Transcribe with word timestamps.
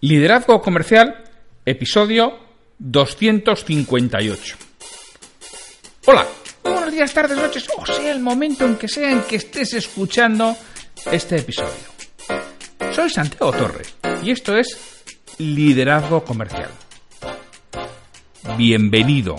Liderazgo 0.00 0.62
Comercial, 0.62 1.24
episodio 1.66 2.38
258. 2.78 4.56
Hola, 6.06 6.24
buenos 6.62 6.92
días, 6.92 7.12
tardes, 7.12 7.36
noches, 7.36 7.66
o 7.76 7.84
sea 7.84 8.12
el 8.12 8.20
momento 8.20 8.64
en 8.64 8.76
que 8.76 8.86
sea 8.86 9.10
en 9.10 9.22
que 9.22 9.34
estés 9.34 9.74
escuchando 9.74 10.56
este 11.10 11.38
episodio. 11.38 11.72
Soy 12.92 13.10
Santiago 13.10 13.50
Torre 13.50 13.82
y 14.22 14.30
esto 14.30 14.56
es 14.56 15.04
Liderazgo 15.38 16.22
Comercial. 16.22 16.70
Bienvenido. 18.56 19.34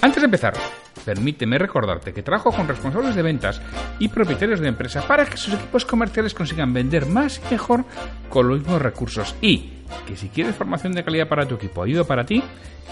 Antes 0.00 0.22
de 0.22 0.24
empezar, 0.24 0.54
permíteme 1.04 1.58
recordarte 1.58 2.12
que 2.12 2.22
trabajo 2.22 2.52
con 2.52 2.66
responsables 2.66 3.14
de 3.14 3.22
ventas 3.22 3.60
y 3.98 4.08
propietarios 4.08 4.60
de 4.60 4.68
empresas 4.68 5.04
para 5.04 5.26
que 5.26 5.36
sus 5.36 5.52
equipos 5.54 5.84
comerciales 5.84 6.34
consigan 6.34 6.72
vender 6.72 7.06
más 7.06 7.38
y 7.38 7.42
mejor 7.52 7.84
con 8.28 8.48
los 8.48 8.60
mismos 8.60 8.80
recursos 8.80 9.34
y 9.40 9.70
que 10.06 10.16
si 10.16 10.28
quieres 10.28 10.54
formación 10.56 10.92
de 10.92 11.04
calidad 11.04 11.28
para 11.28 11.46
tu 11.46 11.56
equipo, 11.56 11.82
ayuda 11.82 12.04
para 12.04 12.24
ti, 12.24 12.42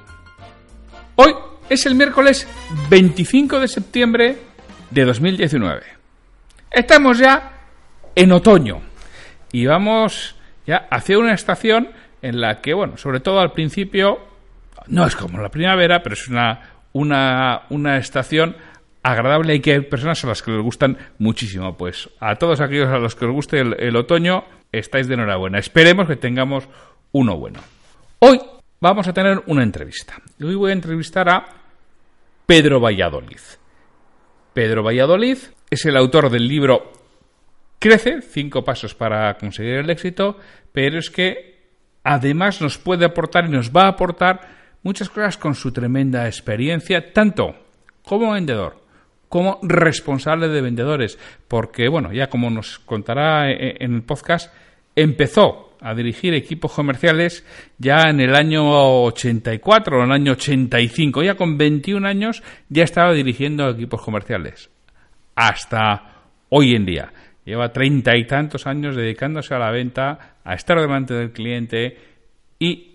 Hoy 1.16 1.34
es 1.68 1.84
el 1.86 1.94
miércoles 1.94 2.48
25 2.90 3.60
de 3.60 3.68
septiembre 3.68 4.38
de 4.90 5.04
2019. 5.04 5.82
Estamos 6.70 7.18
ya 7.18 7.52
en 8.14 8.32
otoño 8.32 8.82
y 9.52 9.66
vamos 9.66 10.36
ya 10.66 10.88
hacia 10.90 11.18
una 11.18 11.32
estación 11.32 11.88
en 12.22 12.40
la 12.40 12.60
que, 12.60 12.74
bueno, 12.74 12.96
sobre 12.96 13.20
todo 13.20 13.40
al 13.40 13.52
principio, 13.52 14.18
no 14.88 15.06
es 15.06 15.16
como 15.16 15.38
la 15.40 15.50
primavera, 15.50 16.02
pero 16.02 16.14
es 16.14 16.28
una, 16.28 16.60
una, 16.92 17.62
una 17.70 17.98
estación 17.98 18.56
agradable 19.02 19.54
y 19.54 19.60
que 19.60 19.72
hay 19.72 19.80
personas 19.82 20.22
a 20.24 20.28
las 20.28 20.42
que 20.42 20.50
les 20.50 20.62
gustan 20.62 20.98
muchísimo. 21.18 21.76
Pues 21.76 22.10
a 22.20 22.36
todos 22.36 22.60
aquellos 22.60 22.88
a 22.88 22.98
los 22.98 23.14
que 23.14 23.24
os 23.24 23.32
guste 23.32 23.60
el, 23.60 23.96
otoño, 23.96 24.44
estáis 24.72 25.06
de 25.06 25.14
enhorabuena. 25.14 25.58
Esperemos 25.58 26.08
que 26.08 26.16
tengamos 26.16 26.68
uno 27.12 27.36
bueno. 27.36 27.60
Hoy 28.18 28.40
vamos 28.80 29.06
a 29.06 29.12
tener 29.12 29.42
una 29.46 29.62
entrevista. 29.62 30.14
Hoy 30.42 30.54
voy 30.54 30.70
a 30.70 30.74
entrevistar 30.74 31.28
a 31.28 31.46
Pedro 32.46 32.80
Valladolid. 32.80 33.40
Pedro 34.52 34.82
Valladolid 34.82 35.38
es 35.70 35.84
el 35.84 35.96
autor 35.96 36.30
del 36.30 36.48
libro 36.48 36.92
Crece, 37.78 38.22
cinco 38.22 38.64
pasos 38.64 38.94
para 38.94 39.36
conseguir 39.36 39.74
el 39.74 39.90
éxito, 39.90 40.38
pero 40.72 40.98
es 40.98 41.10
que 41.10 41.55
además 42.06 42.60
nos 42.62 42.78
puede 42.78 43.04
aportar 43.04 43.46
y 43.46 43.50
nos 43.50 43.70
va 43.70 43.82
a 43.82 43.88
aportar 43.88 44.40
muchas 44.82 45.08
cosas 45.08 45.36
con 45.36 45.54
su 45.54 45.72
tremenda 45.72 46.26
experiencia, 46.26 47.12
tanto 47.12 47.54
como 48.02 48.32
vendedor 48.32 48.86
como 49.28 49.58
responsable 49.62 50.48
de 50.48 50.60
vendedores, 50.60 51.18
porque 51.48 51.88
bueno, 51.88 52.12
ya 52.12 52.28
como 52.28 52.48
nos 52.48 52.78
contará 52.78 53.50
en 53.50 53.94
el 53.94 54.02
podcast, 54.02 54.54
empezó 54.94 55.76
a 55.80 55.94
dirigir 55.94 56.32
equipos 56.32 56.72
comerciales 56.72 57.44
ya 57.76 58.08
en 58.08 58.20
el 58.20 58.34
año 58.36 59.02
84 59.02 59.98
o 59.98 60.00
en 60.04 60.06
el 60.06 60.12
año 60.12 60.32
85, 60.32 61.24
ya 61.24 61.34
con 61.34 61.58
21 61.58 62.06
años 62.06 62.42
ya 62.68 62.84
estaba 62.84 63.12
dirigiendo 63.12 63.68
equipos 63.68 64.00
comerciales. 64.00 64.70
Hasta 65.34 66.22
hoy 66.48 66.74
en 66.74 66.86
día. 66.86 67.12
Lleva 67.44 67.72
treinta 67.72 68.16
y 68.16 68.26
tantos 68.26 68.66
años 68.66 68.96
dedicándose 68.96 69.54
a 69.54 69.58
la 69.58 69.70
venta, 69.70 70.35
a 70.46 70.54
estar 70.54 70.80
delante 70.80 71.12
del 71.12 71.32
cliente 71.32 71.98
y 72.58 72.94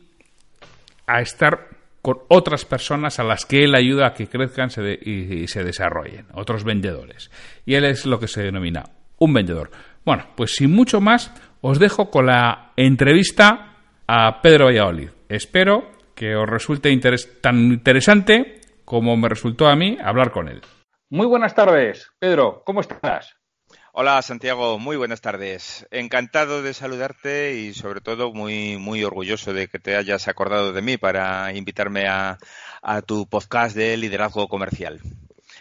a 1.06 1.22
estar 1.22 1.68
con 2.02 2.20
otras 2.30 2.66
personas 2.66 3.20
a 3.20 3.24
las 3.24 3.46
que 3.46 3.64
él 3.64 3.76
ayuda 3.76 4.08
a 4.08 4.14
que 4.14 4.28
crezcan 4.28 4.70
y, 5.02 5.48
se 5.48 5.64
desarrollen, 5.64 6.28
otros 6.34 6.64
vendedores. 6.64 7.30
Y 7.66 7.76
él 7.76 7.86
es 7.86 8.06
lo 8.06 8.20
que 8.20 8.28
se 8.28 8.42
denomina 8.42 8.86
un 9.20 9.34
vendedor. 9.34 9.70
Bueno, 10.04 10.26
pues 10.36 10.56
sin 10.56 10.72
mucho 10.72 11.00
más, 11.02 11.32
os 11.60 11.78
dejo 11.78 12.10
con 12.10 12.26
la 12.26 12.72
entrevista 12.76 13.76
a 14.08 14.42
Pedro 14.42 14.66
Valladolid. 14.66 15.10
Espero 15.30 15.92
que 16.16 16.36
os 16.36 16.50
resulte 16.50 16.98
tan 17.42 17.58
interesante 17.72 18.62
como 18.86 19.16
me 19.18 19.30
resultó 19.30 19.68
a 19.68 19.76
mí 19.76 19.98
hablar 20.04 20.32
con 20.32 20.48
él. 20.48 20.62
Muy 21.10 21.28
buenas 21.28 21.54
tardes, 21.54 22.10
Pedro, 22.18 22.64
¿cómo 22.66 22.80
estás? 22.80 23.41
Hola 24.04 24.20
Santiago, 24.24 24.80
muy 24.80 24.98
buenas 24.98 25.22
tardes. 25.22 25.88
Encantado 25.92 26.64
de 26.64 26.74
saludarte 26.74 27.60
y 27.60 27.76
sobre 27.76 28.02
todo 28.02 28.34
muy, 28.34 28.78
muy 28.78 29.04
orgulloso 29.04 29.54
de 29.54 29.68
que 29.68 29.78
te 29.78 29.96
hayas 29.96 30.28
acordado 30.28 30.74
de 30.74 30.82
mí 30.82 30.98
para 30.98 31.54
invitarme 31.54 32.08
a, 32.08 32.40
tu 33.06 33.28
podcast 33.30 33.76
de 33.76 33.96
liderazgo 33.98 34.48
comercial. 34.48 35.02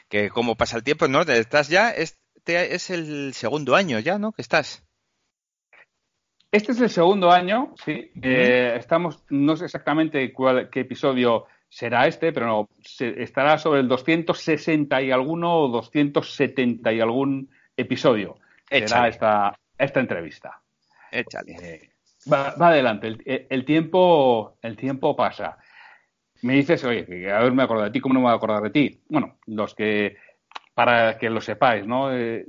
Que 0.09 0.31
como 0.31 0.57
pasa 0.57 0.79
el 0.79 0.85
tiempo, 0.85 1.07
¿no? 1.07 1.21
Estás 1.21 1.69
ya, 1.69 1.91
este 1.91 2.75
es 2.75 2.89
el 2.89 3.35
segundo 3.35 3.77
año 3.77 3.99
ya, 3.99 4.19
¿no? 4.19 4.33
Que 4.33 4.41
estás. 4.41 4.87
Este 6.51 6.73
es 6.73 6.81
el 6.81 6.89
segundo 6.89 7.31
año, 7.31 7.75
sí. 7.85 8.11
Eh, 8.23 8.75
estamos, 8.79 9.23
no 9.29 9.55
sé 9.55 9.67
exactamente 9.67 10.33
cuál, 10.33 10.71
qué 10.71 10.81
episodio 10.81 11.45
será 11.69 12.07
este, 12.07 12.33
pero 12.33 12.47
no, 12.47 12.69
estará 12.99 13.59
sobre 13.59 13.81
el 13.81 13.89
260 13.89 15.03
y 15.03 15.11
alguno 15.11 15.59
o 15.59 15.69
270 15.69 16.91
y 16.95 17.01
algún 17.01 17.51
episodio 17.81 18.39
será 18.69 19.09
esta, 19.09 19.59
esta 19.77 20.01
entrevista. 20.01 20.61
Échale. 21.11 21.57
Eh, 21.61 21.91
va, 22.33 22.49
adelante, 22.49 23.17
el, 23.49 23.65
tiempo, 23.65 24.59
el 24.63 24.77
tiempo 24.77 25.17
pasa. 25.17 25.59
Me 26.43 26.55
dices, 26.55 26.85
oye, 26.85 27.31
a 27.31 27.41
ver, 27.41 27.53
me 27.53 27.63
acuerdo 27.63 27.85
de 27.85 27.91
ti, 27.91 28.01
¿cómo 28.01 28.15
no 28.15 28.21
me 28.21 28.25
voy 28.25 28.33
a 28.33 28.37
acordar 28.37 28.63
de 28.63 28.71
ti? 28.71 29.01
Bueno, 29.09 29.37
los 29.47 29.75
que, 29.75 30.17
para 30.75 31.19
que 31.19 31.29
lo 31.29 31.41
sepáis, 31.41 31.87
¿no? 31.87 32.15
Eh, 32.15 32.47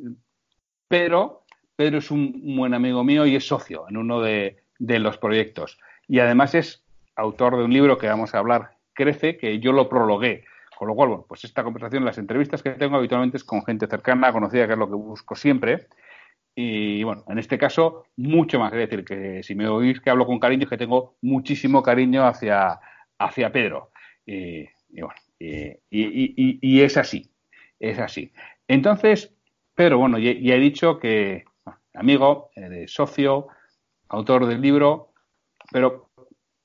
Pedro, 0.88 1.44
Pedro 1.76 1.98
es 1.98 2.12
un 2.12 2.56
buen 2.56 2.74
amigo 2.74 3.04
mío 3.04 3.26
y 3.26 3.36
es 3.36 3.48
socio 3.48 3.86
en 3.90 3.98
uno 3.98 4.22
de, 4.22 4.64
de 4.80 5.00
los 5.00 5.18
proyectos. 5.18 5.80
Y 6.08 6.20
además 6.20 6.56
es 6.56 6.84
autor 7.16 7.58
de 7.58 7.64
un 7.64 7.74
libro 7.74 7.98
que 7.98 8.08
vamos 8.08 8.34
a 8.34 8.40
hablar, 8.40 8.78
Crece, 8.94 9.38
que 9.38 9.60
yo 9.60 9.72
lo 9.72 9.90
prologué 9.90 10.46
con 10.82 10.88
lo 10.88 10.96
cual, 10.96 11.10
bueno, 11.10 11.26
pues 11.28 11.44
esta 11.44 11.64
conversación, 11.64 12.04
las 12.04 12.18
entrevistas 12.18 12.64
que 12.64 12.72
tengo 12.72 12.96
habitualmente 12.96 13.38
es 13.38 13.44
con 13.44 13.64
gente 13.64 13.86
cercana, 13.86 14.34
conocida, 14.34 14.66
que 14.66 14.74
es 14.74 14.80
lo 14.80 14.88
que 14.88 14.96
busco 14.96 15.36
siempre. 15.36 15.86
Y 16.56 17.04
bueno, 17.04 17.24
en 17.28 17.38
este 17.38 17.60
caso, 17.60 18.06
mucho 18.18 18.58
más. 18.58 18.74
Es 18.74 18.80
decir, 18.80 19.06
que 19.06 19.44
si 19.44 19.54
me 19.54 19.68
oís 19.68 20.02
que 20.02 20.10
hablo 20.10 20.26
con 20.26 20.40
cariño, 20.40 20.64
es 20.64 20.72
que 20.72 20.80
tengo 20.80 21.18
muchísimo 21.22 21.84
cariño 21.84 22.26
hacia, 22.26 22.80
hacia 23.20 23.52
Pedro. 23.52 23.92
Y, 24.26 24.66
bueno, 24.90 25.14
y, 25.38 26.82
es 26.82 26.98
así, 26.98 27.30
es 27.80 28.00
así. 28.00 28.34
Entonces, 28.68 29.36
Pedro, 29.76 30.00
bueno, 30.00 30.18
ya, 30.18 30.32
he 30.32 30.60
dicho 30.60 30.98
que 30.98 31.44
amigo, 31.94 32.50
socio, 32.88 33.50
autor 34.10 34.48
del 34.48 34.62
libro, 34.62 35.14
pero 35.72 36.10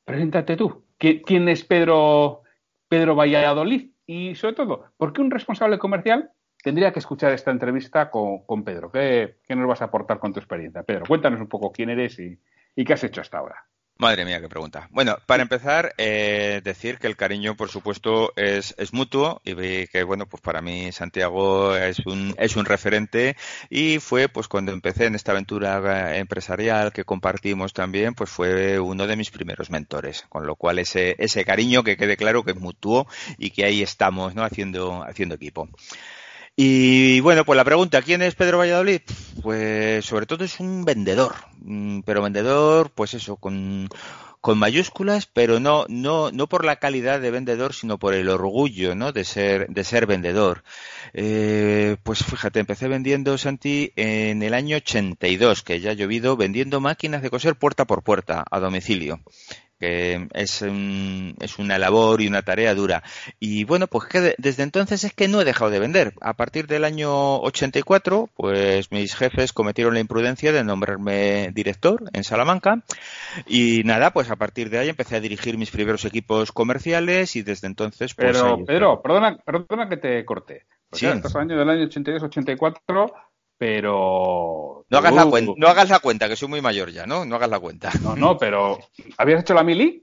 preséntate 0.06 0.56
tú. 0.56 0.87
¿Quién 0.97 1.50
es 1.50 1.65
Pedro, 1.65 2.44
Pedro 2.88 3.15
Valladolid? 3.15 3.91
Y 4.06 4.34
sobre 4.37 4.55
todo, 4.55 4.93
¿por 4.97 5.12
qué 5.12 5.21
un 5.21 5.31
responsable 5.31 5.78
comercial 5.78 6.31
tendría 6.62 6.93
que 6.93 7.00
escuchar 7.00 7.33
esta 7.33 7.50
entrevista 7.50 8.10
con, 8.10 8.65
Pedro? 8.65 8.91
¿Qué, 8.91 9.36
nos 9.51 9.66
vas 9.66 9.83
a 9.83 9.86
aportar 9.86 10.19
con 10.19 10.33
tu 10.33 10.39
experiencia? 10.39 10.84
Pedro, 10.84 11.07
cuéntanos 11.07 11.41
un 11.41 11.48
poco 11.48 11.72
quién 11.72 11.91
eres 11.91 12.19
y, 12.19 12.39
qué 12.84 12.92
has 12.92 13.04
hecho 13.04 13.21
hasta 13.21 13.39
ahora. 13.39 13.66
Madre 13.98 14.27
mía, 14.27 14.43
qué 14.43 14.48
pregunta. 14.48 14.89
Bueno, 14.91 15.16
para 15.25 15.43
empezar, 15.43 15.95
eh, 15.97 16.60
decir 16.63 16.98
que 16.98 17.07
el 17.07 17.16
cariño, 17.16 17.57
por 17.57 17.71
supuesto, 17.71 18.34
es, 18.37 18.75
es 18.77 18.93
mutuo 18.93 19.41
y 19.43 19.87
que, 19.87 20.03
bueno, 20.03 20.27
pues 20.27 20.43
para 20.43 20.60
mí 20.60 20.93
Santiago 20.93 21.75
es 21.75 22.01
un, 22.04 22.34
es 22.37 22.57
un 22.57 22.66
referente 22.66 23.37
y 23.71 23.98
fue, 23.98 24.28
pues 24.28 24.48
cuando 24.48 24.72
empecé 24.72 25.07
en 25.07 25.15
esta 25.15 25.33
aventura 25.33 26.15
empresarial 26.19 26.93
que 26.93 27.04
compartimos 27.04 27.72
también, 27.72 28.13
pues 28.13 28.28
fue 28.28 28.78
uno 28.78 29.07
de 29.07 29.16
mis 29.16 29.31
primeros 29.31 29.71
mentores, 29.71 30.27
con 30.28 30.47
lo 30.47 30.57
cual 30.57 30.78
ese, 30.78 31.16
ese 31.19 31.47
cariño 31.47 31.83
que 31.83 31.97
quede 31.97 32.19
claro 32.19 32.45
que 32.45 32.51
es 32.51 32.60
mutuo 32.60 33.07
y 33.39 33.49
que 33.49 33.65
ahí 33.65 33.81
estamos, 33.81 34.34
¿no? 34.34 34.45
Haciendo, 34.45 35.04
haciendo 35.04 35.37
equipo. 35.37 35.71
Y 36.58 37.20
bueno, 37.20 37.44
pues 37.44 37.54
la 37.58 37.64
pregunta, 37.64 38.00
¿quién 38.00 38.22
es 38.22 38.34
Pedro 38.34 38.56
Valladolid? 38.56 39.03
Pues 39.42 40.06
sobre 40.06 40.24
todo 40.24 40.42
es 40.44 40.58
un 40.58 40.86
vendedor, 40.86 41.34
mm, 41.60 42.00
pero 42.00 42.22
vendedor, 42.22 42.91
pues 42.94 43.12
eso, 43.12 43.36
con, 43.36 43.91
mayúsculas, 44.54 45.26
pero 45.26 45.60
no, 45.60 45.84
no, 45.88 46.30
no 46.30 46.48
por 46.48 46.64
la 46.64 46.76
calidad 46.76 47.20
de 47.20 47.32
vendedor, 47.32 47.74
sino 47.74 47.98
por 47.98 48.14
el 48.14 48.28
orgullo, 48.30 48.94
¿no? 48.94 49.12
De 49.12 49.24
ser, 49.24 49.66
de 49.68 49.84
ser 49.84 50.06
vendedor. 50.06 50.62
Eh, 51.12 51.97
pues 52.04 52.24
fíjate, 52.24 52.60
empecé 52.60 52.88
vendiendo, 52.88 53.36
Santi, 53.38 53.92
en 53.97 54.42
el 54.42 54.54
año 54.54 54.76
82, 54.78 55.62
que 55.62 55.80
ya 55.80 55.91
ha 55.91 55.94
llovido, 55.94 56.36
vendiendo 56.36 56.80
máquinas 56.80 57.22
de 57.22 57.30
coser 57.30 57.56
puerta 57.56 57.86
por 57.86 58.03
puerta, 58.03 58.44
a 58.50 58.60
domicilio 58.60 59.20
que 59.78 60.28
es, 60.33 60.63
es 60.63 61.59
una 61.59 61.78
labor 61.78 62.21
y 62.21 62.28
una 62.28 62.43
tarea 62.43 62.75
dura. 62.75 63.03
Y 63.39 63.65
bueno, 63.65 63.87
pues 63.87 64.09
que 64.09 64.34
desde 64.39 64.63
entonces 64.63 65.05
es 65.05 65.13
que 65.13 65.28
no 65.28 65.41
he 65.41 65.45
dejado 65.45 65.71
de 65.71 65.78
vender. 65.78 66.15
A 66.21 66.34
partir 66.34 66.67
del 66.67 66.84
año 66.84 67.39
84, 67.41 68.28
pues 68.34 68.91
mis 68.91 69.15
jefes 69.15 69.53
cometieron 69.53 69.95
la 69.95 70.01
imprudencia 70.01 70.53
de 70.53 70.65
nombrarme 70.65 71.51
director 71.53 72.05
en 72.13 72.25
Salamanca. 72.25 72.83
Y 73.47 73.83
nada, 73.84 74.13
pues 74.13 74.31
a 74.31 74.37
partir 74.37 74.71
de 74.71 74.78
ahí 74.78 74.89
empecé 74.89 75.17
a 75.17 75.21
dirigir 75.21 75.59
mis 75.59 75.71
primeros 75.71 76.05
equipos 76.05 76.53
comerciales 76.53 77.37
y 77.37 77.43
desde 77.43 77.67
entonces... 77.67 78.15
Pues, 78.15 78.33
Pero, 78.33 78.65
Pedro, 78.65 79.03
perdona, 79.03 79.37
perdona 79.45 79.89
que 79.89 79.97
te 79.97 80.25
corte. 80.25 80.67
sí. 80.93 81.07
estos 81.07 81.37
años 81.37 81.59
del 81.59 81.69
año 81.69 81.84
82-84 81.87 83.13
pero... 83.58 84.84
No 84.88 84.98
hagas, 84.98 85.14
la 85.14 85.26
cuenta, 85.26 85.53
no 85.56 85.68
hagas 85.68 85.91
la 85.91 85.98
cuenta, 85.98 86.28
que 86.28 86.36
soy 86.36 86.48
muy 86.48 86.60
mayor 86.60 86.91
ya, 86.91 87.06
¿no? 87.06 87.24
No 87.24 87.36
hagas 87.36 87.50
la 87.50 87.58
cuenta. 87.58 87.91
No, 88.03 88.14
no, 88.16 88.38
pero 88.38 88.78
¿habías 89.18 89.41
hecho 89.41 89.54
la 89.54 89.64
mili? 89.64 90.03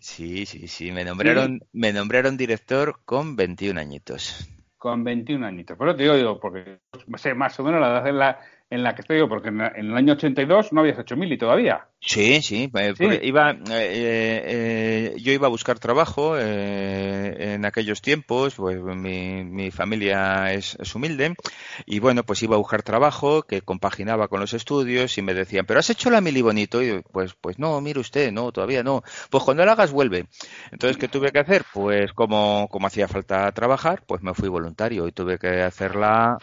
Sí, 0.00 0.46
sí, 0.46 0.68
sí, 0.68 0.92
me 0.92 1.04
nombraron, 1.04 1.60
me 1.72 1.92
nombraron 1.92 2.36
director 2.36 3.00
con 3.04 3.36
21 3.36 3.80
añitos. 3.80 4.48
Con 4.76 5.04
21 5.04 5.46
añitos. 5.46 5.76
Pero 5.78 5.94
te 5.94 6.02
digo, 6.02 6.16
digo 6.16 6.40
porque 6.40 6.80
sé 7.16 7.34
más 7.34 7.58
o 7.60 7.64
menos 7.64 7.80
la 7.80 7.90
edad 7.90 8.06
en 8.06 8.18
la, 8.18 8.40
en 8.68 8.82
la 8.82 8.94
que 8.94 9.02
estoy 9.02 9.18
yo, 9.18 9.28
porque 9.28 9.48
en, 9.48 9.60
el 9.60 9.96
año 9.96 10.14
82 10.14 10.72
no 10.72 10.80
habías 10.80 10.98
hecho 10.98 11.16
mili 11.16 11.38
todavía. 11.38 11.86
Sí, 12.02 12.40
sí, 12.40 12.72
iba, 13.22 13.50
eh, 13.50 13.62
eh, 13.68 15.14
yo 15.18 15.32
iba 15.32 15.48
a 15.48 15.50
buscar 15.50 15.78
trabajo 15.78 16.34
eh, 16.38 17.54
en 17.54 17.66
aquellos 17.66 18.00
tiempos, 18.00 18.54
pues 18.54 18.80
mi, 18.80 19.44
mi 19.44 19.70
familia 19.70 20.54
es, 20.54 20.78
humilde 20.94 21.36
y 21.84 21.98
bueno, 21.98 22.24
pues 22.24 22.42
iba 22.42 22.54
a 22.54 22.58
buscar 22.58 22.82
trabajo 22.82 23.42
que 23.42 23.60
compaginaba 23.60 24.28
con 24.28 24.40
los 24.40 24.54
estudios 24.54 25.18
y 25.18 25.22
me 25.22 25.34
decían, 25.34 25.66
pero 25.66 25.78
has 25.78 25.90
hecho 25.90 26.08
la 26.08 26.22
mili 26.22 26.40
bonito 26.40 26.82
y 26.82 27.02
pues, 27.02 27.34
pues 27.38 27.58
no, 27.58 27.78
mire 27.82 28.00
usted, 28.00 28.32
no, 28.32 28.50
todavía 28.50 28.82
no. 28.82 29.02
Pues 29.28 29.44
cuando 29.44 29.66
la 29.66 29.72
hagas 29.72 29.92
vuelve. 29.92 30.24
Entonces, 30.72 30.96
¿qué 30.96 31.06
tuve 31.06 31.32
que 31.32 31.40
hacer? 31.40 31.64
Pues 31.72 32.14
como, 32.14 32.66
como 32.70 32.86
hacía 32.86 33.08
falta 33.08 33.52
trabajar, 33.52 34.02
pues 34.06 34.22
me 34.22 34.32
fui 34.32 34.48
voluntario 34.48 35.06
y 35.06 35.12
tuve 35.12 35.38
que 35.38 35.60
hacerla 35.60 36.38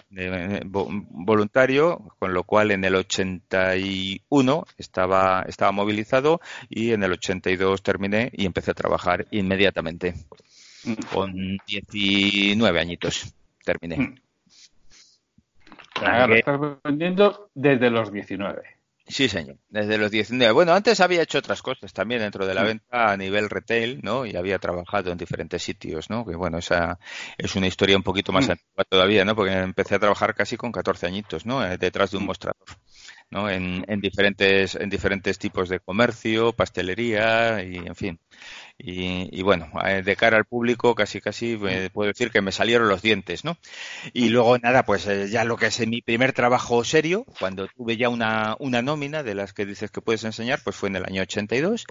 voluntario, 0.79 2.13
con 2.19 2.33
lo 2.33 2.43
cual 2.43 2.69
en 2.69 2.85
el 2.85 2.93
81 2.93 4.65
estaba 4.77 5.46
estaba 5.47 5.71
movilizado 5.71 6.41
y 6.69 6.91
en 6.91 7.03
el 7.03 7.13
82 7.13 7.81
terminé 7.81 8.29
y 8.33 8.45
empecé 8.45 8.71
a 8.71 8.75
trabajar 8.75 9.25
inmediatamente. 9.31 10.13
Mm. 10.83 10.93
Con 11.13 11.57
19 11.67 12.79
añitos 12.79 13.33
terminé. 13.63 13.97
Mm. 13.97 14.15
estás 16.33 16.59
vendiendo 16.83 17.49
desde 17.55 17.89
los 17.89 18.11
19. 18.11 18.77
Sí, 19.09 19.29
señor, 19.29 19.55
desde 19.69 19.97
los 19.97 20.11
19. 20.11 20.51
Bueno, 20.51 20.73
antes 20.73 20.99
había 20.99 21.21
hecho 21.21 21.37
otras 21.37 21.61
cosas 21.61 21.93
también 21.93 22.19
dentro 22.19 22.45
de 22.45 22.53
la 22.53 22.63
mm. 22.63 22.65
venta 22.65 23.11
a 23.11 23.15
nivel 23.15 23.49
retail, 23.49 24.01
¿no? 24.03 24.25
Y 24.25 24.35
había 24.35 24.59
trabajado 24.59 25.11
en 25.11 25.17
diferentes 25.17 25.63
sitios, 25.63 26.09
¿no? 26.09 26.25
Que 26.25 26.35
bueno, 26.35 26.57
esa 26.57 26.99
es 27.37 27.55
una 27.55 27.67
historia 27.67 27.95
un 27.95 28.03
poquito 28.03 28.33
más 28.33 28.49
antigua 28.49 28.83
todavía, 28.89 29.23
¿no? 29.23 29.33
Porque 29.33 29.53
empecé 29.53 29.95
a 29.95 29.99
trabajar 29.99 30.35
casi 30.35 30.57
con 30.57 30.73
14 30.73 31.07
añitos, 31.07 31.45
¿no? 31.45 31.65
Eh, 31.65 31.77
detrás 31.77 32.11
de 32.11 32.17
un 32.17 32.25
mostrador. 32.25 32.67
¿No? 33.29 33.49
En, 33.49 33.85
en, 33.87 33.99
diferentes, 34.01 34.75
en 34.75 34.89
diferentes 34.89 35.37
tipos 35.37 35.69
de 35.69 35.79
comercio, 35.79 36.53
pastelería 36.53 37.63
y, 37.63 37.77
en 37.77 37.95
fin. 37.95 38.19
Y, 38.79 39.41
bueno, 39.41 39.69
eh, 39.85 40.03
de 40.03 40.15
cara 40.15 40.37
al 40.37 40.45
público 40.45 40.93
casi 40.93 41.19
casi 41.19 41.57
me 41.57 41.89
puedo 41.89 42.09
decir 42.09 42.29
que 42.31 42.41
me 42.41 42.51
salieron 42.51 42.87
los 42.87 43.01
dientes, 43.01 43.43
¿no? 43.43 43.57
Y 44.13 44.29
luego 44.29 44.57
nada, 44.59 44.83
pues 44.83 45.07
eh, 45.07 45.29
ya 45.29 45.43
lo 45.43 45.57
que 45.57 45.67
es 45.67 45.87
mi 45.87 46.01
primer 46.01 46.31
trabajo 46.33 46.83
serio, 46.83 47.25
cuando 47.39 47.67
tuve 47.67 47.97
ya 47.97 48.09
una, 48.09 48.55
una 48.59 48.81
nómina 48.83 49.23
de 49.23 49.33
las 49.35 49.53
que 49.53 49.65
dices 49.65 49.89
que 49.91 50.01
puedes 50.01 50.23
enseñar, 50.25 50.59
pues 50.63 50.75
fue 50.75 50.89
en 50.89 50.97
el 50.97 51.05
año 51.05 51.23
82 51.23 51.85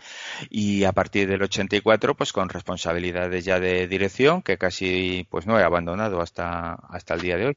y 0.49 0.85
a 0.85 0.93
partir 0.93 1.29
del 1.29 1.43
84 1.43 2.17
pues 2.17 2.33
con 2.33 2.49
responsabilidades 2.49 3.45
ya 3.45 3.59
de 3.61 3.89
dirección 3.89 4.43
que 4.43 4.59
casi 4.59 5.27
pues 5.31 5.47
no 5.47 5.59
he 5.59 5.65
abandonado 5.65 6.21
hasta, 6.21 6.75
hasta 6.75 7.15
el 7.15 7.21
día 7.21 7.37
de 7.37 7.47
hoy. 7.47 7.57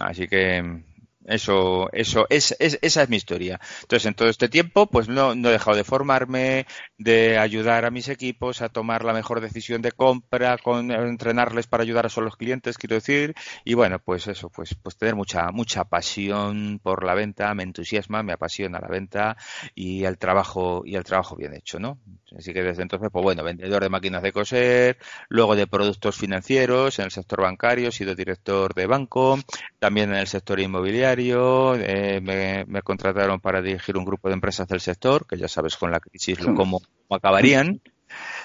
Así 0.00 0.28
que 0.28 0.84
eso, 1.26 1.88
eso, 1.92 2.26
es, 2.30 2.56
esa 2.58 3.02
es 3.02 3.08
mi 3.08 3.16
historia. 3.16 3.60
Entonces, 3.82 4.06
en 4.06 4.14
todo 4.14 4.28
este 4.28 4.48
tiempo, 4.48 4.86
pues 4.86 5.08
no, 5.08 5.34
no 5.34 5.48
he 5.48 5.52
dejado 5.52 5.76
de 5.76 5.84
formarme, 5.84 6.66
de 6.98 7.38
ayudar 7.38 7.84
a 7.84 7.90
mis 7.90 8.08
equipos 8.08 8.62
a 8.62 8.68
tomar 8.68 9.04
la 9.04 9.12
mejor 9.12 9.40
decisión 9.40 9.82
de 9.82 9.92
compra, 9.92 10.58
con 10.58 10.90
entrenarles 10.90 11.66
para 11.66 11.82
ayudar 11.82 12.06
a 12.06 12.20
los 12.20 12.36
clientes, 12.36 12.78
quiero 12.78 12.94
decir, 12.94 13.34
y 13.64 13.74
bueno, 13.74 13.98
pues 13.98 14.26
eso, 14.26 14.50
pues, 14.50 14.74
pues 14.82 14.96
tener 14.96 15.14
mucha, 15.14 15.50
mucha 15.50 15.84
pasión 15.84 16.80
por 16.82 17.04
la 17.04 17.14
venta, 17.14 17.54
me 17.54 17.62
entusiasma, 17.62 18.22
me 18.22 18.32
apasiona 18.32 18.80
la 18.80 18.88
venta 18.88 19.36
y 19.74 20.04
el 20.04 20.18
trabajo, 20.18 20.82
y 20.84 20.96
el 20.96 21.04
trabajo 21.04 21.36
bien 21.36 21.54
hecho, 21.54 21.78
¿no? 21.78 21.98
Así 22.36 22.52
que 22.52 22.62
desde 22.62 22.82
entonces, 22.82 23.10
pues 23.12 23.22
bueno, 23.22 23.44
vendedor 23.44 23.82
de 23.82 23.88
máquinas 23.90 24.22
de 24.22 24.32
coser, 24.32 24.98
luego 25.28 25.54
de 25.54 25.66
productos 25.66 26.16
financieros 26.16 26.98
en 26.98 27.06
el 27.06 27.10
sector 27.10 27.42
bancario, 27.42 27.88
he 27.88 27.92
sido 27.92 28.14
director 28.14 28.74
de 28.74 28.86
banco, 28.86 29.38
también 29.78 30.10
en 30.10 30.16
el 30.16 30.26
sector 30.26 30.60
inmobiliario, 30.60 31.11
eh, 31.18 32.20
me, 32.66 32.82
contrataron 32.82 33.40
para 33.40 33.62
dirigir 33.62 33.96
un 33.96 34.04
grupo 34.04 34.28
de 34.28 34.34
empresas 34.34 34.68
del 34.68 34.80
sector, 34.80 35.26
que 35.26 35.36
ya 35.36 35.48
sabes 35.48 35.76
con 35.76 35.90
la 35.90 36.00
crisis 36.00 36.38
cómo, 36.56 36.80
acabarían. 37.10 37.80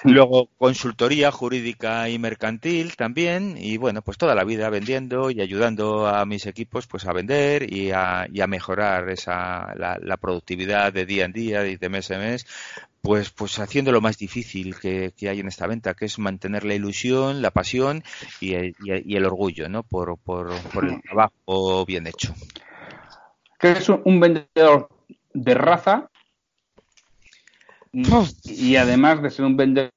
Luego 0.04 0.48
consultoría 0.58 1.32
jurídica 1.32 2.08
y 2.08 2.18
mercantil 2.18 2.96
también 2.96 3.56
y 3.58 3.76
bueno 3.78 4.02
pues 4.02 4.16
toda 4.16 4.34
la 4.34 4.44
vida 4.44 4.70
vendiendo 4.70 5.30
y 5.30 5.40
ayudando 5.40 6.06
a 6.06 6.24
mis 6.24 6.46
equipos 6.46 6.86
pues 6.86 7.06
a 7.06 7.12
vender 7.12 7.72
y 7.72 7.90
a, 7.90 8.28
y 8.32 8.40
a 8.40 8.46
mejorar 8.46 9.08
esa 9.10 9.74
la, 9.74 9.98
la, 10.00 10.16
productividad 10.16 10.92
de 10.92 11.04
día 11.04 11.24
en 11.24 11.32
día 11.32 11.66
y 11.66 11.76
de 11.76 11.88
mes 11.88 12.10
en 12.10 12.20
mes 12.20 12.46
pues, 13.00 13.30
pues 13.30 13.58
haciendo 13.58 13.92
lo 13.92 14.00
más 14.00 14.18
difícil 14.18 14.78
que, 14.78 15.12
hay 15.22 15.40
en 15.40 15.48
esta 15.48 15.66
venta, 15.66 15.94
que 15.94 16.04
es 16.04 16.18
mantener 16.18 16.64
la 16.64 16.74
ilusión, 16.74 17.40
la 17.42 17.50
pasión 17.50 18.02
y 18.40 18.54
el, 18.54 18.74
y 18.84 19.16
el 19.16 19.24
orgullo, 19.24 19.68
¿no? 19.68 19.82
Por, 19.82 20.18
por, 20.18 20.50
por, 20.74 20.84
el 20.84 21.00
trabajo 21.00 21.86
bien 21.86 22.06
hecho. 22.06 22.34
¿Qué 23.58 23.72
es 23.72 23.88
un 23.88 24.20
vendedor 24.20 24.88
de 25.32 25.54
raza? 25.54 26.10
Y 28.44 28.76
además 28.76 29.22
de 29.22 29.30
ser 29.30 29.44
un 29.44 29.56
vendedor 29.56 29.92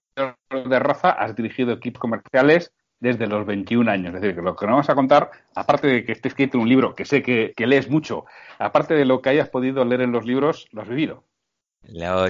de 0.49 0.79
raza, 0.79 1.11
has 1.11 1.35
dirigido 1.35 1.73
equipos 1.73 1.99
comerciales 1.99 2.71
desde 2.99 3.27
los 3.27 3.45
21 3.45 3.89
años. 3.89 4.13
Es 4.13 4.21
decir, 4.21 4.35
que 4.35 4.41
lo 4.41 4.55
que 4.55 4.65
nos 4.65 4.73
vamos 4.73 4.89
a 4.89 4.95
contar, 4.95 5.31
aparte 5.55 5.87
de 5.87 6.05
que 6.05 6.11
esté 6.11 6.27
escrito 6.27 6.59
un 6.59 6.69
libro, 6.69 6.93
que 6.95 7.05
sé 7.05 7.23
que, 7.23 7.53
que 7.55 7.67
lees 7.67 7.89
mucho, 7.89 8.25
aparte 8.59 8.93
de 8.93 9.05
lo 9.05 9.21
que 9.21 9.29
hayas 9.29 9.49
podido 9.49 9.83
leer 9.85 10.01
en 10.01 10.11
los 10.11 10.25
libros, 10.25 10.67
lo 10.71 10.81
has 10.81 10.89
vivido 10.89 11.23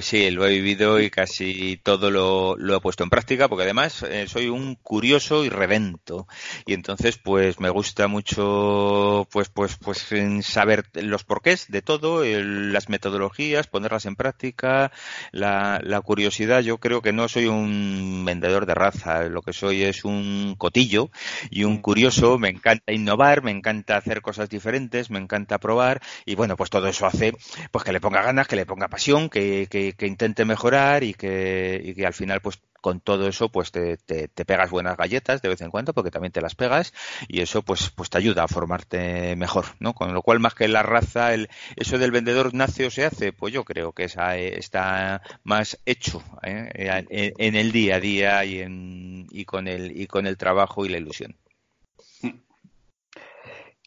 sí, 0.02 0.30
lo 0.30 0.46
he 0.46 0.50
vivido 0.50 1.00
y 1.00 1.10
casi 1.10 1.78
todo 1.82 2.10
lo, 2.10 2.76
he 2.76 2.80
puesto 2.80 3.04
en 3.04 3.10
práctica 3.10 3.48
porque 3.48 3.64
además 3.64 4.02
eh, 4.02 4.26
soy 4.26 4.48
un 4.48 4.74
curioso 4.76 5.44
y 5.44 5.48
revento 5.48 6.26
y 6.66 6.74
entonces 6.74 7.18
pues 7.18 7.60
me 7.60 7.70
gusta 7.70 8.08
mucho 8.08 9.26
pues 9.30 9.48
pues 9.48 9.76
pues 9.76 10.08
saber 10.42 10.84
los 10.94 11.24
porqués 11.24 11.66
de 11.68 11.82
todo, 11.82 12.24
las 12.24 12.88
metodologías, 12.88 13.66
ponerlas 13.66 14.06
en 14.06 14.16
práctica, 14.16 14.90
la, 15.30 15.80
la, 15.82 16.00
curiosidad. 16.00 16.60
Yo 16.60 16.78
creo 16.78 17.02
que 17.02 17.12
no 17.12 17.28
soy 17.28 17.46
un 17.46 18.24
vendedor 18.24 18.66
de 18.66 18.74
raza, 18.74 19.24
lo 19.24 19.42
que 19.42 19.52
soy 19.52 19.82
es 19.82 20.04
un 20.04 20.54
cotillo 20.58 21.10
y 21.50 21.64
un 21.64 21.78
curioso. 21.78 22.38
Me 22.38 22.48
encanta 22.48 22.92
innovar, 22.92 23.42
me 23.42 23.50
encanta 23.50 23.96
hacer 23.96 24.22
cosas 24.22 24.48
diferentes, 24.48 25.10
me 25.10 25.18
encanta 25.18 25.58
probar 25.58 26.00
y 26.26 26.34
bueno 26.34 26.56
pues 26.56 26.70
todo 26.70 26.88
eso 26.88 27.06
hace 27.06 27.32
pues 27.70 27.84
que 27.84 27.92
le 27.92 28.00
ponga 28.00 28.22
ganas, 28.22 28.48
que 28.48 28.56
le 28.56 28.66
ponga 28.66 28.88
pasión, 28.88 29.28
que 29.28 29.41
que, 29.70 30.06
intente 30.06 30.44
mejorar 30.44 31.04
y 31.04 31.14
que, 31.14 31.80
y 31.84 31.94
que 31.94 32.06
al 32.06 32.14
final 32.14 32.40
pues 32.40 32.60
con 32.82 33.00
todo 33.00 33.28
eso 33.28 33.48
pues 33.48 33.70
te, 33.70 33.96
te, 33.96 34.28
pegas 34.44 34.70
buenas 34.70 34.96
galletas 34.96 35.40
de 35.40 35.48
vez 35.48 35.60
en 35.60 35.70
cuando 35.70 35.94
porque 35.94 36.10
también 36.10 36.32
te 36.32 36.40
las 36.40 36.56
pegas 36.56 36.92
y 37.28 37.40
eso 37.40 37.62
pues 37.62 37.90
pues 37.90 38.10
te 38.10 38.18
ayuda 38.18 38.42
a 38.42 38.48
formarte 38.48 39.36
mejor 39.36 39.66
no 39.78 39.94
con 39.94 40.12
lo 40.12 40.22
cual 40.22 40.40
más 40.40 40.54
que 40.54 40.66
la 40.66 40.82
raza 40.82 41.32
el 41.32 41.48
eso 41.76 41.96
del 41.98 42.10
vendedor 42.10 42.52
nace 42.54 42.84
o 42.84 42.90
se 42.90 43.04
hace 43.04 43.32
pues 43.32 43.54
yo 43.54 43.64
creo 43.64 43.92
que 43.92 44.04
esa 44.04 44.36
eh, 44.36 44.58
está 44.58 45.22
más 45.44 45.78
hecho 45.86 46.22
¿eh? 46.42 47.04
en, 47.08 47.54
el 47.54 47.70
día 47.70 47.96
a 47.96 48.00
día 48.00 48.44
y 48.44 48.60
en, 48.60 49.28
y 49.30 49.44
con 49.44 49.68
el 49.68 49.98
y 49.98 50.08
con 50.08 50.26
el 50.26 50.36
trabajo 50.36 50.84
y 50.84 50.88
la 50.88 50.98
ilusión 50.98 51.36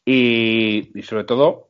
y, 0.05 0.97
y 0.97 1.03
sobre 1.03 1.25
todo 1.25 1.69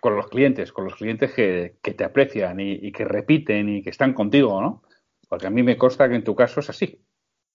con 0.00 0.16
los 0.16 0.28
clientes, 0.28 0.72
con 0.72 0.84
los 0.84 0.96
clientes 0.96 1.32
que, 1.32 1.76
te 1.82 2.04
aprecian 2.04 2.58
y, 2.60 2.90
que 2.92 3.04
repiten 3.04 3.68
y 3.68 3.82
que 3.82 3.90
están 3.90 4.14
contigo, 4.14 4.60
¿no? 4.60 4.82
Porque 5.28 5.46
a 5.46 5.50
mí 5.50 5.62
me 5.62 5.76
consta 5.76 6.08
que 6.08 6.16
en 6.16 6.24
tu 6.24 6.34
caso 6.34 6.60
es 6.60 6.70
así. 6.70 7.00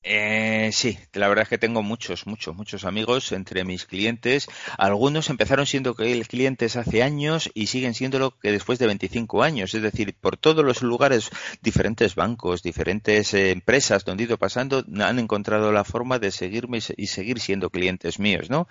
Eh, 0.08 0.70
sí, 0.72 1.00
la 1.14 1.28
verdad 1.28 1.44
es 1.44 1.50
que 1.50 1.58
tengo 1.58 1.82
muchos, 1.82 2.28
muchos, 2.28 2.56
muchos 2.56 2.86
amigos 2.86 3.32
entre 3.32 3.66
mis 3.66 3.86
clientes. 3.86 4.48
Algunos 4.78 5.32
empezaron 5.32 5.66
siendo 5.66 5.96
clientes 5.96 6.76
hace 6.76 7.02
años 7.02 7.50
y 7.56 7.68
siguen 7.68 7.96
siéndolo 7.96 8.38
que 8.38 8.52
después 8.52 8.78
de 8.78 8.86
25 8.86 9.42
años. 9.42 9.74
Es 9.74 9.82
decir, 9.82 10.16
por 10.22 10.38
todos 10.38 10.64
los 10.64 10.84
lugares, 10.84 11.32
diferentes 11.64 12.14
bancos, 12.14 12.62
diferentes 12.62 13.34
eh, 13.34 13.50
empresas 13.50 14.06
donde 14.06 14.24
he 14.24 14.28
ido 14.28 14.38
pasando, 14.38 14.86
han 15.00 15.18
encontrado 15.18 15.72
la 15.72 15.84
forma 15.84 16.20
de 16.20 16.30
seguirme 16.30 16.78
y 16.96 17.08
seguir 17.08 17.40
siendo 17.40 17.72
clientes 17.72 18.20
míos, 18.20 18.52
¿no? 18.52 18.68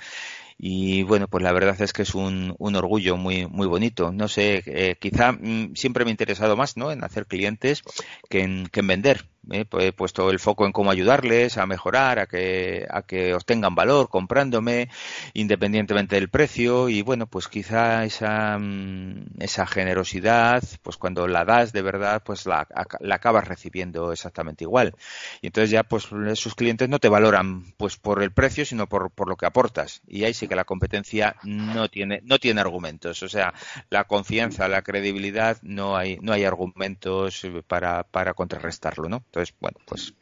Y 0.58 1.02
bueno, 1.02 1.28
pues 1.28 1.42
la 1.42 1.52
verdad 1.52 1.80
es 1.80 1.92
que 1.92 2.02
es 2.02 2.14
un, 2.14 2.54
un 2.58 2.76
orgullo 2.76 3.16
muy, 3.16 3.46
muy 3.46 3.66
bonito. 3.66 4.12
No 4.12 4.28
sé, 4.28 4.62
eh, 4.66 4.96
quizá 5.00 5.32
mm, 5.32 5.74
siempre 5.74 6.04
me 6.04 6.10
he 6.10 6.12
interesado 6.12 6.56
más 6.56 6.76
¿no? 6.76 6.92
en 6.92 7.04
hacer 7.04 7.26
clientes 7.26 7.82
que 8.28 8.42
en, 8.42 8.66
que 8.68 8.80
en 8.80 8.86
vender. 8.86 9.26
¿Eh? 9.50 9.64
Pues 9.64 9.84
he 9.86 9.92
puesto 9.92 10.30
el 10.30 10.38
foco 10.38 10.66
en 10.66 10.72
cómo 10.72 10.90
ayudarles 10.90 11.58
a 11.58 11.66
mejorar, 11.66 12.18
a 12.18 12.26
que, 12.26 12.86
a 12.90 13.02
que 13.02 13.34
obtengan 13.34 13.74
valor 13.74 14.08
comprándome, 14.08 14.88
independientemente 15.32 16.16
del 16.16 16.28
precio. 16.28 16.88
Y 16.88 17.02
bueno, 17.02 17.26
pues 17.26 17.48
quizá 17.48 18.04
esa, 18.04 18.58
mm, 18.58 19.40
esa 19.40 19.66
generosidad, 19.66 20.62
pues 20.82 20.96
cuando 20.96 21.26
la 21.28 21.44
das 21.44 21.72
de 21.72 21.82
verdad, 21.82 22.22
pues 22.24 22.46
la, 22.46 22.66
la 23.00 23.14
acabas 23.16 23.48
recibiendo 23.48 24.12
exactamente 24.12 24.64
igual. 24.64 24.94
Y 25.40 25.48
entonces 25.48 25.70
ya, 25.70 25.82
pues 25.84 26.08
esos 26.28 26.54
clientes 26.54 26.88
no 26.88 26.98
te 26.98 27.08
valoran 27.08 27.64
pues 27.76 27.96
por 27.96 28.22
el 28.22 28.32
precio, 28.32 28.64
sino 28.64 28.88
por, 28.88 29.10
por 29.10 29.28
lo 29.28 29.36
que 29.36 29.46
aportas. 29.46 30.02
Y 30.06 30.24
ahí 30.24 30.34
sí 30.34 30.48
que 30.48 30.56
la 30.56 30.64
competencia 30.64 31.36
no 31.44 31.88
tiene, 31.88 32.20
no 32.24 32.38
tiene 32.38 32.60
argumentos. 32.60 33.22
O 33.22 33.28
sea, 33.28 33.54
la 33.90 34.04
confianza, 34.04 34.68
la 34.68 34.82
credibilidad, 34.82 35.58
no 35.62 35.96
hay, 35.96 36.18
no 36.20 36.32
hay 36.32 36.44
argumentos 36.44 37.46
para, 37.66 38.04
para 38.04 38.34
contrarrestarlo, 38.34 39.08
¿no? 39.08 39.24
Entonces, 39.34 39.56
bueno, 39.60 39.78
pues 39.84 40.14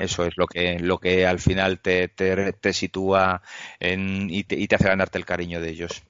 eso 0.00 0.24
es 0.24 0.36
lo 0.36 0.48
que, 0.48 0.80
lo 0.80 0.98
que 0.98 1.26
al 1.26 1.38
final 1.38 1.78
te, 1.78 2.08
te, 2.08 2.72
sitúa 2.72 3.40
en, 3.78 4.28
y, 4.30 4.42
te, 4.42 4.74
hace 4.74 4.88
ganarte 4.88 5.16
el 5.16 5.24
cariño 5.24 5.60
de 5.60 5.70
ellos. 5.70 6.02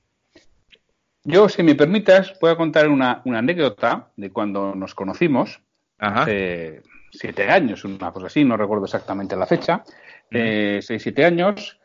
Yo, 1.25 1.51
si 1.51 1.63
me 1.63 1.75
permitas, 1.75 2.39
voy 2.41 2.51
a 2.51 2.57
contar 2.57 2.89
una, 2.89 3.21
una 3.27 3.41
anécdota 3.41 4.13
de 4.17 4.31
cuando 4.31 4.75
nos 4.75 4.95
conocimos, 4.95 5.61
hace 5.99 6.83
siete 7.11 7.51
años, 7.51 7.85
una 7.85 8.13
cosa 8.13 8.29
así, 8.29 8.45
no 8.45 8.57
recuerdo 8.57 8.87
exactamente 8.87 9.37
la 9.37 9.47
fecha, 9.47 9.85
eh, 10.31 10.79
seis, 10.81 11.03
siete 11.03 11.27
años, 11.27 11.79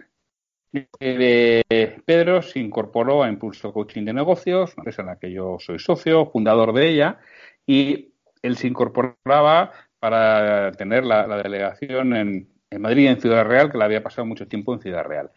Pedro 2.05 2.41
se 2.41 2.59
incorporó 2.59 3.21
a 3.21 3.29
Impulso 3.29 3.73
Coaching 3.73 4.05
de 4.05 4.13
Negocios, 4.13 4.73
una 4.75 4.81
empresa 4.81 5.01
en 5.01 5.07
la 5.09 5.19
que 5.19 5.31
yo 5.31 5.57
soy 5.59 5.77
socio, 5.77 6.25
fundador 6.27 6.73
de 6.73 6.89
ella, 6.89 7.19
y 7.67 8.13
él 8.41 8.57
se 8.57 8.67
incorporaba 8.67 9.71
para 10.03 10.73
tener 10.73 11.05
la, 11.05 11.25
delegación 11.41 12.13
en, 12.13 12.49
Madrid 12.77 13.03
y 13.03 13.07
en 13.07 13.21
Ciudad 13.21 13.45
Real, 13.45 13.71
que 13.71 13.77
la 13.77 13.85
había 13.85 14.03
pasado 14.03 14.25
mucho 14.25 14.49
tiempo 14.49 14.73
en 14.73 14.81
Ciudad 14.81 15.05
Real. 15.05 15.31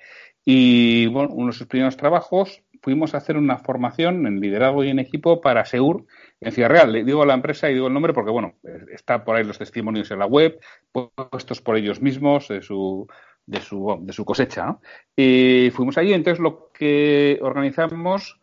Y 0.45 1.07
bueno, 1.07 1.29
uno 1.33 1.53
de 1.53 1.53
sus 1.53 1.69
primeros 1.69 1.97
trabajos 1.97 2.65
fuimos 2.83 3.15
a 3.15 3.19
hacer 3.19 3.37
una 3.37 3.59
formación 3.59 4.27
en 4.27 4.41
liderazgo 4.41 4.83
y 4.83 4.89
en 4.89 4.99
equipo 4.99 5.41
para 5.41 5.65
Seur 5.65 6.05
en 6.41 6.51
Ciudad 6.51 6.71
Real. 6.71 6.91
Le 6.91 7.05
digo 7.05 7.25
la 7.25 7.35
empresa 7.35 7.71
y 7.71 7.75
digo 7.75 7.87
el 7.87 7.95
nombre 7.95 8.13
porque, 8.13 8.33
bueno, 8.33 8.55
está 8.93 9.25
por 9.25 9.37
ahí 9.37 9.45
los 9.45 9.57
testimonios 9.57 10.11
en 10.11 10.19
la 10.19 10.27
web, 10.27 10.59
puestos 10.91 11.61
por 11.61 11.77
ellos 11.77 12.03
mismos, 12.03 12.49
de 12.49 12.61
su, 12.61 13.07
de 13.47 13.61
su, 13.61 13.97
de 14.01 14.13
su 14.13 14.25
cosecha. 14.25 14.79
Y 15.15 15.71
fuimos 15.75 15.97
allí, 15.97 16.13
entonces 16.13 16.43
lo 16.43 16.73
que 16.73 17.39
organizamos 17.41 18.41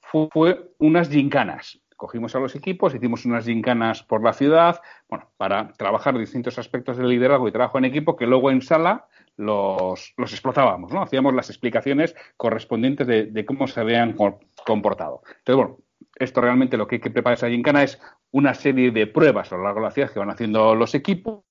fue, 0.00 0.72
unas 0.78 1.08
gincanas. 1.08 1.80
Cogimos 2.00 2.34
a 2.34 2.40
los 2.40 2.56
equipos, 2.56 2.94
hicimos 2.94 3.26
unas 3.26 3.44
gincanas 3.44 4.02
por 4.02 4.24
la 4.24 4.32
ciudad, 4.32 4.80
bueno, 5.10 5.28
para 5.36 5.68
trabajar 5.74 6.16
distintos 6.16 6.58
aspectos 6.58 6.96
del 6.96 7.10
liderazgo 7.10 7.46
y 7.46 7.52
trabajo 7.52 7.76
en 7.76 7.84
equipo 7.84 8.16
que 8.16 8.26
luego 8.26 8.50
en 8.50 8.62
sala 8.62 9.04
los, 9.36 10.14
los 10.16 10.32
explotábamos, 10.32 10.94
¿no? 10.94 11.02
Hacíamos 11.02 11.34
las 11.34 11.50
explicaciones 11.50 12.16
correspondientes 12.38 13.06
de, 13.06 13.26
de 13.26 13.44
cómo 13.44 13.66
se 13.66 13.80
habían 13.80 14.16
comportado. 14.64 15.20
Entonces, 15.40 15.56
bueno, 15.56 15.78
esto 16.16 16.40
realmente 16.40 16.78
lo 16.78 16.86
que 16.86 16.96
hay 16.96 17.00
que 17.02 17.10
preparar 17.10 17.36
esa 17.36 17.50
gincana 17.50 17.82
es 17.82 18.00
una 18.30 18.54
serie 18.54 18.90
de 18.92 19.06
pruebas 19.06 19.52
a 19.52 19.58
lo 19.58 19.64
largo 19.64 19.80
de 19.80 19.84
la 19.84 19.90
ciudad 19.90 20.10
que 20.10 20.20
van 20.20 20.30
haciendo 20.30 20.74
los 20.74 20.94
equipos 20.94 21.42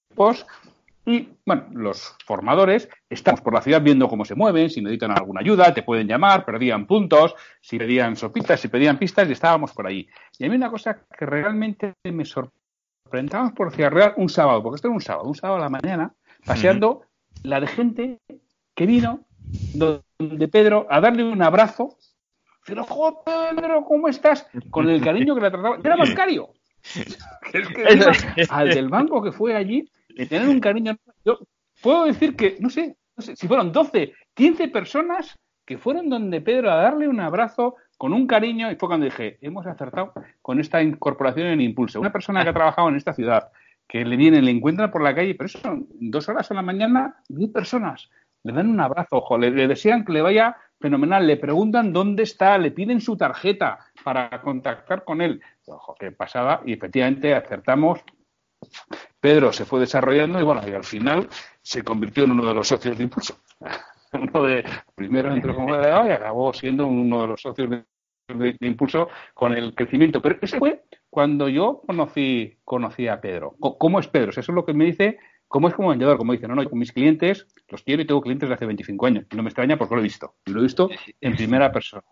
y, 1.05 1.29
bueno, 1.45 1.67
los 1.71 2.15
formadores 2.25 2.89
estamos 3.09 3.41
por 3.41 3.53
la 3.53 3.61
ciudad 3.61 3.81
viendo 3.81 4.07
cómo 4.07 4.25
se 4.25 4.35
mueven, 4.35 4.69
si 4.69 4.81
necesitan 4.81 5.11
alguna 5.11 5.41
ayuda, 5.41 5.73
te 5.73 5.83
pueden 5.83 6.07
llamar, 6.07 6.45
perdían 6.45 6.85
puntos, 6.85 7.33
si 7.61 7.77
pedían 7.77 8.15
sopitas, 8.15 8.59
si 8.59 8.67
pedían 8.67 8.99
pistas, 8.99 9.27
y 9.27 9.31
estábamos 9.31 9.73
por 9.73 9.87
allí. 9.87 10.07
Y 10.37 10.45
a 10.45 10.49
mí 10.49 10.55
una 10.55 10.69
cosa 10.69 11.05
que 11.17 11.25
realmente 11.25 11.95
me 12.03 12.25
sorprendía 12.25 13.51
por 13.55 13.73
Ciudad 13.73 13.91
Real 13.91 14.13
un 14.17 14.29
sábado, 14.29 14.61
porque 14.61 14.75
esto 14.75 14.87
era 14.87 14.95
un 14.95 15.01
sábado, 15.01 15.27
un 15.27 15.35
sábado 15.35 15.57
a 15.57 15.63
la 15.63 15.69
mañana, 15.69 16.13
paseando 16.45 17.01
la 17.43 17.59
de 17.59 17.67
gente 17.67 18.19
que 18.75 18.85
vino 18.85 19.25
donde 19.73 20.47
Pedro 20.47 20.85
a 20.89 21.01
darle 21.01 21.23
un 21.23 21.41
abrazo. 21.41 21.97
Pero, 22.65 22.85
Pedro, 23.25 23.83
¿cómo 23.83 24.09
estás? 24.09 24.45
Con 24.69 24.89
el 24.89 25.01
cariño 25.01 25.33
que 25.33 25.41
le 25.41 25.49
trataba. 25.49 25.77
Era 25.83 25.95
bancario. 25.95 26.49
es 27.53 27.67
que 27.67 28.45
al 28.47 28.69
del 28.69 28.89
banco 28.89 29.23
que 29.23 29.31
fue 29.31 29.55
allí 29.55 29.89
de 30.19 30.25
tener 30.25 30.49
un 30.49 30.59
cariño. 30.59 30.97
Yo 31.23 31.39
puedo 31.81 32.03
decir 32.03 32.35
que, 32.35 32.57
no 32.59 32.69
sé, 32.69 32.97
si 33.17 33.47
fueron 33.47 33.71
12, 33.71 34.13
15 34.33 34.67
personas 34.67 35.39
que 35.65 35.77
fueron 35.77 36.09
donde 36.09 36.41
Pedro 36.41 36.71
a 36.71 36.75
darle 36.75 37.07
un 37.07 37.21
abrazo 37.21 37.77
con 37.97 38.11
un 38.11 38.27
cariño 38.27 38.69
y 38.69 38.75
fue 38.75 38.89
cuando 38.89 39.05
dije, 39.05 39.37
hemos 39.41 39.65
acertado 39.65 40.11
con 40.41 40.59
esta 40.59 40.83
incorporación 40.83 41.47
en 41.47 41.61
Impulso. 41.61 42.01
Una 42.01 42.11
persona 42.11 42.43
que 42.43 42.49
ha 42.49 42.53
trabajado 42.53 42.89
en 42.89 42.97
esta 42.97 43.13
ciudad, 43.13 43.49
que 43.87 44.03
le 44.03 44.17
viene, 44.17 44.41
le 44.41 44.51
encuentra 44.51 44.91
por 44.91 45.01
la 45.01 45.15
calle, 45.15 45.35
pero 45.35 45.45
eso 45.45 45.59
son 45.59 45.87
dos 46.01 46.27
horas 46.27 46.51
a 46.51 46.53
la 46.53 46.63
mañana, 46.63 47.15
mil 47.29 47.49
personas. 47.49 48.09
Le 48.43 48.51
dan 48.51 48.69
un 48.69 48.79
abrazo, 48.81 49.17
ojo, 49.17 49.37
le, 49.37 49.51
desean 49.51 50.03
que 50.03 50.11
le 50.11 50.21
vaya 50.21 50.57
fenomenal, 50.81 51.25
le 51.25 51.37
preguntan 51.37 51.93
dónde 51.93 52.23
está, 52.23 52.57
le 52.57 52.71
piden 52.71 52.99
su 52.99 53.15
tarjeta 53.15 53.79
para 54.03 54.41
contactar 54.41 55.05
con 55.05 55.21
él. 55.21 55.41
Ojo, 55.65 55.95
qué 55.97 56.11
pasada, 56.11 56.61
y 56.65 56.73
efectivamente 56.73 57.33
acertamos 57.33 58.01
Pedro 59.19 59.51
se 59.51 59.65
fue 59.65 59.79
desarrollando 59.79 60.39
y 60.39 60.43
bueno, 60.43 60.61
y 60.67 60.73
al 60.73 60.83
final 60.83 61.27
se 61.61 61.83
convirtió 61.83 62.23
en 62.23 62.31
uno 62.31 62.47
de 62.47 62.53
los 62.53 62.67
socios 62.67 62.97
de 62.97 63.03
Impulso. 63.03 63.39
uno 64.13 64.43
de, 64.43 64.63
primero 64.95 65.33
entró 65.33 65.53
como 65.55 65.75
delegado 65.75 66.07
y 66.07 66.11
acabó 66.11 66.53
siendo 66.53 66.87
uno 66.87 67.21
de 67.21 67.27
los 67.27 67.41
socios 67.41 67.69
de, 67.69 67.85
Impulso 68.61 69.09
con 69.33 69.53
el 69.53 69.73
crecimiento. 69.73 70.21
Pero 70.21 70.37
ese 70.41 70.59
fue 70.59 70.83
cuando 71.09 71.49
yo 71.49 71.81
conocí, 71.85 72.59
conocí 72.63 73.07
a 73.07 73.19
Pedro. 73.19 73.55
¿Cómo 73.59 73.99
es 73.99 74.07
Pedro? 74.07 74.29
Eso 74.29 74.41
es 74.41 74.47
lo 74.49 74.65
que 74.65 74.73
me 74.73 74.85
dice 74.85 75.17
¿Cómo 75.49 75.67
es 75.67 75.73
como 75.73 75.89
vendedor? 75.89 76.17
Como 76.17 76.33
dice, 76.33 76.47
no, 76.47 76.53
no, 76.53 76.69
con 76.69 76.77
mis 76.77 76.91
clientes 76.91 77.47
los 77.69 77.81
quiero 77.81 78.03
y 78.03 78.05
tengo 78.05 78.21
clientes 78.21 78.47
de 78.47 78.53
hace 78.53 78.67
25 78.67 79.05
años. 79.07 79.25
No 79.35 79.41
me 79.41 79.49
extraña 79.49 79.77
porque 79.77 79.95
lo 79.95 80.01
he 80.01 80.03
visto. 80.03 80.35
Lo 80.45 80.59
he 80.59 80.63
visto 80.63 80.91
en 81.19 81.35
primera 81.35 81.71
persona. 81.71 82.03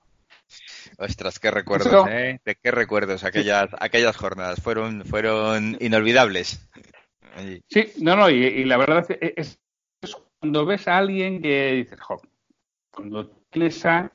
Ostras, 0.97 1.37
qué 1.37 1.51
recuerdos, 1.51 2.07
¿eh? 2.09 2.39
¿De 2.43 2.55
qué 2.55 2.71
recuerdos 2.71 3.23
aquellas, 3.23 3.69
aquellas 3.79 4.17
jornadas? 4.17 4.59
Fueron, 4.59 5.05
fueron 5.05 5.77
inolvidables. 5.79 6.67
Sí, 7.67 7.93
no, 8.01 8.15
no, 8.15 8.29
y, 8.29 8.63
la 8.65 8.77
verdad 8.77 9.05
es, 9.09 9.59
es, 10.01 10.17
cuando 10.39 10.65
ves 10.65 10.87
a 10.87 10.97
alguien 10.97 11.41
que 11.41 11.73
dices, 11.73 11.99
jo, 12.01 12.21
cuando 12.91 13.29
tienes 13.49 13.85
a... 13.85 14.11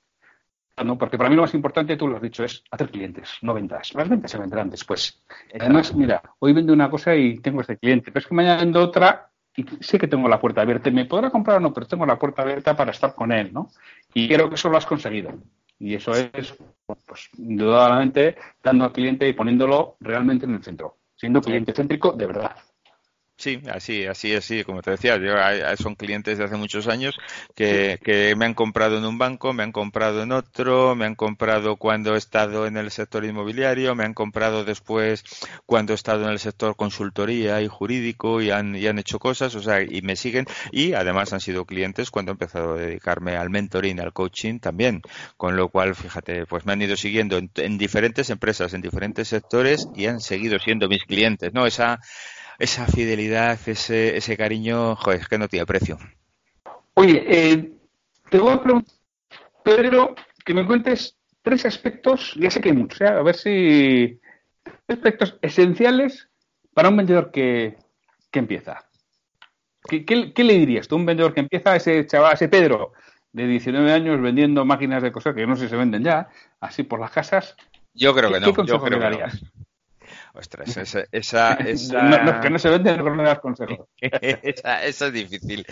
No, 0.84 0.98
porque 0.98 1.18
para 1.18 1.28
mí 1.30 1.36
lo 1.36 1.42
más 1.42 1.54
importante, 1.54 1.96
tú 1.96 2.08
lo 2.08 2.16
has 2.16 2.22
dicho, 2.22 2.42
es 2.42 2.64
hacer 2.70 2.90
clientes, 2.90 3.30
no 3.42 3.54
ventas. 3.54 3.94
Las 3.94 4.08
ventas 4.08 4.30
se 4.30 4.38
vendrán 4.38 4.70
después. 4.70 5.22
Además, 5.60 5.94
mira, 5.94 6.22
hoy 6.38 6.52
vendo 6.54 6.72
una 6.72 6.90
cosa 6.90 7.14
y 7.14 7.38
tengo 7.38 7.60
este 7.60 7.76
cliente, 7.76 8.10
pero 8.10 8.20
es 8.20 8.26
que 8.26 8.34
mañana 8.34 8.62
vendo 8.62 8.80
otra 8.80 9.30
y 9.54 9.64
sé 9.80 9.98
que 9.98 10.08
tengo 10.08 10.28
la 10.28 10.40
puerta 10.40 10.62
abierta. 10.62 10.90
Me 10.90 11.04
podrá 11.04 11.30
comprar 11.30 11.58
o 11.58 11.60
no, 11.60 11.72
pero 11.72 11.86
tengo 11.86 12.06
la 12.06 12.18
puerta 12.18 12.42
abierta 12.42 12.74
para 12.74 12.90
estar 12.90 13.14
con 13.14 13.32
él, 13.32 13.52
¿no? 13.52 13.70
Y 14.14 14.28
creo 14.28 14.48
que 14.48 14.54
eso 14.54 14.70
lo 14.70 14.78
has 14.78 14.86
conseguido. 14.86 15.32
Y 15.78 15.94
eso 15.94 16.12
es, 16.12 16.56
pues, 16.86 17.28
indudablemente, 17.36 18.36
dando 18.62 18.84
al 18.84 18.92
cliente 18.92 19.28
y 19.28 19.34
poniéndolo 19.34 19.96
realmente 20.00 20.46
en 20.46 20.54
el 20.54 20.62
centro, 20.62 20.96
siendo 21.16 21.42
cliente 21.42 21.72
céntrico 21.72 22.12
de 22.12 22.26
verdad. 22.26 22.56
Sí, 23.42 23.60
así, 23.72 24.06
así, 24.06 24.32
así, 24.36 24.62
como 24.62 24.82
te 24.82 24.92
decía, 24.92 25.16
yo, 25.16 25.34
son 25.76 25.96
clientes 25.96 26.38
de 26.38 26.44
hace 26.44 26.54
muchos 26.54 26.86
años 26.86 27.18
que, 27.56 27.98
que, 28.00 28.36
me 28.36 28.44
han 28.44 28.54
comprado 28.54 28.96
en 28.98 29.04
un 29.04 29.18
banco, 29.18 29.52
me 29.52 29.64
han 29.64 29.72
comprado 29.72 30.22
en 30.22 30.30
otro, 30.30 30.94
me 30.94 31.06
han 31.06 31.16
comprado 31.16 31.74
cuando 31.74 32.14
he 32.14 32.18
estado 32.18 32.68
en 32.68 32.76
el 32.76 32.92
sector 32.92 33.24
inmobiliario, 33.24 33.96
me 33.96 34.04
han 34.04 34.14
comprado 34.14 34.64
después 34.64 35.24
cuando 35.66 35.92
he 35.92 35.96
estado 35.96 36.22
en 36.22 36.30
el 36.30 36.38
sector 36.38 36.76
consultoría 36.76 37.60
y 37.60 37.66
jurídico 37.66 38.40
y 38.40 38.52
han, 38.52 38.76
y 38.76 38.86
han 38.86 39.00
hecho 39.00 39.18
cosas, 39.18 39.56
o 39.56 39.60
sea, 39.60 39.82
y 39.82 40.02
me 40.02 40.14
siguen. 40.14 40.46
Y 40.70 40.92
además 40.92 41.32
han 41.32 41.40
sido 41.40 41.64
clientes 41.64 42.12
cuando 42.12 42.30
he 42.30 42.34
empezado 42.34 42.74
a 42.74 42.78
dedicarme 42.78 43.34
al 43.34 43.50
mentoring, 43.50 43.98
al 43.98 44.12
coaching 44.12 44.60
también, 44.60 45.02
con 45.36 45.56
lo 45.56 45.68
cual, 45.68 45.96
fíjate, 45.96 46.46
pues 46.46 46.64
me 46.64 46.74
han 46.74 46.82
ido 46.82 46.96
siguiendo 46.96 47.38
en, 47.38 47.50
en 47.56 47.76
diferentes 47.76 48.30
empresas, 48.30 48.72
en 48.72 48.82
diferentes 48.82 49.26
sectores 49.26 49.88
y 49.96 50.06
han 50.06 50.20
seguido 50.20 50.60
siendo 50.60 50.88
mis 50.88 51.02
clientes, 51.02 51.52
¿no? 51.52 51.66
Esa 51.66 51.98
esa 52.62 52.86
fidelidad, 52.86 53.58
ese, 53.66 54.16
ese 54.16 54.36
cariño, 54.36 54.94
joder, 54.94 55.20
es 55.20 55.28
que 55.28 55.36
no 55.36 55.48
tiene 55.48 55.66
precio. 55.66 55.98
Oye, 56.94 57.24
eh, 57.26 57.72
te 58.30 58.38
voy 58.38 58.52
a 58.52 58.62
preguntar, 58.62 58.94
Pedro, 59.64 60.14
que 60.44 60.54
me 60.54 60.64
cuentes 60.64 61.16
tres 61.42 61.66
aspectos, 61.66 62.34
ya 62.36 62.50
sé 62.52 62.60
que 62.60 62.68
hay 62.68 62.76
muchos, 62.76 63.00
¿eh? 63.00 63.08
a 63.08 63.22
ver 63.22 63.34
si 63.34 64.20
aspectos 64.86 65.36
esenciales 65.42 66.28
para 66.72 66.88
un 66.88 66.98
vendedor 66.98 67.32
que, 67.32 67.78
que 68.30 68.38
empieza. 68.38 68.84
¿Qué, 69.82 70.32
le 70.36 70.54
dirías 70.54 70.86
tú 70.86 70.94
a 70.94 70.98
un 70.98 71.06
vendedor 71.06 71.34
que 71.34 71.40
empieza, 71.40 71.74
ese 71.74 72.06
chaval, 72.06 72.34
ese 72.34 72.48
Pedro, 72.48 72.92
de 73.32 73.44
19 73.48 73.92
años 73.92 74.20
vendiendo 74.20 74.64
máquinas 74.64 75.02
de 75.02 75.10
coser 75.10 75.34
que 75.34 75.48
no 75.48 75.56
sé 75.56 75.64
si 75.64 75.70
se 75.70 75.76
venden 75.76 76.04
ya, 76.04 76.28
así 76.60 76.84
por 76.84 77.00
las 77.00 77.10
casas? 77.10 77.56
Yo 77.92 78.14
creo 78.14 78.32
que 78.32 78.38
no. 78.38 78.52
¿Qué 78.52 78.66
yo 78.66 78.80
creo 78.80 78.98
le 79.00 79.04
darías? 79.04 79.42
Ostras, 80.34 80.76
esa, 80.76 81.04
esa, 81.12 81.52
esa... 81.54 82.40
que 82.40 82.48
no 82.48 82.58
se 82.58 82.70
venden, 82.70 83.04
no 83.04 83.22
das 83.22 83.40
consejos. 83.40 83.86
esa, 84.00 84.84
es 84.84 85.12
difícil. 85.12 85.66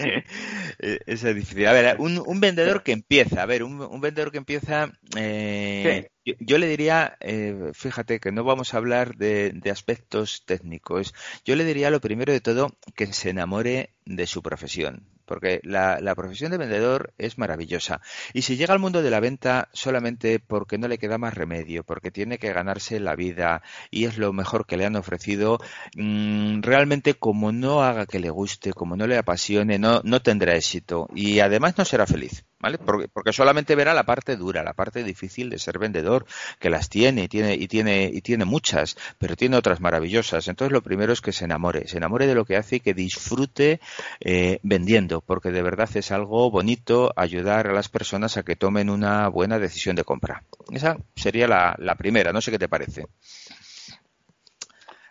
Esa 0.78 1.30
es 1.30 1.34
difícil. 1.34 1.66
A 1.66 1.72
ver, 1.72 1.96
un, 1.98 2.22
un 2.24 2.40
vendedor 2.40 2.82
que 2.82 2.92
empieza, 2.92 3.42
a 3.42 3.46
ver, 3.46 3.62
un, 3.62 3.80
un 3.80 4.00
vendedor 4.00 4.30
que 4.30 4.38
empieza, 4.38 4.92
eh, 5.16 6.10
yo, 6.24 6.58
le 6.58 6.66
diría, 6.66 7.16
eh, 7.20 7.70
fíjate 7.72 8.20
que 8.20 8.32
no 8.32 8.44
vamos 8.44 8.74
a 8.74 8.76
hablar 8.76 9.16
de, 9.16 9.52
de, 9.54 9.70
aspectos 9.70 10.44
técnicos. 10.44 11.14
Yo 11.44 11.56
le 11.56 11.64
diría 11.64 11.90
lo 11.90 12.00
primero 12.00 12.32
de 12.32 12.40
todo 12.40 12.76
que 12.94 13.06
se 13.12 13.30
enamore 13.30 13.94
de 14.04 14.26
su 14.26 14.42
profesión 14.42 15.06
porque 15.30 15.60
la, 15.62 16.14
profesión 16.16 16.50
de 16.50 16.58
vendedor 16.58 17.14
es 17.16 17.38
maravillosa. 17.38 18.00
Y 18.32 18.42
si 18.42 18.56
llega 18.56 18.74
al 18.74 18.80
mundo 18.80 19.00
de 19.00 19.10
la 19.10 19.20
venta 19.20 19.68
solamente 19.72 20.40
porque 20.40 20.76
no 20.76 20.88
le 20.88 20.98
queda 20.98 21.18
más 21.18 21.34
remedio, 21.34 21.84
porque 21.84 22.10
tiene 22.10 22.38
que 22.38 22.52
ganarse 22.52 22.98
la 22.98 23.14
vida 23.14 23.62
y 23.92 24.06
es 24.06 24.18
lo 24.18 24.32
mejor 24.32 24.66
que 24.66 24.76
le 24.76 24.86
han 24.86 24.96
ofrecido, 24.96 25.60
mmm, 25.94 26.62
realmente 26.62 27.14
como 27.14 27.52
no 27.52 27.84
haga 27.84 28.06
que 28.06 28.18
le 28.18 28.30
guste, 28.30 28.72
como 28.72 28.96
no 28.96 29.06
le 29.06 29.18
apasione, 29.18 29.78
no 29.78 30.22
tendrá 30.22 30.56
éxito 30.56 31.06
y 31.14 31.38
además 31.38 31.78
no 31.78 31.84
será 31.84 32.08
feliz. 32.08 32.44
¿Vale? 32.60 32.76
Porque, 32.76 33.08
porque, 33.08 33.32
solamente 33.32 33.74
verá 33.74 33.94
la 33.94 34.04
parte 34.04 34.36
dura, 34.36 34.62
la 34.62 34.74
parte 34.74 35.02
difícil 35.02 35.48
de 35.48 35.58
ser 35.58 35.78
vendedor, 35.78 36.26
que 36.58 36.68
las 36.68 36.90
tiene 36.90 37.24
y 37.24 37.28
tiene 37.28 37.54
y 37.54 37.68
tiene 37.68 38.10
y 38.12 38.20
tiene 38.20 38.44
muchas, 38.44 38.96
pero 39.18 39.34
tiene 39.34 39.56
otras 39.56 39.80
maravillosas. 39.80 40.46
Entonces 40.46 40.70
lo 40.70 40.82
primero 40.82 41.12
es 41.12 41.22
que 41.22 41.32
se 41.32 41.46
enamore, 41.46 41.88
se 41.88 41.96
enamore 41.96 42.26
de 42.26 42.34
lo 42.34 42.44
que 42.44 42.56
hace 42.56 42.76
y 42.76 42.80
que 42.80 42.92
disfrute 42.92 43.80
eh, 44.20 44.60
vendiendo, 44.62 45.22
porque 45.22 45.50
de 45.50 45.62
verdad 45.62 45.88
es 45.94 46.12
algo 46.12 46.50
bonito 46.50 47.12
ayudar 47.16 47.66
a 47.66 47.72
las 47.72 47.88
personas 47.88 48.36
a 48.36 48.42
que 48.42 48.56
tomen 48.56 48.90
una 48.90 49.28
buena 49.28 49.58
decisión 49.58 49.96
de 49.96 50.04
compra. 50.04 50.44
Esa 50.70 50.98
sería 51.16 51.48
la, 51.48 51.74
la 51.78 51.94
primera. 51.94 52.32
No 52.32 52.42
sé 52.42 52.50
qué 52.50 52.58
te 52.58 52.68
parece. 52.68 53.06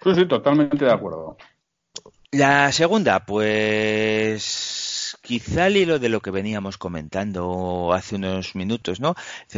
Sí, 0.03 0.15
sí, 0.15 0.27
totalmente 0.27 0.85
de 0.85 0.93
acuerdo. 0.93 1.35
La 2.31 2.71
segunda, 2.71 3.25
pues 3.25 4.78
quizá 5.29 5.65
al 5.65 5.77
hilo 5.77 5.99
de 5.99 6.09
lo 6.09 6.21
que 6.21 6.31
veníamos 6.31 6.79
comentando 6.79 7.93
hace 7.93 8.15
unos 8.15 8.55
minutos, 8.55 8.99
¿no? 8.99 9.13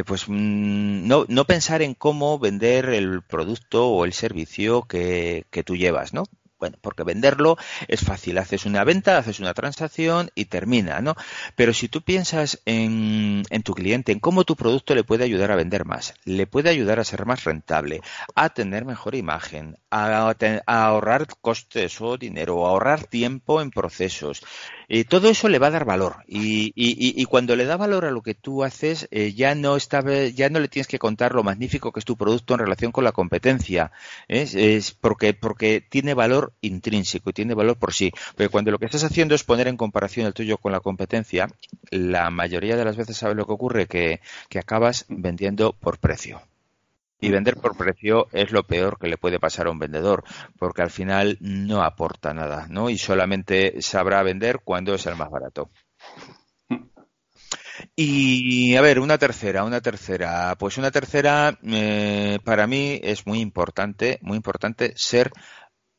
Pues 0.05 0.27
mm, 0.27 1.07
no, 1.07 1.23
no 1.29 1.45
pensar 1.45 1.81
en 1.81 1.93
cómo 1.93 2.37
vender 2.39 2.89
el 2.89 3.21
producto 3.21 3.87
o 3.87 4.03
el 4.03 4.11
servicio 4.11 4.81
que, 4.81 5.45
que 5.49 5.63
tú 5.63 5.77
llevas, 5.77 6.13
¿no? 6.13 6.23
Bueno, 6.61 6.77
porque 6.79 7.01
venderlo 7.03 7.57
es 7.87 8.01
fácil, 8.01 8.37
haces 8.37 8.67
una 8.67 8.83
venta, 8.83 9.17
haces 9.17 9.39
una 9.39 9.55
transacción 9.55 10.29
y 10.35 10.45
termina, 10.45 11.01
¿no? 11.01 11.15
Pero 11.55 11.73
si 11.73 11.87
tú 11.87 12.03
piensas 12.03 12.61
en, 12.65 13.41
en, 13.49 13.63
tu 13.63 13.73
cliente, 13.73 14.11
en 14.11 14.19
cómo 14.19 14.43
tu 14.43 14.55
producto 14.55 14.93
le 14.93 15.03
puede 15.03 15.23
ayudar 15.23 15.51
a 15.51 15.55
vender 15.55 15.85
más, 15.85 16.13
le 16.23 16.45
puede 16.45 16.69
ayudar 16.69 16.99
a 16.99 17.03
ser 17.03 17.25
más 17.25 17.45
rentable, 17.45 18.01
a 18.35 18.49
tener 18.49 18.85
mejor 18.85 19.15
imagen, 19.15 19.79
a, 19.89 20.35
ahorrar 20.67 21.25
costes 21.41 21.99
o 21.99 22.17
dinero, 22.17 22.67
a 22.67 22.69
ahorrar 22.69 23.05
tiempo 23.05 23.59
en 23.59 23.71
procesos, 23.71 24.43
eh, 24.87 25.03
todo 25.03 25.29
eso 25.29 25.47
le 25.47 25.57
va 25.57 25.67
a 25.67 25.71
dar 25.71 25.85
valor 25.85 26.17
y, 26.27 26.73
y, 26.75 27.21
y, 27.21 27.25
cuando 27.25 27.55
le 27.55 27.63
da 27.63 27.77
valor 27.77 28.03
a 28.03 28.11
lo 28.11 28.21
que 28.21 28.35
tú 28.35 28.65
haces 28.65 29.07
eh, 29.11 29.33
ya 29.33 29.55
no 29.55 29.77
está, 29.77 30.03
ya 30.27 30.49
no 30.49 30.59
le 30.59 30.67
tienes 30.67 30.87
que 30.87 30.99
contar 30.99 31.33
lo 31.33 31.43
magnífico 31.43 31.93
que 31.93 31.99
es 32.01 32.05
tu 32.05 32.17
producto 32.17 32.53
en 32.53 32.59
relación 32.59 32.91
con 32.91 33.05
la 33.05 33.13
competencia 33.13 33.93
¿eh? 34.27 34.49
es 34.53 34.91
porque 34.91 35.33
porque 35.33 35.79
tiene 35.79 36.13
valor 36.13 36.50
intrínseco 36.61 37.29
y 37.29 37.33
tiene 37.33 37.53
valor 37.53 37.77
por 37.77 37.93
sí 37.93 38.11
porque 38.35 38.49
cuando 38.49 38.71
lo 38.71 38.79
que 38.79 38.85
estás 38.85 39.03
haciendo 39.03 39.35
es 39.35 39.43
poner 39.43 39.67
en 39.67 39.77
comparación 39.77 40.27
el 40.27 40.33
tuyo 40.33 40.57
con 40.57 40.71
la 40.71 40.79
competencia 40.79 41.47
la 41.89 42.29
mayoría 42.29 42.75
de 42.75 42.85
las 42.85 42.97
veces 42.97 43.17
sabes 43.17 43.37
lo 43.37 43.45
que 43.45 43.53
ocurre 43.53 43.87
que, 43.87 44.19
acabas 44.59 45.05
vendiendo 45.09 45.73
por 45.73 45.97
precio 45.97 46.41
y 47.19 47.29
vender 47.29 47.55
por 47.57 47.77
precio 47.77 48.27
es 48.31 48.51
lo 48.51 48.63
peor 48.63 48.97
que 48.99 49.07
le 49.07 49.17
puede 49.17 49.39
pasar 49.39 49.67
a 49.67 49.71
un 49.71 49.77
vendedor, 49.77 50.23
porque 50.57 50.81
al 50.81 50.89
final 50.89 51.37
no 51.39 51.83
aporta 51.83 52.33
nada, 52.33 52.65
¿no? 52.67 52.89
Y 52.89 52.97
solamente 52.97 53.79
sabrá 53.81 54.23
vender 54.23 54.61
cuando 54.63 54.95
es 54.95 55.05
el 55.05 55.15
más 55.15 55.29
barato. 55.29 55.69
Y 57.95 58.75
a 58.75 58.81
ver, 58.81 58.99
una 58.99 59.17
tercera, 59.17 59.63
una 59.63 59.81
tercera. 59.81 60.55
Pues 60.57 60.77
una 60.77 60.91
tercera, 60.91 61.57
eh, 61.63 62.39
para 62.43 62.67
mí 62.67 62.99
es 63.03 63.25
muy 63.25 63.39
importante, 63.39 64.19
muy 64.21 64.37
importante 64.37 64.93
ser 64.95 65.31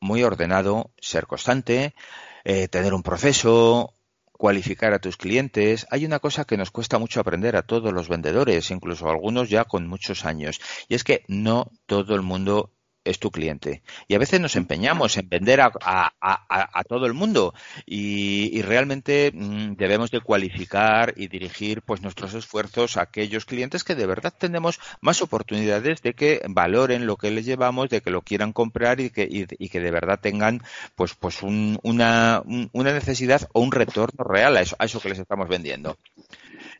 muy 0.03 0.21
ordenado, 0.23 0.91
ser 0.99 1.27
constante, 1.27 1.95
eh, 2.43 2.67
tener 2.67 2.93
un 2.93 3.03
proceso, 3.03 3.95
cualificar 4.33 4.93
a 4.93 4.99
tus 4.99 5.15
clientes. 5.15 5.87
Hay 5.89 6.05
una 6.05 6.19
cosa 6.19 6.43
que 6.43 6.57
nos 6.57 6.71
cuesta 6.71 6.99
mucho 6.99 7.21
aprender 7.21 7.55
a 7.55 7.63
todos 7.63 7.93
los 7.93 8.09
vendedores, 8.09 8.69
incluso 8.69 9.09
algunos 9.09 9.49
ya 9.49 9.63
con 9.63 9.87
muchos 9.87 10.25
años, 10.25 10.59
y 10.89 10.95
es 10.95 11.05
que 11.05 11.23
no 11.29 11.71
todo 11.85 12.15
el 12.15 12.21
mundo 12.21 12.73
es 13.03 13.19
tu 13.19 13.31
cliente. 13.31 13.83
Y 14.07 14.15
a 14.15 14.19
veces 14.19 14.39
nos 14.39 14.55
empeñamos 14.55 15.17
en 15.17 15.29
vender 15.29 15.61
a, 15.61 15.71
a, 15.81 16.11
a, 16.21 16.79
a 16.79 16.83
todo 16.83 17.05
el 17.05 17.13
mundo 17.13 17.53
y, 17.85 18.57
y 18.57 18.61
realmente 18.61 19.31
mmm, 19.33 19.73
debemos 19.73 20.11
de 20.11 20.21
cualificar 20.21 21.13
y 21.15 21.27
dirigir 21.27 21.81
pues 21.81 22.01
nuestros 22.01 22.33
esfuerzos 22.33 22.97
a 22.97 23.01
aquellos 23.03 23.45
clientes 23.45 23.83
que 23.83 23.95
de 23.95 24.05
verdad 24.05 24.33
tenemos 24.37 24.79
más 25.01 25.21
oportunidades 25.21 26.01
de 26.01 26.13
que 26.13 26.41
valoren 26.47 27.05
lo 27.05 27.17
que 27.17 27.31
les 27.31 27.45
llevamos, 27.45 27.89
de 27.89 28.01
que 28.01 28.11
lo 28.11 28.21
quieran 28.21 28.53
comprar 28.53 28.99
y 28.99 29.09
que, 29.09 29.23
y, 29.23 29.45
y 29.57 29.69
que 29.69 29.79
de 29.79 29.91
verdad 29.91 30.19
tengan 30.21 30.61
pues, 30.95 31.13
pues 31.15 31.43
un, 31.43 31.79
una, 31.83 32.41
un, 32.45 32.69
una 32.73 32.93
necesidad 32.93 33.49
o 33.53 33.61
un 33.61 33.71
retorno 33.71 34.23
real 34.23 34.57
a 34.57 34.61
eso, 34.61 34.75
a 34.79 34.85
eso 34.85 34.99
que 34.99 35.09
les 35.09 35.19
estamos 35.19 35.47
vendiendo. 35.47 35.97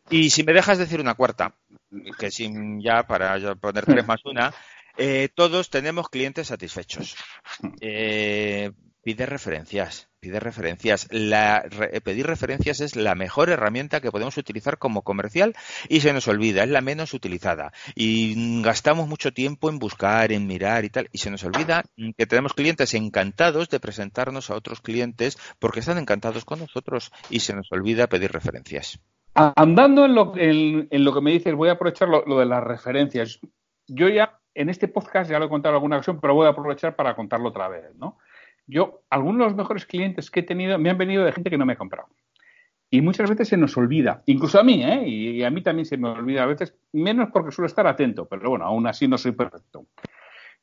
Y 0.10 0.30
si 0.30 0.44
me 0.44 0.54
dejas 0.54 0.78
decir 0.78 1.00
una 1.00 1.16
cuarta, 1.16 1.56
que 2.18 2.32
sin 2.32 2.82
ya 2.82 3.04
para 3.04 3.56
poner 3.56 3.86
tres 3.86 4.06
más 4.08 4.26
una, 4.26 4.54
eh, 4.98 5.30
todos 5.34 5.70
tenemos 5.70 6.10
clientes 6.10 6.48
satisfechos. 6.48 7.16
Eh, 7.82 8.72
pide 9.04 9.26
referencias, 9.26 10.10
pide 10.20 10.40
referencias. 10.40 11.08
La, 11.12 11.62
re, 11.62 12.02
pedir 12.02 12.26
referencias 12.26 12.80
es 12.80 12.96
la 12.96 13.16
mejor 13.16 13.50
herramienta 13.50 14.00
que 14.00 14.12
podemos 14.12 14.38
utilizar 14.38 14.78
como 14.78 15.02
comercial 15.02 15.56
y 15.90 16.00
se 16.00 16.14
nos 16.14 16.28
olvida, 16.28 16.64
es 16.64 16.70
la 16.70 16.82
menos 16.82 17.14
utilizada. 17.14 17.74
Y 17.96 18.62
gastamos 18.62 19.08
mucho 19.08 19.34
tiempo 19.34 19.70
en 19.70 19.80
buscar, 19.80 20.32
en 20.32 20.48
mirar 20.48 20.86
y 20.86 20.90
tal, 20.90 21.10
y 21.12 21.18
se 21.18 21.30
nos 21.30 21.44
olvida 21.44 21.84
que 22.18 22.26
tenemos 22.26 22.54
clientes 22.54 22.94
encantados 22.94 23.70
de 23.70 23.80
presentarnos 23.80 24.50
a 24.50 24.56
otros 24.56 24.82
clientes 24.82 25.38
porque 25.60 25.82
están 25.82 25.98
encantados 25.98 26.46
con 26.46 26.60
nosotros 26.60 27.12
y 27.30 27.42
se 27.42 27.54
nos 27.54 27.72
olvida 27.72 28.08
pedir 28.08 28.32
referencias. 28.32 29.00
Andando 29.36 30.06
en 30.06 30.16
lo, 30.16 30.38
en, 30.38 30.88
en 30.90 31.04
lo 31.04 31.14
que 31.14 31.22
me 31.22 31.32
dices, 31.32 31.54
voy 31.56 31.70
a 31.70 31.74
aprovechar 31.74 32.08
lo, 32.08 32.24
lo 32.26 32.40
de 32.40 32.46
las 32.46 32.64
referencias. 32.64 33.40
Yo 33.88 34.08
ya 34.08 34.40
en 34.56 34.70
este 34.70 34.88
podcast 34.88 35.30
ya 35.30 35.39
lo 35.39 35.46
he 35.46 35.50
contado 35.50 35.76
alguna 35.76 35.98
ocasión, 35.98 36.20
pero 36.20 36.36
voy 36.36 36.48
a 36.48 36.50
aprovechar 36.50 36.96
para 36.96 37.16
contarlo 37.16 37.50
otra 37.50 37.68
vez, 37.68 37.96
¿no? 37.96 38.18
Yo, 38.66 39.02
algunos 39.10 39.39
de 39.39 39.46
los 39.46 39.56
mejores 39.56 39.86
clientes 39.86 40.32
que 40.32 40.42
he 40.42 40.44
tenido 40.44 40.78
me 40.80 40.89
han 40.89 40.98
venido 40.98 41.24
de 41.24 41.32
gente 41.32 41.50
que 41.50 41.58
no 41.58 41.66
me 41.66 41.74
ha 41.74 41.78
comprado. 41.78 42.08
Y 42.89 43.02
muchas 43.02 43.30
veces 43.30 43.48
se 43.48 43.58
nos 43.58 43.76
olvida, 43.76 44.22
incluso 44.28 44.60
a 44.60 44.63
mí, 44.63 44.84
¿eh? 44.84 45.08
Y 45.08 45.44
a 45.44 45.50
mí 45.50 45.62
también 45.63 45.86
se 45.86 45.98
me 45.98 46.10
olvida 46.10 46.44
a 46.44 46.46
veces, 46.46 46.76
menos 46.92 47.30
porque 47.34 47.52
suelo 47.52 47.66
estar 47.66 47.88
atento, 47.88 48.28
pero 48.28 48.52
bueno, 48.52 48.66
aún 48.66 48.86
así 48.86 49.08
no 49.08 49.18
soy 49.18 49.32
perfecto. 49.32 49.86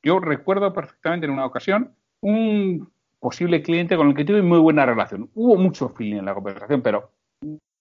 Yo 0.03 0.20
recuerdo 0.20 0.72
perfectamente 0.72 1.26
en 1.26 1.33
una 1.33 1.44
ocasión 1.44 1.92
un 2.20 2.90
posible 3.18 3.62
cliente 3.62 3.96
con 3.96 4.09
el 4.09 4.14
que 4.14 4.24
tuve 4.24 4.42
muy 4.42 4.59
buena 4.59 4.87
relación. 4.87 5.29
Hubo 5.35 5.57
mucho 5.57 5.88
feeling 5.90 6.18
en 6.18 6.24
la 6.24 6.35
conversación, 6.35 6.83
pero 6.83 7.11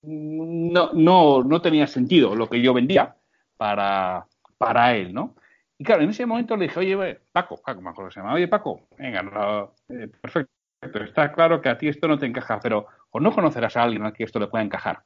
no, 0.01 0.91
no, 0.93 1.43
no 1.43 1.61
tenía 1.61 1.87
sentido 1.87 2.35
lo 2.35 2.49
que 2.49 2.61
yo 2.61 2.73
vendía 2.73 3.15
para, 3.57 4.25
para 4.57 4.95
él, 4.95 5.13
¿no? 5.13 5.35
Y 5.81 5.85
claro, 5.85 6.03
en 6.03 6.09
ese 6.09 6.25
momento 6.25 6.57
le 6.57 6.67
dije, 6.67 6.79
oye, 6.79 7.21
Paco, 7.31 7.55
Paco, 7.63 7.81
me 7.81 7.89
acuerdo 7.89 8.09
que 8.09 8.15
se 8.15 8.19
llama, 8.19 8.33
oye, 8.33 8.49
Paco, 8.49 8.81
venga, 8.97 9.23
no, 9.23 9.73
eh, 9.87 10.09
perfecto, 10.21 10.51
está 10.81 11.31
claro 11.31 11.61
que 11.61 11.69
a 11.69 11.77
ti 11.77 11.87
esto 11.87 12.07
no 12.07 12.19
te 12.19 12.25
encaja, 12.25 12.59
pero 12.59 12.87
o 13.11 13.19
no 13.21 13.31
conocerás 13.31 13.77
a 13.77 13.83
alguien 13.83 14.05
a 14.05 14.11
quien 14.11 14.25
esto 14.25 14.39
le 14.39 14.47
pueda 14.47 14.63
encajar. 14.63 15.03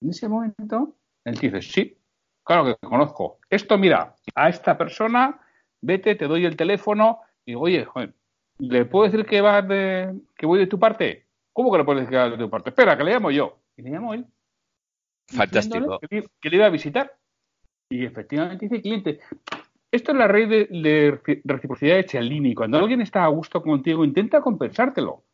En 0.00 0.10
ese 0.10 0.28
momento, 0.28 0.96
él 1.24 1.36
dice, 1.36 1.62
sí, 1.62 1.98
claro 2.42 2.64
que 2.64 2.86
conozco. 2.86 3.38
Esto, 3.48 3.78
mira, 3.78 4.16
a 4.34 4.48
esta 4.48 4.76
persona, 4.76 5.40
vete, 5.80 6.16
te 6.16 6.26
doy 6.26 6.46
el 6.46 6.56
teléfono, 6.56 7.20
y 7.46 7.52
digo, 7.52 7.62
oye, 7.62 7.84
joder, 7.84 8.12
¿le 8.58 8.84
puedo 8.84 9.08
decir 9.08 9.24
que, 9.24 9.40
va 9.40 9.62
de, 9.62 10.20
que 10.36 10.46
voy 10.46 10.58
de 10.58 10.66
tu 10.66 10.80
parte? 10.80 11.26
¿Cómo 11.52 11.70
que 11.70 11.78
le 11.78 11.84
puedo 11.84 12.00
decir 12.00 12.10
que 12.10 12.16
va 12.16 12.30
de 12.30 12.38
tu 12.38 12.50
parte? 12.50 12.70
Espera, 12.70 12.96
que 12.96 13.04
le 13.04 13.12
llamo 13.12 13.30
yo. 13.30 13.60
Y 13.76 13.82
le 13.82 13.90
llamo 13.90 14.14
él. 14.14 14.26
Fantástico. 15.28 16.00
Que, 16.00 16.24
que 16.40 16.50
le 16.50 16.56
iba 16.56 16.66
a 16.66 16.70
visitar. 16.70 17.16
Y 17.88 18.04
efectivamente 18.04 18.66
dice 18.66 18.80
cliente, 18.80 19.20
esto 19.92 20.12
es 20.12 20.18
la 20.18 20.26
ley 20.26 20.46
de, 20.46 21.20
reciprocidad 21.44 21.96
de 21.96 22.08
Cialdini. 22.08 22.54
Cuando 22.54 22.78
alguien 22.78 23.02
está 23.02 23.24
a 23.24 23.28
gusto 23.28 23.62
contigo, 23.62 24.04
intenta 24.04 24.40
compensártelo. 24.40 25.24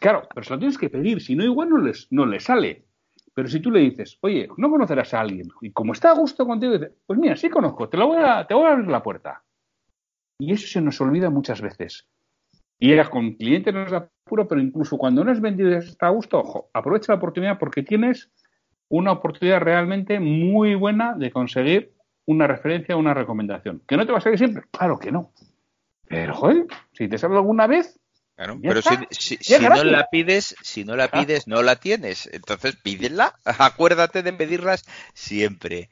Claro, 0.00 0.26
pero 0.34 0.42
se 0.42 0.54
lo 0.54 0.58
tienes 0.58 0.78
que 0.78 0.88
pedir, 0.88 1.20
si 1.20 1.36
no, 1.36 1.44
igual 1.44 1.68
no 1.68 1.78
les, 1.78 2.08
no 2.10 2.24
les 2.24 2.44
sale. 2.44 2.86
Pero 3.34 3.48
si 3.48 3.60
tú 3.60 3.70
le 3.70 3.80
dices, 3.80 4.18
oye, 4.22 4.48
no 4.56 4.70
conocerás 4.70 5.12
a 5.12 5.20
alguien, 5.20 5.48
y 5.60 5.70
como 5.70 5.92
está 5.92 6.10
a 6.10 6.14
gusto 6.14 6.46
contigo, 6.46 6.74
pues 7.06 7.18
mira, 7.18 7.36
sí 7.36 7.50
conozco, 7.50 7.88
te, 7.88 7.98
lo 7.98 8.08
voy 8.08 8.22
a, 8.24 8.46
te 8.46 8.54
voy 8.54 8.64
a 8.64 8.72
abrir 8.72 8.88
la 8.88 9.02
puerta. 9.02 9.44
Y 10.38 10.52
eso 10.52 10.66
se 10.66 10.80
nos 10.80 10.98
olvida 11.00 11.28
muchas 11.28 11.60
veces. 11.60 12.08
Y 12.78 12.92
era 12.92 13.08
con 13.08 13.34
clientes 13.34 13.72
no 13.72 13.82
es 13.82 13.92
apuro, 13.92 14.48
pero 14.48 14.60
incluso 14.60 14.96
cuando 14.96 15.22
no 15.22 15.30
es 15.30 15.40
vendido 15.40 15.70
y 15.70 15.74
está 15.74 16.06
a 16.06 16.10
gusto, 16.10 16.38
ojo, 16.38 16.70
aprovecha 16.72 17.12
la 17.12 17.18
oportunidad 17.18 17.58
porque 17.58 17.82
tienes 17.82 18.32
una 18.88 19.12
oportunidad 19.12 19.60
realmente 19.60 20.18
muy 20.20 20.74
buena 20.74 21.14
de 21.14 21.30
conseguir 21.30 21.95
una 22.26 22.46
referencia 22.46 22.96
una 22.96 23.14
recomendación. 23.14 23.82
¿Que 23.86 23.96
no 23.96 24.04
te 24.04 24.12
va 24.12 24.18
a 24.18 24.20
salir 24.20 24.38
siempre? 24.38 24.64
Claro 24.70 24.98
que 24.98 25.10
no. 25.10 25.32
Pero, 26.08 26.34
joder, 26.34 26.66
si 26.92 27.08
te 27.08 27.18
sale 27.18 27.36
alguna 27.36 27.66
vez, 27.66 27.98
pero 28.36 28.82
si, 29.10 29.38
no 29.58 29.84
la 29.84 30.08
pides, 30.10 30.54
si 30.60 30.84
no 30.84 30.94
la 30.94 31.08
pides, 31.08 31.46
no 31.46 31.62
la 31.62 31.76
tienes. 31.76 32.28
Entonces 32.30 32.76
pídela. 32.76 33.38
Acuérdate 33.44 34.22
de 34.22 34.32
pedirlas 34.34 34.84
siempre. 35.14 35.88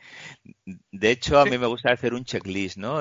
De 0.93 1.11
hecho, 1.11 1.41
a 1.41 1.47
mí 1.47 1.57
me 1.57 1.67
gusta 1.67 1.93
hacer 1.93 2.13
un 2.13 2.25
checklist, 2.25 2.77
¿no? 2.77 3.01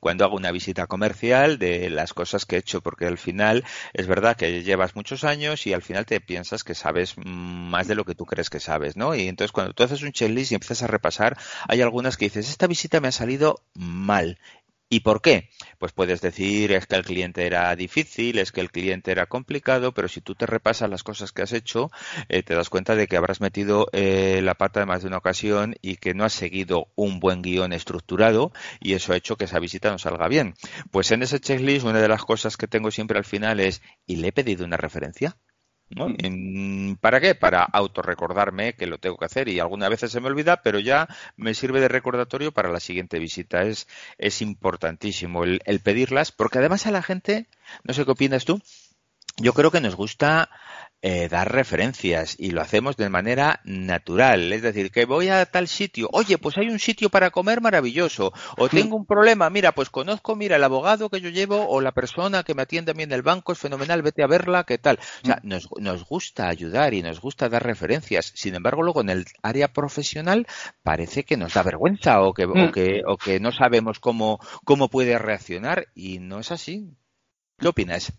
cuando 0.00 0.24
hago 0.24 0.36
una 0.36 0.50
visita 0.50 0.88
comercial 0.88 1.58
de 1.58 1.88
las 1.88 2.14
cosas 2.14 2.46
que 2.46 2.56
he 2.56 2.58
hecho, 2.58 2.80
porque 2.80 3.06
al 3.06 3.18
final 3.18 3.64
es 3.92 4.08
verdad 4.08 4.36
que 4.36 4.64
llevas 4.64 4.96
muchos 4.96 5.22
años 5.22 5.66
y 5.68 5.72
al 5.72 5.82
final 5.82 6.04
te 6.04 6.20
piensas 6.20 6.64
que 6.64 6.74
sabes 6.74 7.14
más 7.16 7.86
de 7.86 7.94
lo 7.94 8.04
que 8.04 8.14
tú 8.14 8.26
crees 8.26 8.50
que 8.50 8.60
sabes, 8.60 8.96
¿no? 8.96 9.14
Y 9.14 9.28
entonces 9.28 9.52
cuando 9.52 9.72
tú 9.72 9.84
haces 9.84 10.02
un 10.02 10.12
checklist 10.12 10.50
y 10.50 10.54
empiezas 10.56 10.82
a 10.82 10.88
repasar, 10.88 11.38
hay 11.68 11.80
algunas 11.80 12.16
que 12.16 12.26
dices, 12.26 12.48
esta 12.48 12.66
visita 12.66 13.00
me 13.00 13.08
ha 13.08 13.12
salido 13.12 13.60
mal 13.74 14.38
¿Y 14.94 15.00
por 15.00 15.22
qué? 15.22 15.50
Pues 15.80 15.90
puedes 15.90 16.20
decir 16.20 16.70
es 16.70 16.86
que 16.86 16.94
el 16.94 17.02
cliente 17.02 17.46
era 17.46 17.74
difícil, 17.74 18.38
es 18.38 18.52
que 18.52 18.60
el 18.60 18.70
cliente 18.70 19.10
era 19.10 19.26
complicado, 19.26 19.92
pero 19.92 20.06
si 20.06 20.20
tú 20.20 20.36
te 20.36 20.46
repasas 20.46 20.88
las 20.88 21.02
cosas 21.02 21.32
que 21.32 21.42
has 21.42 21.52
hecho, 21.52 21.90
eh, 22.28 22.44
te 22.44 22.54
das 22.54 22.70
cuenta 22.70 22.94
de 22.94 23.08
que 23.08 23.16
habrás 23.16 23.40
metido 23.40 23.88
eh, 23.90 24.40
la 24.40 24.54
pata 24.54 24.78
de 24.78 24.86
más 24.86 25.02
de 25.02 25.08
una 25.08 25.18
ocasión 25.18 25.74
y 25.82 25.96
que 25.96 26.14
no 26.14 26.22
has 26.22 26.32
seguido 26.32 26.92
un 26.94 27.18
buen 27.18 27.42
guion 27.42 27.72
estructurado 27.72 28.52
y 28.78 28.92
eso 28.92 29.12
ha 29.12 29.16
hecho 29.16 29.34
que 29.36 29.46
esa 29.46 29.58
visita 29.58 29.90
no 29.90 29.98
salga 29.98 30.28
bien. 30.28 30.54
Pues 30.92 31.10
en 31.10 31.24
ese 31.24 31.40
checklist 31.40 31.84
una 31.84 32.00
de 32.00 32.06
las 32.06 32.22
cosas 32.24 32.56
que 32.56 32.68
tengo 32.68 32.92
siempre 32.92 33.18
al 33.18 33.24
final 33.24 33.58
es 33.58 33.82
¿y 34.06 34.18
le 34.18 34.28
he 34.28 34.32
pedido 34.32 34.64
una 34.64 34.76
referencia? 34.76 35.36
¿Para 37.00 37.20
qué? 37.20 37.34
Para 37.34 37.62
autorrecordarme 37.62 38.74
que 38.74 38.86
lo 38.86 38.98
tengo 38.98 39.16
que 39.16 39.26
hacer 39.26 39.48
y 39.48 39.60
algunas 39.60 39.90
veces 39.90 40.10
se 40.10 40.20
me 40.20 40.26
olvida, 40.26 40.62
pero 40.62 40.80
ya 40.80 41.08
me 41.36 41.54
sirve 41.54 41.80
de 41.80 41.88
recordatorio 41.88 42.52
para 42.52 42.70
la 42.70 42.80
siguiente 42.80 43.18
visita. 43.18 43.62
Es, 43.62 43.86
es 44.18 44.42
importantísimo 44.42 45.44
el, 45.44 45.60
el 45.66 45.80
pedirlas, 45.80 46.32
porque 46.32 46.58
además 46.58 46.86
a 46.86 46.90
la 46.90 47.02
gente, 47.02 47.48
no 47.84 47.94
sé 47.94 48.04
qué 48.04 48.10
opinas 48.10 48.44
tú, 48.44 48.60
yo 49.36 49.52
creo 49.52 49.70
que 49.70 49.80
nos 49.80 49.96
gusta 49.96 50.48
eh, 51.06 51.28
dar 51.28 51.52
referencias 51.52 52.34
y 52.38 52.52
lo 52.52 52.62
hacemos 52.62 52.96
de 52.96 53.10
manera 53.10 53.60
natural. 53.64 54.54
Es 54.54 54.62
decir, 54.62 54.90
que 54.90 55.04
voy 55.04 55.28
a 55.28 55.44
tal 55.44 55.68
sitio, 55.68 56.08
oye, 56.12 56.38
pues 56.38 56.56
hay 56.56 56.70
un 56.70 56.78
sitio 56.78 57.10
para 57.10 57.30
comer 57.30 57.60
maravilloso, 57.60 58.32
o 58.56 58.70
tengo 58.70 58.96
un 58.96 59.04
problema, 59.04 59.50
mira, 59.50 59.72
pues 59.72 59.90
conozco, 59.90 60.34
mira, 60.34 60.56
el 60.56 60.64
abogado 60.64 61.10
que 61.10 61.20
yo 61.20 61.28
llevo 61.28 61.68
o 61.68 61.82
la 61.82 61.92
persona 61.92 62.42
que 62.42 62.54
me 62.54 62.62
atiende 62.62 62.92
a 62.92 62.94
mí 62.94 63.02
en 63.02 63.12
el 63.12 63.20
banco 63.20 63.52
es 63.52 63.58
fenomenal, 63.58 64.00
vete 64.00 64.22
a 64.22 64.26
verla, 64.26 64.64
¿qué 64.64 64.78
tal? 64.78 64.98
O 65.22 65.26
sea, 65.26 65.40
mm. 65.42 65.46
nos, 65.46 65.68
nos 65.78 66.06
gusta 66.06 66.48
ayudar 66.48 66.94
y 66.94 67.02
nos 67.02 67.20
gusta 67.20 67.50
dar 67.50 67.64
referencias. 67.64 68.32
Sin 68.34 68.54
embargo, 68.54 68.82
luego 68.82 69.02
en 69.02 69.10
el 69.10 69.26
área 69.42 69.74
profesional 69.74 70.46
parece 70.82 71.24
que 71.24 71.36
nos 71.36 71.52
da 71.52 71.62
vergüenza 71.62 72.22
o 72.22 72.32
que, 72.32 72.46
o 72.46 72.54
mm. 72.54 72.72
que, 72.72 73.02
o 73.06 73.18
que 73.18 73.40
no 73.40 73.52
sabemos 73.52 74.00
cómo, 74.00 74.40
cómo 74.64 74.88
puede 74.88 75.18
reaccionar 75.18 75.86
y 75.94 76.18
no 76.18 76.38
es 76.38 76.50
así. 76.50 76.96
¿Qué 77.58 77.68
opinas? 77.68 78.10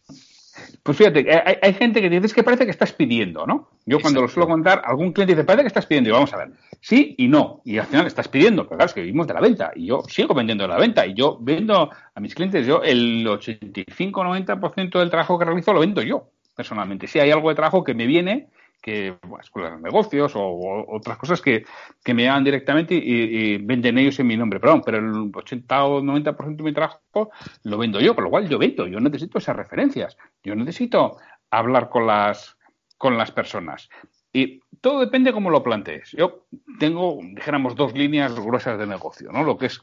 Pues 0.83 0.97
fíjate, 0.97 1.25
hay, 1.61 1.73
gente 1.73 2.01
que 2.01 2.09
dice 2.09 2.33
que 2.33 2.43
parece 2.43 2.65
que 2.65 2.71
estás 2.71 2.93
pidiendo, 2.93 3.45
¿no? 3.45 3.69
Yo 3.85 3.99
cuando 3.99 4.21
lo 4.21 4.27
suelo 4.27 4.47
contar, 4.47 4.81
algún 4.85 5.11
cliente 5.11 5.33
dice, 5.33 5.43
parece 5.43 5.63
que 5.63 5.67
estás 5.67 5.85
pidiendo. 5.85 6.09
Y 6.09 6.13
vamos 6.13 6.33
a 6.33 6.37
ver, 6.37 6.51
sí 6.79 7.15
y 7.17 7.27
no. 7.27 7.61
Y 7.65 7.77
al 7.77 7.87
final 7.87 8.07
estás 8.07 8.27
pidiendo, 8.27 8.63
pero 8.63 8.77
claro, 8.77 8.87
es 8.87 8.93
que 8.93 9.01
vivimos 9.01 9.27
de 9.27 9.33
la 9.33 9.41
venta. 9.41 9.71
Y 9.75 9.87
yo 9.87 10.03
sigo 10.07 10.33
vendiendo 10.33 10.63
de 10.63 10.69
la 10.69 10.77
venta. 10.77 11.05
Y 11.05 11.13
yo 11.13 11.37
vendo 11.41 11.89
a 12.13 12.19
mis 12.19 12.33
clientes, 12.35 12.65
yo 12.65 12.81
el 12.83 13.25
85-90% 13.25 14.99
del 14.99 15.09
trabajo 15.09 15.37
que 15.37 15.45
realizo 15.45 15.73
lo 15.73 15.81
vendo 15.81 16.01
yo, 16.01 16.29
personalmente. 16.55 17.07
Si 17.07 17.19
hay 17.19 17.31
algo 17.31 17.49
de 17.49 17.55
trabajo 17.55 17.83
que 17.83 17.93
me 17.93 18.05
viene 18.05 18.47
que 18.85 19.17
escuelas 19.41 19.77
de 19.77 19.81
negocios 19.81 20.33
o, 20.35 20.85
otras 20.89 21.17
cosas 21.17 21.41
que, 21.41 21.65
me 22.13 22.23
llaman 22.23 22.43
directamente 22.43 22.93
y, 22.93 23.57
venden 23.57 23.97
ellos 23.97 24.19
en 24.19 24.27
mi 24.27 24.37
nombre. 24.37 24.59
Perdón, 24.59 24.83
pero 24.85 24.99
el 24.99 25.31
80 25.33 25.85
o 25.85 26.01
90% 26.03 26.55
de 26.55 26.63
mi 26.63 26.71
trabajo 26.71 27.31
lo 27.63 27.79
vendo 27.79 27.99
yo, 27.99 28.13
con 28.13 28.25
lo 28.25 28.29
cual 28.29 28.47
yo 28.47 28.59
vendo, 28.59 28.85
yo 28.85 28.99
necesito 28.99 29.39
esas 29.39 29.55
referencias, 29.55 30.15
yo 30.43 30.53
necesito 30.53 31.17
hablar 31.49 31.89
con 31.89 32.05
las, 32.05 32.57
con 32.99 33.17
las 33.17 33.31
personas. 33.31 33.89
Y 34.31 34.61
todo 34.81 34.99
depende 34.99 35.33
cómo 35.33 35.49
lo 35.49 35.63
plantees. 35.63 36.11
Yo 36.11 36.45
tengo, 36.77 37.17
dijéramos, 37.33 37.75
dos 37.75 37.95
líneas 37.95 38.35
gruesas 38.35 38.77
de 38.77 38.85
negocio, 38.85 39.31
¿no? 39.31 39.43
Lo 39.43 39.57
que 39.57 39.65
es 39.65 39.81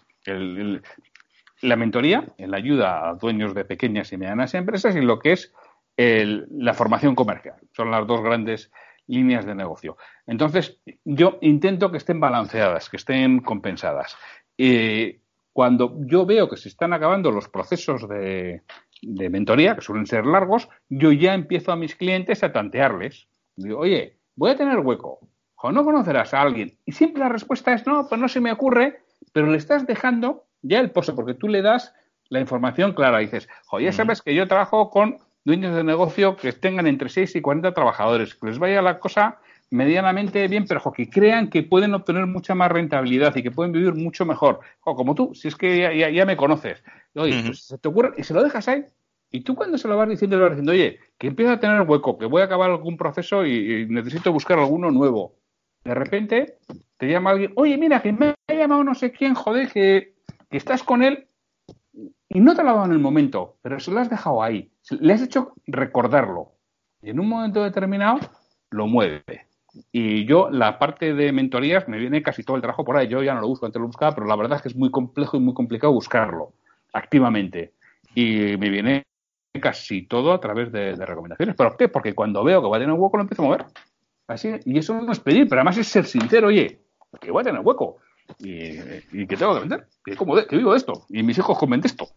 la 1.60 1.76
mentoría, 1.76 2.24
en 2.38 2.52
la 2.52 2.58
ayuda 2.58 3.08
a 3.08 3.14
dueños 3.14 3.52
de 3.52 3.64
pequeñas 3.64 4.12
y 4.12 4.16
medianas 4.16 4.54
empresas, 4.54 4.94
y 4.94 5.00
lo 5.00 5.18
que 5.18 5.32
es 5.32 5.52
la 5.96 6.74
formación 6.74 7.16
comercial. 7.16 7.56
Son 7.72 7.90
las 7.90 8.06
dos 8.06 8.22
grandes 8.22 8.70
líneas 9.06 9.44
de 9.44 9.54
negocio. 9.54 9.96
Entonces, 10.26 10.78
yo 11.04 11.38
intento 11.40 11.90
que 11.90 11.98
estén 11.98 12.20
balanceadas, 12.20 12.88
que 12.88 12.96
estén 12.96 13.40
compensadas. 13.40 14.16
Y 14.56 15.22
cuando 15.52 15.96
yo 16.00 16.24
veo 16.24 16.48
que 16.48 16.56
se 16.56 16.68
están 16.68 16.92
acabando 16.92 17.30
los 17.30 17.48
procesos 17.48 18.08
de, 18.08 18.62
mentoría, 19.02 19.74
que 19.74 19.82
suelen 19.82 20.06
ser 20.06 20.26
largos, 20.26 20.68
yo 20.88 21.12
ya 21.12 21.34
empiezo 21.34 21.72
a 21.72 21.76
mis 21.76 21.94
clientes 21.94 22.42
a 22.42 22.52
tantearles. 22.52 23.28
Digo, 23.56 23.80
oye, 23.80 24.18
voy 24.34 24.50
a 24.50 24.56
tener 24.56 24.78
hueco. 24.78 25.20
O 25.56 25.70
no 25.70 25.84
conocerás 25.84 26.34
a 26.34 26.42
alguien. 26.42 26.76
Y 26.84 26.92
siempre 26.92 27.22
la 27.22 27.28
respuesta 27.28 27.72
es, 27.72 27.86
no, 27.86 28.08
pues 28.08 28.20
no 28.20 28.28
se 28.28 28.40
me 28.40 28.50
ocurre, 28.50 29.00
pero 29.32 29.46
le 29.46 29.58
estás 29.58 29.86
dejando 29.86 30.44
ya 30.62 30.80
el 30.80 30.90
pozo, 30.90 31.14
porque 31.14 31.34
tú 31.34 31.48
le 31.48 31.62
das 31.62 31.94
la 32.28 32.40
información 32.40 32.94
clara. 32.94 33.18
dices, 33.18 33.48
oye, 33.70 33.92
sabes 33.92 34.22
que 34.22 34.34
yo 34.34 34.48
trabajo 34.48 34.90
con 34.90 35.18
dueños 35.44 35.74
de 35.74 35.84
negocio 35.84 36.36
que 36.36 36.52
tengan 36.52 36.86
entre 36.86 37.08
6 37.08 37.36
y 37.36 37.40
40 37.40 37.72
trabajadores, 37.74 38.34
que 38.34 38.46
les 38.46 38.58
vaya 38.58 38.82
la 38.82 38.98
cosa 38.98 39.38
medianamente 39.70 40.46
bien, 40.48 40.66
pero 40.68 40.92
que 40.92 41.08
crean 41.08 41.48
que 41.48 41.62
pueden 41.62 41.94
obtener 41.94 42.26
mucha 42.26 42.54
más 42.54 42.70
rentabilidad 42.70 43.34
y 43.36 43.42
que 43.42 43.50
pueden 43.50 43.72
vivir 43.72 43.94
mucho 43.94 44.26
mejor. 44.26 44.60
O 44.82 44.94
como 44.94 45.14
tú, 45.14 45.34
si 45.34 45.48
es 45.48 45.56
que 45.56 46.12
ya, 46.14 46.26
me 46.26 46.36
conoces. 46.36 46.84
Oye, 47.14 47.42
pues 47.46 47.64
se 47.64 47.78
te 47.78 47.88
ocurre 47.88 48.12
y 48.18 48.22
se 48.22 48.34
lo 48.34 48.42
dejas 48.42 48.68
ahí. 48.68 48.84
Y 49.30 49.40
tú 49.40 49.54
cuando 49.54 49.78
se 49.78 49.88
lo 49.88 49.96
vas 49.96 50.10
diciendo, 50.10 50.36
le 50.36 50.42
vas 50.42 50.52
diciendo, 50.52 50.72
oye, 50.72 51.00
que 51.16 51.28
empieza 51.28 51.52
a 51.52 51.60
tener 51.60 51.80
hueco, 51.82 52.18
que 52.18 52.26
voy 52.26 52.42
a 52.42 52.44
acabar 52.44 52.70
algún 52.70 52.98
proceso 52.98 53.46
y, 53.46 53.86
necesito 53.88 54.30
buscar 54.30 54.58
alguno 54.58 54.90
nuevo. 54.90 55.36
De 55.84 55.94
repente 55.94 56.58
te 56.98 57.08
llama 57.08 57.30
alguien, 57.30 57.52
oye, 57.56 57.78
mira, 57.78 58.02
que 58.02 58.12
me 58.12 58.34
ha 58.48 58.54
llamado 58.54 58.84
no 58.84 58.94
sé 58.94 59.10
quién, 59.10 59.34
joder, 59.34 59.72
que, 59.72 60.14
que 60.50 60.56
estás 60.58 60.82
con 60.82 61.02
él 61.02 61.28
y 62.28 62.40
no 62.40 62.54
te 62.54 62.62
lo 62.62 62.70
ha 62.70 62.74
dado 62.74 62.86
en 62.86 62.92
el 62.92 62.98
momento, 62.98 63.56
pero 63.62 63.80
se 63.80 63.90
lo 63.90 64.00
has 64.00 64.10
dejado 64.10 64.42
ahí. 64.42 64.71
Le 64.90 65.12
has 65.12 65.22
hecho 65.22 65.54
recordarlo. 65.66 66.52
Y 67.02 67.10
en 67.10 67.20
un 67.20 67.28
momento 67.28 67.62
determinado 67.62 68.20
lo 68.70 68.86
mueve. 68.86 69.46
Y 69.90 70.24
yo, 70.26 70.50
la 70.50 70.78
parte 70.78 71.14
de 71.14 71.32
mentorías, 71.32 71.88
me 71.88 71.98
viene 71.98 72.22
casi 72.22 72.42
todo 72.42 72.56
el 72.56 72.62
trabajo 72.62 72.84
por 72.84 72.96
ahí. 72.96 73.08
Yo 73.08 73.22
ya 73.22 73.34
no 73.34 73.40
lo 73.40 73.48
busco, 73.48 73.66
antes 73.66 73.80
lo 73.80 73.86
buscaba, 73.86 74.14
pero 74.14 74.26
la 74.26 74.36
verdad 74.36 74.56
es 74.56 74.62
que 74.62 74.68
es 74.68 74.76
muy 74.76 74.90
complejo 74.90 75.36
y 75.36 75.40
muy 75.40 75.54
complicado 75.54 75.92
buscarlo 75.92 76.52
activamente. 76.92 77.72
Y 78.14 78.56
me 78.58 78.68
viene 78.68 79.04
casi 79.60 80.02
todo 80.02 80.32
a 80.32 80.40
través 80.40 80.72
de, 80.72 80.94
recomendaciones. 80.94 81.56
¿Por 81.56 81.76
qué? 81.76 81.88
Porque 81.88 82.14
cuando 82.14 82.44
veo 82.44 82.62
que 82.62 82.68
va 82.68 82.76
a 82.76 82.80
tener 82.80 82.94
hueco, 82.94 83.16
lo 83.16 83.22
empiezo 83.22 83.42
a 83.42 83.46
mover. 83.46 83.66
Así, 84.26 84.50
y 84.64 84.78
eso 84.78 85.00
no 85.00 85.12
es 85.12 85.20
pedir, 85.20 85.48
pero 85.48 85.60
además 85.60 85.78
es 85.78 85.88
ser 85.88 86.04
sincero, 86.06 86.48
oye, 86.48 86.80
que 87.20 87.30
voy 87.30 87.42
a 87.42 87.44
tener 87.44 87.60
hueco 87.60 87.98
y, 88.38 89.26
que 89.26 89.36
tengo 89.36 89.54
que 89.54 89.60
vender, 89.60 89.86
que, 90.04 90.16
como 90.16 90.36
que 90.36 90.56
vivo 90.56 90.70
de 90.70 90.78
esto, 90.78 91.04
y 91.10 91.22
mis 91.22 91.36
hijos 91.36 91.58
comen 91.58 91.82
esto. 91.84 92.08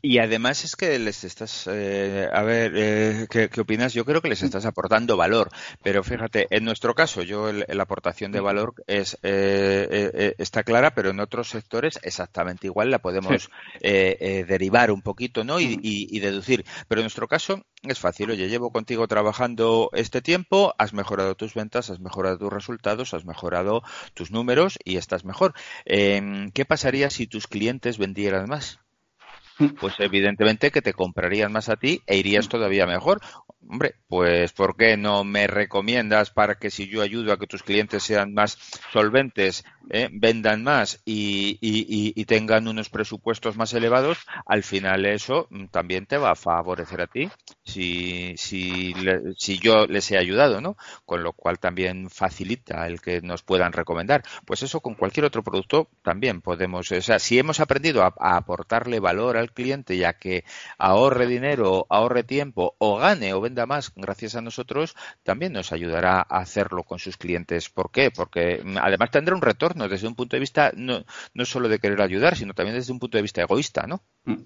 Y 0.00 0.18
además 0.18 0.64
es 0.64 0.76
que 0.76 0.98
les 0.98 1.24
estás, 1.24 1.68
eh, 1.70 2.28
a 2.32 2.42
ver, 2.42 2.72
eh, 2.74 3.26
¿qué, 3.30 3.48
opinas? 3.60 3.94
Yo 3.94 4.04
creo 4.04 4.20
que 4.20 4.28
les 4.28 4.42
estás 4.42 4.66
aportando 4.66 5.16
valor, 5.16 5.50
pero 5.82 6.02
fíjate, 6.02 6.46
en 6.50 6.64
nuestro 6.64 6.94
caso, 6.94 7.22
yo 7.22 7.52
la 7.52 7.82
aportación 7.82 8.32
de 8.32 8.40
valor 8.40 8.74
es 8.86 9.18
eh, 9.22 10.34
está 10.38 10.62
clara, 10.64 10.94
pero 10.94 11.10
en 11.10 11.20
otros 11.20 11.50
sectores 11.50 11.98
exactamente 12.02 12.66
igual 12.66 12.90
la 12.90 12.98
podemos 13.00 13.50
derivar 13.80 14.90
un 14.90 15.02
poquito, 15.02 15.44
¿no? 15.44 15.60
Y, 15.60 15.78
y, 15.82 16.20
deducir. 16.20 16.64
Pero 16.88 17.00
en 17.00 17.04
nuestro 17.04 17.28
caso 17.28 17.64
es 17.82 17.98
fácil. 17.98 18.30
Oye, 18.30 18.48
llevo 18.48 18.70
contigo 18.70 19.08
trabajando 19.08 19.90
este 19.92 20.22
tiempo, 20.22 20.74
has 20.78 20.92
mejorado 20.92 21.34
tus 21.34 21.54
ventas, 21.54 21.90
has 21.90 22.00
mejorado 22.00 22.38
tus 22.38 22.52
resultados, 22.52 23.14
has 23.14 23.24
mejorado 23.24 23.82
tus 24.14 24.30
números 24.30 24.78
y 24.84 24.96
estás 24.96 25.24
mejor. 25.24 25.54
Em, 25.84 26.50
¿Qué 26.52 26.64
pasaría 26.64 27.10
si 27.10 27.26
tus 27.26 27.46
clientes 27.46 27.98
vendieran 27.98 28.48
más? 28.48 28.78
Pues 29.80 29.94
evidentemente 29.98 30.70
que 30.70 30.82
te 30.82 30.92
comprarían 30.92 31.52
más 31.52 31.68
a 31.68 31.76
ti 31.76 32.02
e 32.06 32.16
irías 32.16 32.48
todavía 32.48 32.86
mejor. 32.86 33.20
Hombre, 33.68 33.94
pues 34.08 34.52
¿por 34.52 34.76
qué 34.76 34.96
no 34.96 35.24
me 35.24 35.46
recomiendas 35.46 36.30
para 36.30 36.56
que 36.56 36.70
si 36.70 36.88
yo 36.88 37.00
ayudo 37.00 37.32
a 37.32 37.38
que 37.38 37.46
tus 37.46 37.62
clientes 37.62 38.02
sean 38.02 38.34
más 38.34 38.58
solventes, 38.92 39.64
eh, 39.90 40.08
vendan 40.12 40.62
más 40.62 41.00
y, 41.04 41.58
y, 41.60 42.24
tengan 42.24 42.68
unos 42.68 42.88
presupuestos 42.88 43.56
más 43.56 43.72
elevados, 43.74 44.18
al 44.46 44.62
final 44.62 45.06
eso 45.06 45.48
también 45.70 46.06
te 46.06 46.18
va 46.18 46.32
a 46.32 46.36
favorecer 46.36 47.00
a 47.00 47.06
ti? 47.06 47.30
Si, 47.64 48.34
si, 48.36 48.94
si 49.36 49.58
yo 49.58 49.86
les 49.86 50.10
he 50.10 50.18
ayudado, 50.18 50.60
¿no? 50.60 50.76
Con 51.04 51.22
lo 51.22 51.32
cual 51.32 51.58
también 51.58 52.10
facilita 52.10 52.86
el 52.86 53.00
que 53.00 53.20
nos 53.20 53.42
puedan 53.42 53.72
recomendar. 53.72 54.22
Pues 54.44 54.62
eso 54.62 54.80
con 54.80 54.94
cualquier 54.94 55.26
otro 55.26 55.42
producto 55.42 55.88
también 56.02 56.40
podemos, 56.40 56.90
o 56.90 57.00
sea, 57.00 57.18
si 57.18 57.38
hemos 57.38 57.60
aprendido 57.60 58.02
a, 58.02 58.14
aportarle 58.36 59.00
valor 59.00 59.36
al 59.36 59.52
cliente 59.52 59.96
ya 59.96 60.14
que 60.14 60.44
ahorre 60.78 61.26
dinero, 61.26 61.86
ahorre 61.88 62.24
tiempo 62.24 62.74
o 62.78 62.96
gane 62.96 63.32
o 63.34 63.40
venda 63.40 63.66
más 63.66 63.92
gracias 63.94 64.34
a 64.34 64.42
nosotros, 64.42 64.96
también 65.22 65.52
nos 65.52 65.72
ayudará 65.72 66.18
a 66.18 66.38
hacerlo 66.38 66.82
con 66.82 66.98
sus 66.98 67.16
clientes. 67.16 67.68
¿Por 67.68 67.90
qué? 67.90 68.10
Porque 68.10 68.60
mm, 68.64 68.78
además 68.78 69.10
tendrá 69.10 69.34
un 69.34 69.42
retorno 69.42 69.88
desde 69.88 70.08
un 70.08 70.14
punto 70.14 70.36
de 70.36 70.40
vista 70.40 70.72
no, 70.74 71.04
no 71.34 71.44
solo 71.44 71.68
de 71.68 71.78
querer 71.78 72.02
ayudar, 72.02 72.36
sino 72.36 72.54
también 72.54 72.76
desde 72.76 72.92
un 72.92 72.98
punto 72.98 73.18
de 73.18 73.22
vista 73.22 73.42
egoísta, 73.42 73.86
¿no? 73.86 74.02
Mm. 74.24 74.44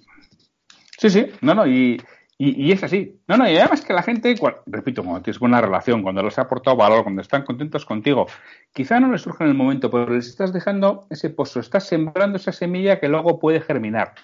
Sí, 0.98 1.10
sí, 1.10 1.26
no, 1.42 1.54
no, 1.54 1.66
y, 1.66 2.00
y, 2.38 2.70
es 2.70 2.82
así. 2.82 3.18
No, 3.28 3.38
no, 3.38 3.50
y 3.50 3.56
además 3.56 3.82
que 3.82 3.94
la 3.94 4.02
gente, 4.02 4.34
repito, 4.66 5.02
cuando 5.02 5.22
tienes 5.22 5.38
buena 5.38 5.60
relación, 5.60 6.02
cuando 6.02 6.22
les 6.22 6.38
ha 6.38 6.42
aportado 6.42 6.76
valor, 6.76 7.02
cuando 7.02 7.22
están 7.22 7.44
contentos 7.44 7.86
contigo, 7.86 8.26
quizá 8.74 9.00
no 9.00 9.10
les 9.10 9.22
surge 9.22 9.44
en 9.44 9.50
el 9.50 9.56
momento, 9.56 9.90
pero 9.90 10.12
les 10.12 10.28
estás 10.28 10.52
dejando 10.52 11.06
ese 11.08 11.30
pozo, 11.30 11.60
estás 11.60 11.86
sembrando 11.86 12.36
esa 12.36 12.52
semilla 12.52 13.00
que 13.00 13.08
luego 13.08 13.38
puede 13.38 13.60
germinar. 13.60 14.14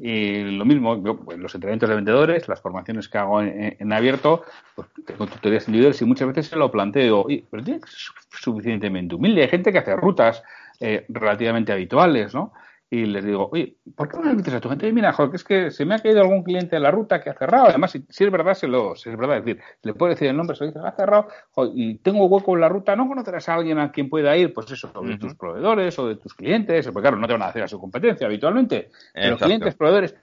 Y 0.00 0.42
lo 0.56 0.64
mismo, 0.64 1.00
pues, 1.24 1.38
los 1.38 1.54
entrenamientos 1.54 1.88
de 1.88 1.94
vendedores, 1.94 2.48
las 2.48 2.60
formaciones 2.60 3.08
que 3.08 3.18
hago 3.18 3.42
en, 3.42 3.92
abierto, 3.92 4.44
pues 4.74 4.88
tengo 5.06 5.26
tutorías 5.26 5.68
individuales 5.68 6.02
y 6.02 6.04
muchas 6.04 6.28
veces 6.28 6.48
se 6.48 6.56
lo 6.56 6.70
planteo, 6.70 7.26
pero 7.50 7.62
tiene 7.62 7.80
que 7.80 7.88
ser 7.88 7.98
suficientemente 8.30 9.14
humilde. 9.14 9.42
Hay 9.42 9.48
gente 9.48 9.72
que 9.72 9.78
hace 9.78 9.94
rutas 9.94 10.42
eh, 10.80 11.06
relativamente 11.08 11.72
habituales, 11.72 12.34
¿no? 12.34 12.52
Y 12.92 13.06
les 13.06 13.24
digo, 13.24 13.48
oye, 13.50 13.78
¿por 13.96 14.06
qué 14.06 14.18
no 14.18 14.24
le 14.24 14.36
dices 14.36 14.52
a 14.52 14.60
tu 14.60 14.68
gente? 14.68 14.92
mira, 14.92 15.14
joder, 15.14 15.30
que 15.30 15.36
es 15.38 15.44
que 15.44 15.70
se 15.70 15.86
me 15.86 15.94
ha 15.94 15.98
caído 15.98 16.20
algún 16.20 16.42
cliente 16.42 16.76
de 16.76 16.80
la 16.80 16.90
ruta 16.90 17.22
que 17.22 17.30
ha 17.30 17.34
cerrado. 17.34 17.68
Además, 17.68 17.92
si, 17.92 18.04
es 18.06 18.30
verdad, 18.30 18.52
se 18.52 18.68
lo, 18.68 18.94
si 18.96 19.08
es 19.08 19.16
verdad, 19.16 19.38
es 19.38 19.46
decir, 19.46 19.62
le 19.82 19.94
puedo 19.94 20.10
decir 20.10 20.28
el 20.28 20.36
nombre, 20.36 20.54
se 20.54 20.64
lo 20.64 20.72
dice, 20.72 20.86
ha 20.86 20.92
cerrado, 20.92 21.28
y 21.74 21.94
tengo 22.00 22.26
hueco 22.26 22.54
en 22.54 22.60
la 22.60 22.68
ruta, 22.68 22.94
¿no 22.94 23.08
conocerás 23.08 23.48
a 23.48 23.54
alguien 23.54 23.78
a 23.78 23.90
quien 23.90 24.10
pueda 24.10 24.36
ir? 24.36 24.52
Pues 24.52 24.70
eso, 24.72 24.92
de 25.04 25.16
tus 25.16 25.34
proveedores 25.36 25.98
o 25.98 26.06
de 26.06 26.16
tus 26.16 26.34
clientes, 26.34 26.84
porque 26.88 27.00
claro, 27.00 27.16
no 27.16 27.26
te 27.26 27.32
van 27.32 27.40
a 27.40 27.46
hacer 27.46 27.62
a 27.62 27.68
su 27.68 27.80
competencia 27.80 28.26
habitualmente, 28.26 28.90
pero 29.14 29.38
clientes, 29.38 29.74
proveedores, 29.74 30.14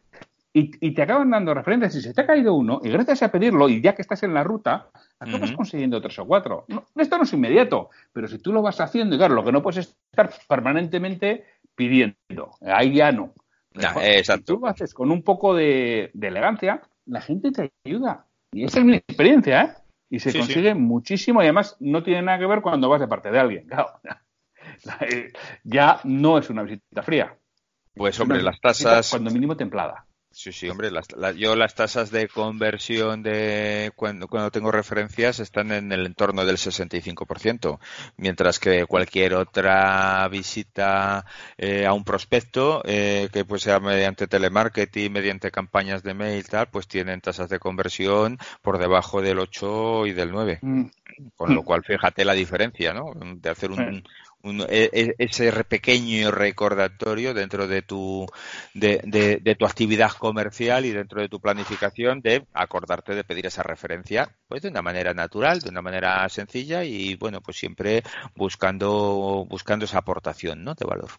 y, 0.53 0.71
y, 0.79 0.93
te 0.93 1.01
acaban 1.01 1.29
dando 1.29 1.53
referencias. 1.53 1.93
Si 1.93 2.01
se 2.01 2.13
te 2.13 2.21
ha 2.21 2.27
caído 2.27 2.53
uno, 2.55 2.82
y 2.84 2.89
gracias 2.89 3.23
a 3.23 3.32
pedirlo, 3.32 3.69
y 3.69 3.82
ya 3.82 3.93
que 3.95 4.01
estás 4.01 4.23
en 4.23 4.34
la 4.34 4.43
ruta, 4.43 4.89
acabas 5.19 5.51
consiguiendo 5.51 6.01
tres 6.01 6.17
o 6.19 6.25
cuatro. 6.25 6.65
esto 6.95 7.17
no 7.17 7.23
es 7.23 7.34
inmediato, 7.34 7.89
pero 8.13 8.27
si 8.27 8.39
tú 8.39 8.53
lo 8.53 8.62
vas 8.62 8.79
haciendo, 8.79 9.15
y 9.15 9.17
claro, 9.17 9.36
lo 9.36 9.43
que 9.43 9.51
no 9.51 9.62
puedes 9.62 9.95
estar 10.12 10.32
permanentemente 10.47 11.45
pidiendo. 11.80 12.52
Ahí 12.62 12.94
ya 12.94 13.13
no. 13.13 13.34
exacto. 13.74 14.54
Si 14.54 14.58
tú 14.58 14.60
lo 14.60 14.68
haces 14.68 14.94
con 14.94 15.12
un 15.12 15.24
poco 15.24 15.56
de, 15.56 16.12
elegancia, 16.22 16.82
la 17.06 17.22
gente 17.22 17.54
te 17.54 17.72
ayuda. 17.86 18.26
Y 18.52 18.65
esa 18.65 18.80
es 18.80 18.86
mi 18.86 18.96
experiencia, 18.96 19.62
¿eh? 19.62 19.74
Y 20.10 20.20
se 20.20 20.38
consigue 20.38 20.76
muchísimo 20.76 21.42
y 21.42 21.46
además 21.46 21.78
no 21.80 22.04
tiene 22.04 22.24
nada 22.24 22.39
que 22.39 22.48
ver 22.48 22.62
cuando 22.62 22.89
vas 22.89 23.00
de 23.00 23.08
parte 23.08 23.32
de 23.32 23.39
alguien. 23.39 23.65
Claro. 23.65 23.89
Ya 25.63 26.00
no 26.04 26.38
es 26.38 26.50
una 26.50 26.63
visita 26.63 27.02
fría. 27.02 27.36
Pues 27.96 28.20
hombre, 28.20 28.42
las 28.42 28.62
tasas... 28.62 29.10
Cuando 29.10 29.32
mínimo 29.32 29.58
templada. 29.58 30.06
Sí, 30.32 30.54
sí, 30.54 30.70
hombre, 30.70 30.92
las, 30.92 31.08
yo 31.38 31.56
las 31.56 31.74
tasas 31.74 32.12
de 32.12 32.28
conversión 32.28 33.24
de 33.24 33.92
cuando, 33.96 34.28
cuando, 34.28 34.52
tengo 34.52 34.72
referencias 34.72 35.39
están 35.39 35.72
en 35.72 35.92
el 35.92 36.06
entorno 36.06 36.46
del 36.46 36.58
65%, 36.58 37.80
mientras 38.15 38.60
que 38.60 38.86
cualquier 38.86 39.34
otra 39.34 40.28
visita 40.30 41.26
eh, 41.58 41.88
a 41.88 41.94
un 41.94 42.04
prospecto, 42.04 42.84
eh, 42.86 43.30
que 43.34 43.44
pues 43.44 43.63
sea 43.63 43.80
mediante 43.80 44.28
telemarketing, 44.28 45.12
mediante 45.12 45.50
campañas 45.50 46.04
de 46.04 46.13
mail, 46.13 46.48
tal, 46.48 46.68
pues 46.68 46.88
tienen 46.88 47.22
tasas 47.22 47.50
de 47.50 47.60
conversión 47.60 48.38
por 48.62 48.78
debajo 48.78 49.22
del 49.22 49.39
8 49.39 50.06
y 50.06 50.13
del 50.13 50.32
9. 50.32 50.60
Mm. 50.62 50.86
Con 51.36 51.54
lo 51.54 51.63
cual, 51.63 51.84
fíjate 51.84 52.24
la 52.24 52.34
diferencia, 52.34 52.94
¿no? 52.94 53.12
De 53.13 53.50
hacer 53.50 53.72
un, 53.72 54.04
e, 54.41 54.89
e, 54.93 55.15
ese 55.17 55.52
pequeño 55.65 56.32
recordatorio 56.32 57.34
dentro 57.34 57.67
de 57.67 57.82
tu, 57.82 58.25
de, 58.73 59.02
de, 59.04 59.56
tu 59.56 59.65
actividad 59.65 60.12
comercial 60.12 60.86
y 60.86 60.91
dentro 60.91 61.19
de 61.21 61.28
tu 61.28 61.41
planificación 61.41 62.21
de 62.21 62.45
acordarte 62.54 63.15
de 63.15 63.25
pedir 63.25 63.47
esa 63.47 63.63
referencia 63.63 64.30
pues 64.47 64.62
de 64.62 64.69
una 64.69 64.82
manera 64.82 65.13
natural, 65.13 65.60
de 65.60 65.69
una 65.69 65.82
manera 65.82 66.28
sencilla 66.30 66.86
y 66.86 67.15
bueno, 67.15 67.41
pues 67.41 67.58
siempre 67.58 68.02
buscando, 68.34 69.45
buscando 69.49 69.84
esa 69.84 69.97
aportación 69.97 70.63
¿no? 70.63 70.73
de 70.73 70.86
valor. 70.86 71.10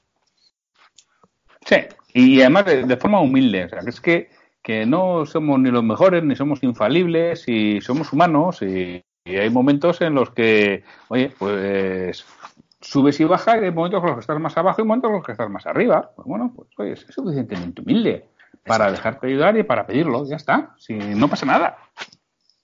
Sí, 1.66 1.76
y 2.14 2.40
además 2.40 2.64
de, 2.64 2.96
forma 2.96 3.20
humilde, 3.20 3.64
o 3.64 3.68
sea, 3.68 3.80
que 3.80 3.90
es 3.90 4.00
que, 4.00 4.30
que 4.62 4.87
no 4.87 5.26
somos 5.26 5.61
ni 5.61 5.70
los 5.70 5.85
mejores, 5.85 6.24
ni 6.24 6.35
somos 6.35 6.62
infalibles, 6.62 7.46
y 7.46 7.83
somos 7.83 8.14
humanos, 8.14 8.62
y 8.62 9.04
hay 9.26 9.50
momentos 9.50 10.00
en 10.00 10.14
los 10.14 10.30
que, 10.30 10.85
oye, 11.09 11.30
pues 11.38 12.24
subes 12.81 13.21
y 13.21 13.25
bajas 13.25 13.57
y 13.61 13.64
hay 13.64 13.71
momentos 13.71 14.01
con 14.01 14.09
los 14.09 14.16
que 14.16 14.21
estás 14.21 14.40
más 14.40 14.57
abajo 14.57 14.81
y 14.81 14.85
momentos 14.85 15.09
con 15.09 15.16
los 15.19 15.27
que 15.27 15.33
estás 15.33 15.51
más 15.51 15.66
arriba. 15.66 16.12
Pues 16.14 16.27
bueno, 16.27 16.53
pues 16.55 16.69
oye, 16.79 16.93
es 16.93 17.07
suficientemente 17.09 17.83
humilde 17.83 18.25
para 18.64 18.90
dejarte 18.90 19.27
ayudar 19.27 19.57
y 19.57 19.62
para 19.62 19.87
pedirlo, 19.87 20.25
ya 20.27 20.37
está. 20.37 20.75
Si 20.79 20.95
no 20.95 21.29
pasa 21.29 21.47
nada. 21.47 21.79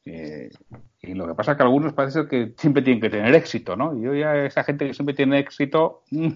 y 0.04 1.14
lo 1.14 1.26
que 1.26 1.34
pasa 1.34 1.52
es 1.52 1.56
que 1.56 1.62
algunos 1.62 1.92
parece 1.92 2.26
que 2.28 2.54
siempre 2.56 2.82
tienen 2.82 3.00
que 3.00 3.10
tener 3.10 3.34
éxito, 3.34 3.76
¿no? 3.76 3.96
Y 3.96 4.02
yo 4.02 4.14
ya 4.14 4.44
esa 4.44 4.64
gente 4.64 4.86
que 4.86 4.94
siempre 4.94 5.14
tiene 5.14 5.38
éxito, 5.38 6.02
mm, 6.10 6.28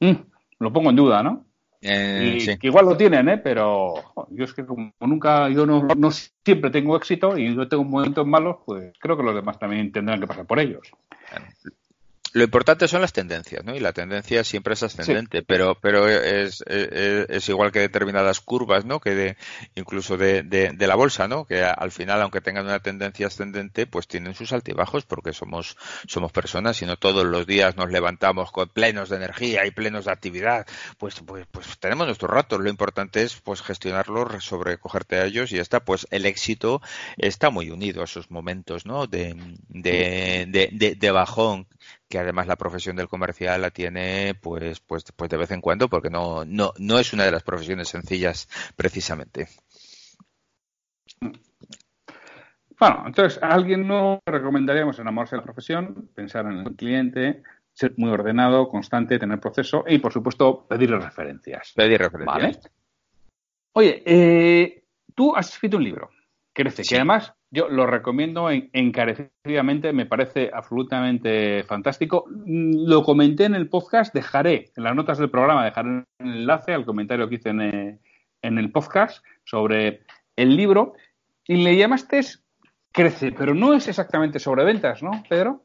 mm, 0.00 0.16
lo 0.58 0.72
pongo 0.72 0.90
en 0.90 0.96
duda, 0.96 1.22
¿no? 1.22 1.44
Eh, 1.84 2.38
y 2.40 2.58
que 2.58 2.68
igual 2.68 2.86
lo 2.86 2.96
tienen, 2.96 3.28
¿eh? 3.28 3.38
Pero 3.38 3.94
yo 4.30 4.44
es 4.44 4.54
que 4.54 4.64
como 4.64 4.92
nunca, 5.00 5.48
yo 5.48 5.66
no, 5.66 5.82
no 5.82 6.10
siempre 6.12 6.70
tengo 6.70 6.96
éxito 6.96 7.36
y 7.36 7.54
yo 7.54 7.68
tengo 7.68 7.82
momentos 7.82 8.24
malos, 8.24 8.58
pues 8.64 8.92
creo 9.00 9.16
que 9.16 9.24
los 9.24 9.34
demás 9.34 9.58
también 9.58 9.90
tendrán 9.90 10.20
que 10.20 10.28
pasar 10.28 10.46
por 10.46 10.60
ellos. 10.60 10.92
Lo 12.34 12.44
importante 12.44 12.88
son 12.88 13.02
las 13.02 13.12
tendencias, 13.12 13.62
¿no? 13.62 13.74
Y 13.74 13.80
la 13.80 13.92
tendencia 13.92 14.42
siempre 14.42 14.72
es 14.72 14.82
ascendente, 14.82 15.42
pero, 15.42 15.76
pero 15.78 16.08
es, 16.08 16.64
es, 16.66 17.48
igual 17.50 17.72
que 17.72 17.80
determinadas 17.80 18.40
curvas, 18.40 18.86
¿no? 18.86 19.00
Que 19.00 19.14
de, 19.14 19.36
incluso 19.74 20.16
de, 20.16 20.42
de, 20.42 20.86
la 20.86 20.94
bolsa, 20.94 21.28
¿no? 21.28 21.44
Que 21.44 21.62
al 21.62 21.92
final, 21.92 22.22
aunque 22.22 22.40
tengan 22.40 22.64
una 22.64 22.80
tendencia 22.80 23.26
ascendente, 23.26 23.86
pues 23.86 24.06
tienen 24.06 24.34
sus 24.34 24.54
altibajos 24.54 25.04
porque 25.04 25.34
somos, 25.34 25.76
somos 26.08 26.32
personas 26.32 26.80
y 26.80 26.86
no 26.86 26.96
todos 26.96 27.26
los 27.26 27.46
días 27.46 27.76
nos 27.76 27.90
levantamos 27.90 28.50
con 28.50 28.70
plenos 28.70 29.10
de 29.10 29.16
energía 29.16 29.66
y 29.66 29.70
plenos 29.70 30.06
de 30.06 30.12
actividad. 30.12 30.66
Pues, 30.96 31.20
pues, 31.26 31.46
pues 31.50 31.78
tenemos 31.80 32.06
nuestros 32.06 32.30
ratos. 32.30 32.60
Lo 32.60 32.70
importante 32.70 33.22
es, 33.22 33.36
pues, 33.42 33.60
gestionarlos, 33.60 34.42
sobrecogerte 34.42 35.16
a 35.16 35.26
ellos 35.26 35.52
y 35.52 35.56
ya 35.56 35.62
está. 35.62 35.80
Pues 35.80 36.06
el 36.10 36.24
éxito 36.24 36.80
está 37.18 37.50
muy 37.50 37.68
unido 37.68 38.00
a 38.00 38.04
esos 38.04 38.30
momentos, 38.30 38.86
¿no? 38.86 39.06
De, 39.06 39.36
de, 39.68 40.46
de, 40.72 40.94
de 40.94 41.10
bajón 41.10 41.66
que 42.12 42.18
además 42.18 42.46
la 42.46 42.56
profesión 42.56 42.94
del 42.94 43.08
comercial 43.08 43.62
la 43.62 43.70
tiene 43.70 44.34
pues, 44.38 44.80
pues, 44.80 45.02
pues 45.16 45.30
de 45.30 45.38
vez 45.38 45.50
en 45.50 45.62
cuando, 45.62 45.88
porque 45.88 46.10
no, 46.10 46.44
no, 46.44 46.74
no 46.78 46.98
es 46.98 47.14
una 47.14 47.24
de 47.24 47.30
las 47.30 47.42
profesiones 47.42 47.88
sencillas 47.88 48.50
precisamente. 48.76 49.48
Bueno, 52.78 53.04
entonces, 53.06 53.42
a 53.42 53.48
alguien 53.48 53.88
no 53.88 54.20
recomendaríamos 54.26 54.98
enamorarse 54.98 55.36
de 55.36 55.40
la 55.40 55.44
profesión, 55.46 56.10
pensar 56.14 56.44
en 56.44 56.58
el 56.58 56.76
cliente, 56.76 57.44
ser 57.72 57.94
muy 57.96 58.10
ordenado, 58.10 58.68
constante, 58.68 59.18
tener 59.18 59.40
proceso 59.40 59.82
y, 59.88 59.96
por 59.96 60.12
supuesto, 60.12 60.66
pedirle 60.68 60.98
referencias. 60.98 61.72
Pedir 61.74 61.98
referencias. 61.98 62.70
Oye, 63.72 64.02
eh, 64.04 64.84
tú 65.14 65.34
has 65.34 65.48
escrito 65.48 65.78
un 65.78 65.84
libro, 65.84 66.10
Crece, 66.52 66.82
que 66.82 66.96
además 66.96 67.32
yo 67.52 67.68
lo 67.68 67.86
recomiendo 67.86 68.48
encarecidamente, 68.50 69.92
me 69.92 70.06
parece 70.06 70.50
absolutamente 70.52 71.62
fantástico. 71.64 72.24
Mm, 72.26 72.88
lo 72.88 73.02
comenté 73.02 73.44
en 73.44 73.54
el 73.54 73.68
podcast, 73.68 74.14
dejaré 74.14 74.70
en 74.74 74.84
las 74.84 74.96
notas 74.96 75.18
del 75.18 75.28
programa, 75.28 75.64
dejaré 75.64 75.88
un 75.90 76.06
enlace 76.18 76.72
al 76.72 76.86
comentario 76.86 77.28
que 77.28 77.34
hice 77.34 77.50
en, 77.50 77.60
eh, 77.60 77.98
en 78.40 78.56
el 78.56 78.72
podcast 78.72 79.22
sobre 79.44 80.00
el 80.34 80.56
libro. 80.56 80.94
Y 81.46 81.56
le 81.56 81.76
llamaste 81.76 82.22
Crece, 82.90 83.32
pero 83.32 83.54
no 83.54 83.74
es 83.74 83.86
exactamente 83.86 84.38
sobre 84.38 84.64
ventas, 84.64 85.02
¿no, 85.02 85.22
Pedro? 85.28 85.62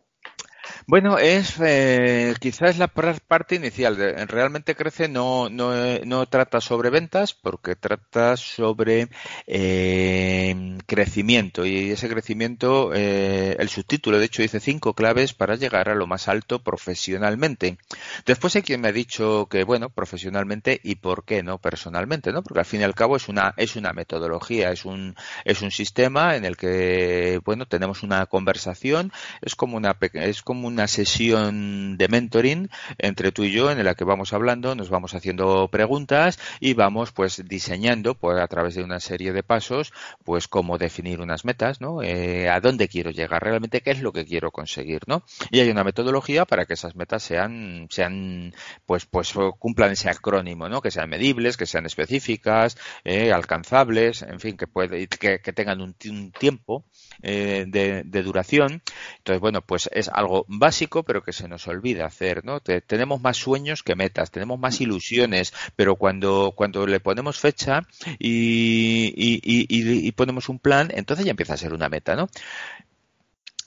Bueno, 0.85 1.17
es 1.17 1.55
eh, 1.59 2.33
quizás 2.39 2.77
la 2.77 2.87
parte 2.87 3.55
inicial. 3.55 3.97
Realmente 4.27 4.75
crece 4.75 5.07
no, 5.07 5.49
no, 5.49 5.73
no 6.05 6.25
trata 6.27 6.61
sobre 6.61 6.89
ventas 6.89 7.33
porque 7.33 7.75
trata 7.75 8.37
sobre 8.37 9.09
eh, 9.45 10.77
crecimiento 10.85 11.65
y 11.65 11.91
ese 11.91 12.09
crecimiento, 12.09 12.91
eh, 12.93 13.55
el 13.59 13.69
subtítulo 13.69 14.19
de 14.19 14.25
hecho 14.25 14.41
dice 14.41 14.59
cinco 14.59 14.93
claves 14.93 15.33
para 15.33 15.55
llegar 15.55 15.89
a 15.89 15.95
lo 15.95 16.07
más 16.07 16.27
alto 16.27 16.63
profesionalmente. 16.63 17.77
Después 18.25 18.55
hay 18.55 18.61
quien 18.61 18.81
me 18.81 18.89
ha 18.89 18.91
dicho 18.91 19.47
que 19.49 19.63
bueno, 19.63 19.89
profesionalmente 19.89 20.79
y 20.83 20.95
por 20.95 21.25
qué 21.25 21.43
no 21.43 21.57
personalmente, 21.57 22.31
¿no? 22.31 22.43
Porque 22.43 22.59
al 22.59 22.65
fin 22.65 22.81
y 22.81 22.83
al 22.83 22.95
cabo 22.95 23.15
es 23.15 23.27
una 23.27 23.53
es 23.57 23.75
una 23.75 23.93
metodología, 23.93 24.71
es 24.71 24.85
un 24.85 25.15
es 25.45 25.61
un 25.61 25.71
sistema 25.71 26.35
en 26.35 26.45
el 26.45 26.57
que 26.57 27.39
bueno 27.43 27.65
tenemos 27.65 28.03
una 28.03 28.25
conversación, 28.25 29.11
es 29.41 29.55
como 29.55 29.77
una 29.77 29.95
es 30.13 30.41
como 30.41 30.56
una 30.65 30.87
sesión 30.87 31.97
de 31.97 32.07
mentoring 32.07 32.69
entre 32.97 33.31
tú 33.31 33.43
y 33.43 33.51
yo 33.51 33.71
en 33.71 33.83
la 33.83 33.95
que 33.95 34.03
vamos 34.03 34.33
hablando, 34.33 34.75
nos 34.75 34.89
vamos 34.89 35.13
haciendo 35.13 35.67
preguntas 35.69 36.39
y 36.59 36.73
vamos 36.73 37.11
pues 37.11 37.43
diseñando 37.47 38.15
pues 38.15 38.39
a 38.39 38.47
través 38.47 38.75
de 38.75 38.83
una 38.83 38.99
serie 38.99 39.33
de 39.33 39.43
pasos 39.43 39.93
pues 40.23 40.47
cómo 40.47 40.77
definir 40.77 41.21
unas 41.21 41.45
metas, 41.45 41.81
¿no? 41.81 42.01
Eh, 42.01 42.49
a 42.49 42.59
dónde 42.59 42.87
quiero 42.87 43.11
llegar 43.11 43.43
realmente, 43.43 43.81
qué 43.81 43.91
es 43.91 44.01
lo 44.01 44.11
que 44.11 44.25
quiero 44.25 44.51
conseguir, 44.51 45.01
¿no? 45.07 45.23
Y 45.51 45.59
hay 45.59 45.69
una 45.69 45.83
metodología 45.83 46.45
para 46.45 46.65
que 46.65 46.73
esas 46.73 46.95
metas 46.95 47.23
sean 47.23 47.87
sean 47.89 48.53
pues 48.85 49.05
pues 49.05 49.33
cumplan 49.59 49.91
ese 49.91 50.09
acrónimo, 50.09 50.69
¿no? 50.69 50.81
Que 50.81 50.91
sean 50.91 51.09
medibles, 51.09 51.57
que 51.57 51.65
sean 51.65 51.85
específicas, 51.85 52.77
eh, 53.03 53.31
alcanzables, 53.31 54.21
en 54.21 54.39
fin, 54.39 54.57
que 54.57 54.67
puede 54.67 55.07
que, 55.07 55.39
tengan 55.53 55.81
un, 55.81 55.93
tiempo 55.93 56.85
eh, 57.21 57.65
de, 57.67 58.23
duración. 58.23 58.81
Entonces, 59.17 59.41
bueno, 59.41 59.61
pues 59.61 59.89
es 59.93 60.09
algo 60.09 60.45
básico, 60.47 61.03
pero 61.03 61.23
que 61.23 61.33
se 61.33 61.47
nos 61.47 61.67
olvida 61.67 62.05
hacer, 62.05 62.43
¿no? 62.45 62.59
tenemos 62.59 63.21
más 63.21 63.37
sueños 63.37 63.83
que 63.83 63.95
metas, 63.95 64.31
tenemos 64.31 64.59
más 64.59 64.81
ilusiones, 64.81 65.53
pero 65.75 65.95
cuando, 65.95 66.53
cuando 66.55 66.85
le 66.87 66.99
ponemos 66.99 67.39
fecha 67.39 67.81
y, 68.19 69.13
y, 69.15 70.11
ponemos 70.13 70.49
un 70.49 70.59
plan, 70.59 70.91
entonces 70.93 71.25
ya 71.25 71.31
empieza 71.31 71.53
a 71.53 71.57
ser 71.57 71.73
una 71.73 71.89
meta, 71.89 72.15
¿no? 72.15 72.29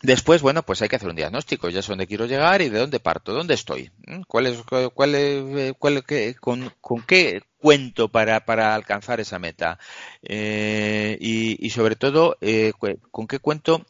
Después, 0.02 0.40
bueno, 0.40 0.62
pues 0.62 0.80
hay 0.80 0.88
que 0.88 0.96
hacer 0.96 1.10
un 1.10 1.16
diagnóstico. 1.16 1.68
Ya 1.68 1.82
sé 1.82 1.92
dónde 1.92 2.06
quiero 2.06 2.24
llegar 2.24 2.62
y 2.62 2.70
de 2.70 2.78
dónde 2.78 3.00
parto, 3.00 3.34
dónde 3.34 3.52
estoy, 3.52 3.90
¿Mm? 4.06 4.22
cuál 4.26 4.46
es, 4.46 4.62
cuál 4.94 5.14
es, 5.14 5.74
cuál, 5.78 6.04
qué, 6.04 6.34
con, 6.40 6.72
con, 6.80 7.02
qué 7.02 7.42
cuento 7.58 8.08
para, 8.08 8.46
para 8.46 8.74
alcanzar 8.74 9.20
esa 9.20 9.38
meta 9.38 9.78
eh, 10.22 11.18
y, 11.20 11.64
y, 11.64 11.70
sobre 11.70 11.96
todo 11.96 12.38
eh, 12.40 12.72
con 13.10 13.26
qué 13.26 13.38
cuento 13.40 13.84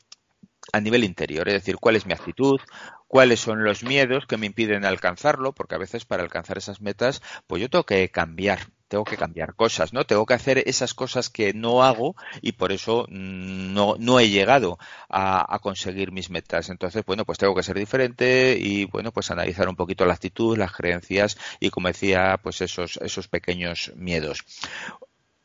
a 0.73 0.81
nivel 0.81 1.05
interior, 1.05 1.49
es 1.49 1.55
decir, 1.55 1.77
cuál 1.77 1.97
es 1.97 2.07
mi 2.07 2.13
actitud, 2.13 2.61
cuáles 3.09 3.41
son 3.41 3.65
los 3.65 3.83
miedos 3.83 4.27
que 4.27 4.37
me 4.37 4.47
impiden 4.47 4.85
alcanzarlo, 4.85 5.53
porque 5.53 5.75
a 5.75 5.79
veces 5.79 6.05
para 6.05 6.23
alcanzar 6.23 6.59
esas 6.59 6.81
metas, 6.81 7.23
pues 7.47 7.61
yo 7.61 7.69
tengo 7.69 7.85
que 7.85 8.09
cambiar, 8.11 8.61
tengo 8.87 9.05
que 9.05 9.17
cambiar 9.17 9.55
cosas, 9.55 9.93
¿no? 9.93 10.05
Tengo 10.05 10.27
que 10.27 10.35
hacer 10.35 10.63
esas 10.67 10.95
cosas 10.95 11.29
que 11.29 11.53
no 11.53 11.83
hago 11.83 12.15
y 12.41 12.53
por 12.53 12.73
eso 12.73 13.07
mm, 13.09 13.73
no, 13.73 13.97
no 13.99 14.21
he 14.21 14.29
llegado 14.31 14.79
a, 15.09 15.59
conseguir 15.61 16.13
mis 16.13 16.31
metas. 16.31 16.71
Entonces, 16.71 17.05
bueno, 17.05 17.25
pues 17.25 17.39
tengo 17.39 17.55
que 17.55 17.63
ser 17.63 17.79
diferente 17.79 18.57
y, 18.61 18.85
bueno, 18.85 19.13
pues 19.13 19.31
analizar 19.31 19.69
un 19.69 19.77
poquito 19.77 20.07
la 20.07 20.15
actitud, 20.15 20.57
las 20.57 20.73
creencias 20.73 21.37
y, 21.59 21.71
como 21.71 21.89
decía, 21.89 22.39
pues 22.43 22.61
esos, 22.61 22.97
esos 23.03 23.29
pequeños 23.29 23.93
miedos. 23.97 24.45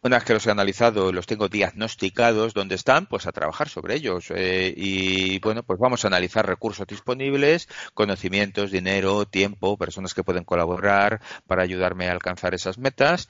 Una 0.05 0.17
vez 0.17 0.23
que 0.23 0.33
los 0.33 0.45
he 0.45 0.51
analizado, 0.51 1.11
los 1.11 1.25
tengo 1.25 1.49
diagnosticados 1.49 2.53
dónde 2.53 2.75
están, 2.75 3.07
pues 3.07 3.25
a 3.25 3.31
trabajar 3.31 3.69
sobre 3.69 3.95
ellos. 3.95 4.29
Eh, 4.29 4.71
y 4.77 5.39
bueno, 5.39 5.63
pues 5.63 5.79
vamos 5.79 6.05
a 6.05 6.09
analizar 6.09 6.45
recursos 6.45 6.85
disponibles, 6.85 7.67
conocimientos, 7.95 8.69
dinero, 8.69 9.25
tiempo, 9.25 9.79
personas 9.79 10.13
que 10.13 10.23
pueden 10.23 10.43
colaborar 10.43 11.21
para 11.47 11.63
ayudarme 11.63 12.07
a 12.07 12.11
alcanzar 12.11 12.53
esas 12.53 12.77
metas. 12.77 13.29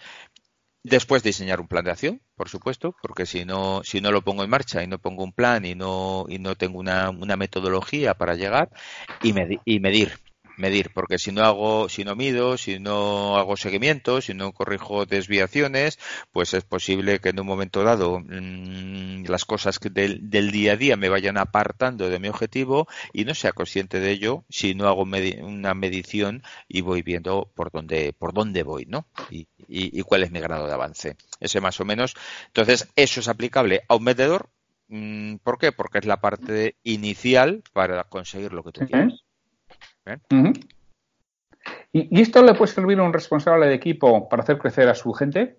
Después 0.83 1.23
diseñar 1.23 1.61
un 1.61 1.69
plan 1.69 1.85
de 1.85 1.91
acción, 1.91 2.21
por 2.35 2.49
supuesto, 2.49 2.93
porque 3.01 3.25
si 3.25 3.45
no, 3.45 3.81
si 3.85 4.01
no 4.01 4.11
lo 4.11 4.21
pongo 4.21 4.43
en 4.43 4.49
marcha 4.49 4.83
y 4.83 4.87
no 4.87 4.99
pongo 4.99 5.23
un 5.23 5.31
plan 5.31 5.63
y 5.63 5.75
no, 5.75 6.25
y 6.27 6.39
no 6.39 6.55
tengo 6.55 6.77
una, 6.77 7.09
una 7.09 7.37
metodología 7.37 8.15
para 8.15 8.35
llegar 8.35 8.69
y, 9.23 9.33
y 9.63 9.79
medir, 9.79 10.11
medir, 10.57 10.91
porque 10.93 11.17
si 11.17 11.31
no 11.31 11.43
hago, 11.43 11.89
si 11.89 12.03
no 12.03 12.15
mido, 12.15 12.57
si 12.57 12.79
no 12.79 13.37
hago 13.37 13.57
seguimiento, 13.57 14.21
si 14.21 14.33
no 14.33 14.51
corrijo 14.51 15.05
desviaciones, 15.05 15.99
pues 16.31 16.53
es 16.53 16.63
posible 16.63 17.19
que 17.19 17.29
en 17.29 17.39
un 17.39 17.47
momento 17.47 17.83
dado 17.83 18.19
mmm, 18.19 19.25
las 19.25 19.45
cosas 19.45 19.79
del, 19.79 20.29
del, 20.29 20.51
día 20.51 20.73
a 20.73 20.77
día 20.77 20.97
me 20.97 21.09
vayan 21.09 21.37
apartando 21.37 22.09
de 22.09 22.19
mi 22.19 22.27
objetivo 22.27 22.87
y 23.13 23.25
no 23.25 23.33
sea 23.33 23.51
consciente 23.51 23.99
de 23.99 24.11
ello 24.11 24.43
si 24.49 24.75
no 24.75 24.87
hago 24.87 25.03
una 25.03 25.73
medición 25.73 26.43
y 26.67 26.81
voy 26.81 27.01
viendo 27.01 27.51
por 27.55 27.71
dónde, 27.71 28.13
por 28.13 28.33
dónde 28.33 28.63
voy, 28.63 28.85
¿no? 28.85 29.07
Y, 29.29 29.47
y, 29.67 29.99
y, 29.99 30.01
cuál 30.03 30.23
es 30.23 30.31
mi 30.31 30.39
grado 30.39 30.67
de 30.67 30.73
avance. 30.73 31.15
Ese 31.39 31.61
más 31.61 31.79
o 31.79 31.85
menos. 31.85 32.13
Entonces, 32.47 32.87
eso 32.95 33.19
es 33.19 33.27
aplicable 33.27 33.83
a 33.87 33.95
un 33.95 34.05
vendedor. 34.05 34.49
Mm, 34.87 35.37
¿Por 35.37 35.57
qué? 35.57 35.71
Porque 35.71 35.99
es 35.99 36.05
la 36.05 36.21
parte 36.21 36.75
inicial 36.83 37.63
para 37.73 38.03
conseguir 38.05 38.53
lo 38.53 38.63
que 38.63 38.71
tú 38.71 38.85
quieres. 38.85 39.24
¿Y, 41.91 42.21
esto 42.21 42.43
le 42.43 42.53
puede 42.53 42.71
servir 42.71 42.99
a 42.99 43.03
un 43.03 43.13
responsable 43.13 43.67
de 43.67 43.73
equipo 43.73 44.27
para 44.29 44.43
hacer 44.43 44.57
crecer 44.57 44.87
a 44.89 44.95
su 44.95 45.13
gente? 45.13 45.57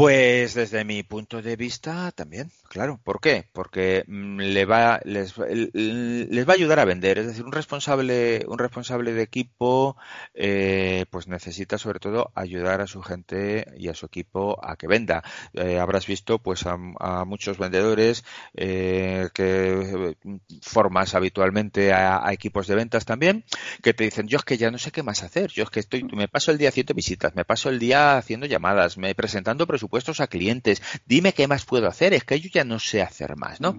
Pues 0.00 0.54
desde 0.54 0.82
mi 0.86 1.02
punto 1.02 1.42
de 1.42 1.56
vista 1.56 2.10
también, 2.12 2.50
claro. 2.70 2.98
¿Por 3.04 3.20
qué? 3.20 3.44
Porque 3.52 4.02
mm, 4.06 4.38
le 4.38 4.64
va, 4.64 4.98
les, 5.04 5.36
les, 5.36 6.48
va 6.48 6.52
a 6.54 6.56
ayudar 6.56 6.78
a 6.78 6.86
vender. 6.86 7.18
Es 7.18 7.26
decir, 7.26 7.44
un 7.44 7.52
responsable, 7.52 8.46
un 8.48 8.58
responsable 8.58 9.12
de 9.12 9.20
equipo, 9.20 9.98
eh, 10.32 11.04
pues 11.10 11.28
necesita 11.28 11.76
sobre 11.76 11.98
todo 11.98 12.32
ayudar 12.34 12.80
a 12.80 12.86
su 12.86 13.02
gente 13.02 13.66
y 13.76 13.88
a 13.88 13.94
su 13.94 14.06
equipo 14.06 14.58
a 14.64 14.76
que 14.76 14.86
venda. 14.86 15.22
Eh, 15.52 15.78
habrás 15.78 16.06
visto, 16.06 16.38
pues, 16.38 16.64
a, 16.64 16.78
muchos 17.26 17.58
vendedores 17.58 18.24
eh, 18.54 19.28
que 19.34 20.16
formas 20.62 21.14
habitualmente 21.14 21.92
a, 21.92 22.32
equipos 22.32 22.66
de 22.68 22.74
ventas 22.74 23.04
también, 23.04 23.44
que 23.82 23.92
te 23.92 24.04
dicen, 24.04 24.28
yo 24.28 24.38
es 24.38 24.44
que 24.44 24.56
ya 24.56 24.70
no 24.70 24.78
sé 24.78 24.92
qué 24.92 25.02
más 25.02 25.22
hacer. 25.22 25.50
Yo 25.50 25.64
es 25.64 25.68
que 25.68 25.80
estoy, 25.80 26.04
me 26.04 26.26
paso 26.26 26.52
el 26.52 26.56
día 26.56 26.70
haciendo 26.70 26.94
visitas, 26.94 27.34
me 27.34 27.44
paso 27.44 27.68
el 27.68 27.78
día 27.78 28.16
haciendo 28.16 28.46
llamadas, 28.46 28.96
me 28.96 29.14
presentando 29.14 29.66
presupuestos 29.66 29.89
a 30.20 30.26
clientes, 30.28 30.82
dime 31.06 31.32
qué 31.34 31.46
más 31.48 31.64
puedo 31.64 31.88
hacer, 31.88 32.14
es 32.14 32.24
que 32.24 32.40
yo 32.40 32.48
ya 32.52 32.64
no 32.64 32.78
sé 32.78 33.02
hacer 33.02 33.36
más, 33.36 33.60
¿no? 33.60 33.78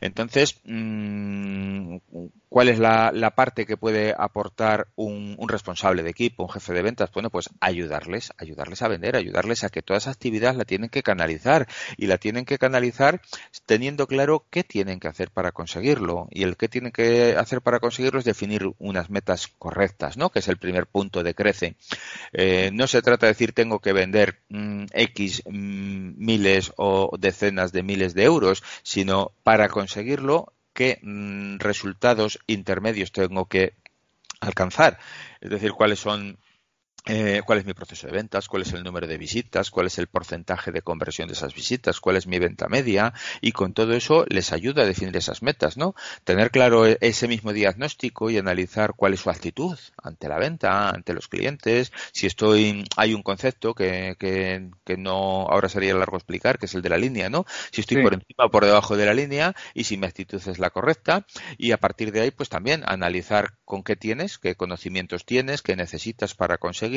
Entonces, 0.00 0.60
mmm, 0.64 1.96
¿cuál 2.52 2.68
es 2.68 2.78
la, 2.78 3.32
parte 3.34 3.66
que 3.66 3.76
puede 3.76 4.14
aportar 4.16 4.88
un, 4.96 5.36
responsable 5.48 6.02
de 6.02 6.10
equipo, 6.10 6.44
un 6.44 6.50
jefe 6.50 6.72
de 6.72 6.82
ventas? 6.82 7.10
Bueno, 7.12 7.30
pues 7.30 7.50
ayudarles, 7.60 8.32
ayudarles 8.38 8.82
a 8.82 8.88
vender, 8.88 9.16
ayudarles 9.16 9.64
a 9.64 9.70
que 9.70 9.82
toda 9.82 9.98
esa 9.98 10.10
actividad 10.10 10.54
la 10.54 10.64
tienen 10.64 10.90
que 10.90 11.02
canalizar 11.02 11.66
y 11.96 12.06
la 12.06 12.18
tienen 12.18 12.44
que 12.44 12.58
canalizar 12.58 13.20
teniendo 13.66 14.06
claro 14.06 14.44
qué 14.50 14.64
tienen 14.64 15.00
que 15.00 15.08
hacer 15.08 15.30
para 15.30 15.52
conseguirlo. 15.52 16.28
Y 16.30 16.42
el 16.42 16.56
qué 16.56 16.68
tienen 16.68 16.92
que 16.92 17.36
hacer 17.36 17.62
para 17.62 17.80
conseguirlo 17.80 18.18
es 18.18 18.24
definir 18.24 18.70
unas 18.78 19.10
metas 19.10 19.48
correctas, 19.58 20.16
¿no? 20.16 20.30
Que 20.30 20.40
es 20.40 20.48
el 20.48 20.58
primer 20.58 20.86
punto 20.86 21.22
de 21.22 21.34
crece. 21.34 21.76
Eh, 22.32 22.70
no 22.72 22.86
se 22.86 23.02
trata 23.02 23.26
de 23.26 23.32
decir 23.32 23.52
tengo 23.52 23.80
que 23.80 23.92
vender 23.92 24.40
mm, 24.48 24.84
X 24.92 25.42
Mm, 25.46 26.14
miles 26.16 26.72
o 26.76 27.10
decenas 27.18 27.72
de 27.72 27.82
miles 27.82 28.14
de 28.14 28.24
euros, 28.24 28.62
sino 28.82 29.32
para 29.42 29.68
conseguirlo 29.68 30.52
qué 30.72 30.98
mm, 31.02 31.58
resultados 31.58 32.38
intermedios 32.46 33.12
tengo 33.12 33.46
que 33.46 33.74
alcanzar. 34.40 34.98
Es 35.40 35.50
decir, 35.50 35.72
cuáles 35.72 36.00
son 36.00 36.38
eh, 37.06 37.42
cuál 37.44 37.58
es 37.58 37.64
mi 37.64 37.74
proceso 37.74 38.06
de 38.06 38.12
ventas, 38.12 38.46
cuál 38.46 38.62
es 38.62 38.72
el 38.72 38.84
número 38.84 39.08
de 39.08 39.18
visitas, 39.18 39.72
cuál 39.72 39.88
es 39.88 39.98
el 39.98 40.06
porcentaje 40.06 40.70
de 40.70 40.82
conversión 40.82 41.26
de 41.26 41.34
esas 41.34 41.52
visitas, 41.52 41.98
cuál 41.98 42.16
es 42.16 42.28
mi 42.28 42.38
venta 42.38 42.68
media 42.68 43.12
y 43.40 43.50
con 43.50 43.72
todo 43.72 43.94
eso 43.94 44.24
les 44.28 44.52
ayuda 44.52 44.82
a 44.82 44.86
definir 44.86 45.16
esas 45.16 45.42
metas, 45.42 45.76
¿no? 45.76 45.96
Tener 46.22 46.52
claro 46.52 46.86
e-, 46.86 46.98
ese 47.00 47.26
mismo 47.26 47.52
diagnóstico 47.52 48.30
y 48.30 48.38
analizar 48.38 48.94
cuál 48.94 49.14
es 49.14 49.20
su 49.20 49.30
actitud 49.30 49.76
ante 50.00 50.28
la 50.28 50.38
venta, 50.38 50.90
ante 50.90 51.12
los 51.12 51.26
clientes, 51.26 51.92
si 52.12 52.28
estoy, 52.28 52.84
hay 52.96 53.14
un 53.14 53.24
concepto 53.24 53.74
que, 53.74 54.14
que, 54.16 54.70
que 54.84 54.96
no, 54.96 55.48
ahora 55.48 55.68
sería 55.68 55.94
largo 55.94 56.16
explicar, 56.16 56.60
que 56.60 56.66
es 56.66 56.74
el 56.76 56.82
de 56.82 56.88
la 56.88 56.98
línea, 56.98 57.28
¿no? 57.28 57.46
Si 57.72 57.80
estoy 57.80 58.00
por 58.00 58.14
encima 58.14 58.44
o 58.44 58.50
por 58.50 58.64
debajo 58.64 58.96
de 58.96 59.06
la 59.06 59.14
línea 59.14 59.56
y 59.74 59.84
si 59.84 59.96
mi 59.96 60.06
actitud 60.06 60.40
es 60.46 60.58
la 60.60 60.70
correcta. 60.70 61.26
Y 61.58 61.72
a 61.72 61.78
partir 61.78 62.12
de 62.12 62.20
ahí 62.20 62.30
pues 62.30 62.48
también 62.48 62.84
analizar 62.86 63.54
con 63.64 63.82
qué 63.82 63.96
tienes, 63.96 64.38
qué 64.38 64.54
conocimientos 64.54 65.24
tienes, 65.24 65.62
qué 65.62 65.74
necesitas 65.74 66.34
para 66.36 66.58
conseguir 66.58 66.91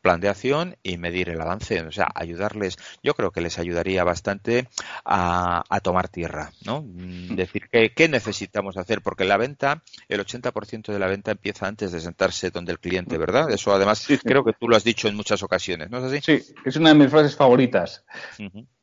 plan 0.00 0.20
de 0.20 0.28
acción 0.28 0.76
y 0.82 0.96
medir 0.98 1.28
el 1.28 1.40
avance. 1.40 1.80
O 1.82 1.92
sea, 1.92 2.08
ayudarles, 2.14 2.76
yo 3.02 3.14
creo 3.14 3.30
que 3.30 3.40
les 3.40 3.58
ayudaría 3.58 4.04
bastante 4.04 4.68
a, 5.04 5.62
tomar 5.82 6.08
tierra, 6.08 6.50
¿no? 6.64 6.82
Mm, 6.82 7.36
decir, 7.36 7.68
¿qué, 7.70 7.92
¿qué, 7.94 8.08
necesitamos 8.08 8.76
hacer? 8.76 9.00
Porque 9.00 9.24
la 9.24 9.36
venta, 9.36 9.82
el 10.08 10.20
80% 10.20 10.92
de 10.92 10.98
la 10.98 11.06
venta 11.06 11.30
empieza 11.30 11.66
antes 11.66 11.92
de 11.92 12.00
sentarse 12.00 12.50
donde 12.50 12.72
el 12.72 12.80
cliente, 12.80 13.16
¿verdad? 13.16 13.50
Eso 13.50 13.72
además 13.72 14.06
creo 14.24 14.44
que 14.44 14.52
tú 14.52 14.68
lo 14.68 14.76
has 14.76 14.84
dicho 14.84 15.08
en 15.08 15.16
muchas 15.16 15.42
ocasiones, 15.42 15.90
¿no 15.90 15.98
es 15.98 16.04
así? 16.04 16.20
Sí, 16.20 16.54
es 16.64 16.76
una 16.76 16.90
de 16.90 16.94
mis 16.96 17.10
frases 17.10 17.36
favoritas. 17.36 18.04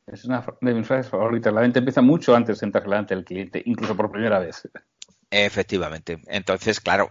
Es 0.06 0.24
una 0.24 0.44
de 0.60 0.74
mis 0.74 0.86
frases 0.86 1.10
favoritas. 1.10 1.52
La 1.52 1.60
venta 1.60 1.80
empieza 1.80 2.00
mucho 2.00 2.34
antes 2.34 2.56
de 2.56 2.60
sentarse 2.60 2.88
delante 2.88 3.14
del 3.14 3.24
cliente, 3.24 3.62
incluso 3.64 3.96
por 3.96 4.10
primera 4.10 4.38
vez. 4.38 4.68
Efectivamente. 5.30 6.20
Entonces, 6.26 6.80
claro, 6.80 7.10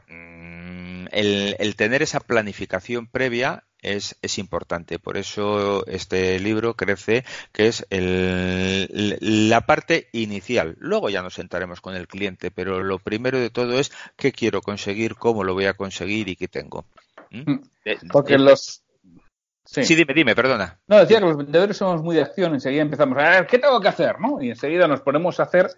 el, 1.15 1.75
tener 1.75 2.01
esa 2.01 2.19
planificación 2.19 3.08
previa 3.08 3.63
es, 3.82 4.17
es, 4.21 4.38
importante. 4.38 4.99
Por 4.99 5.17
eso 5.17 5.86
este 5.88 6.39
libro 6.39 6.75
crece, 6.75 7.23
que 7.51 7.67
es 7.67 7.86
el, 7.89 9.17
la 9.21 9.62
parte 9.62 10.10
inicial. 10.12 10.75
Luego 10.80 11.10
ya 11.10 11.21
nos 11.21 11.36
sentaremos 11.36 11.82
con 11.82 11.95
el 11.95 12.08
cliente, 12.08 12.51
pero 12.51 12.84
lo 12.84 12.99
primero 12.99 13.39
de 13.39 13.49
todo 13.49 13.80
es 13.80 13.91
qué 14.17 14.32
quiero 14.32 14.62
conseguir, 14.62 15.15
cómo 15.15 15.43
lo 15.43 15.54
voy 15.54 15.65
a 15.65 15.73
conseguir 15.73 16.28
y 16.28 16.36
qué 16.36 16.47
tengo. 16.47 16.86
¿Mm? 17.32 17.51
Mm. 17.51 17.62
Porque 18.12 18.38
los... 18.38 18.82
Sí. 19.63 19.95
dime, 19.95 20.13
dime, 20.13 20.36
perdona. 20.36 20.80
No, 20.88 20.99
decía 20.99 21.19
que 21.19 21.25
los 21.25 21.38
vendedores 21.38 21.75
somos 21.75 22.04
muy 22.04 22.15
de 22.15 22.21
acción, 22.21 22.54
enseguida 22.54 22.84
empezamos 22.84 23.17
a 23.17 23.30
ver 23.30 23.47
qué 23.47 23.58
tengo 23.58 23.82
que 23.82 23.88
hacer, 23.88 24.19
¿no? 24.19 24.39
Y 24.39 24.49
enseguida 24.49 24.88
nos 24.88 25.01
ponemos 25.01 25.39
a 25.39 25.43
hacer 25.43 25.69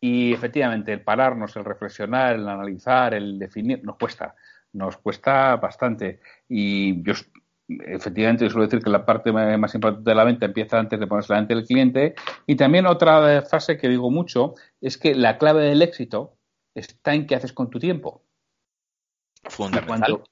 Y 0.00 0.32
efectivamente, 0.32 0.92
el 0.92 1.02
pararnos, 1.02 1.56
el 1.56 1.64
reflexionar, 1.64 2.36
el 2.36 2.48
analizar, 2.48 3.12
el 3.12 3.38
definir, 3.38 3.82
nos 3.82 3.96
cuesta, 3.96 4.36
nos 4.74 4.98
cuesta 4.98 5.56
bastante. 5.56 6.20
Y 6.48 7.02
yo 7.02 7.14
efectivamente 7.68 8.48
suelo 8.50 8.66
decir 8.66 8.82
que 8.82 8.90
la 8.90 9.06
parte 9.06 9.32
más 9.32 9.74
importante 9.74 10.10
de 10.10 10.14
la 10.14 10.24
venta 10.24 10.44
empieza 10.44 10.78
antes 10.78 11.00
de 11.00 11.06
ponerse 11.06 11.32
delante 11.32 11.54
del 11.54 11.64
cliente. 11.64 12.14
Y 12.46 12.56
también 12.56 12.86
otra 12.86 13.42
frase 13.42 13.78
que 13.78 13.88
digo 13.88 14.10
mucho 14.10 14.54
es 14.80 14.98
que 14.98 15.14
la 15.14 15.38
clave 15.38 15.62
del 15.62 15.80
éxito 15.80 16.36
está 16.74 17.14
en 17.14 17.26
qué 17.26 17.36
haces 17.36 17.52
con 17.52 17.70
tu 17.70 17.78
tiempo. 17.78 18.22
Fundamental. 19.44 19.86
Cuando 19.86 20.24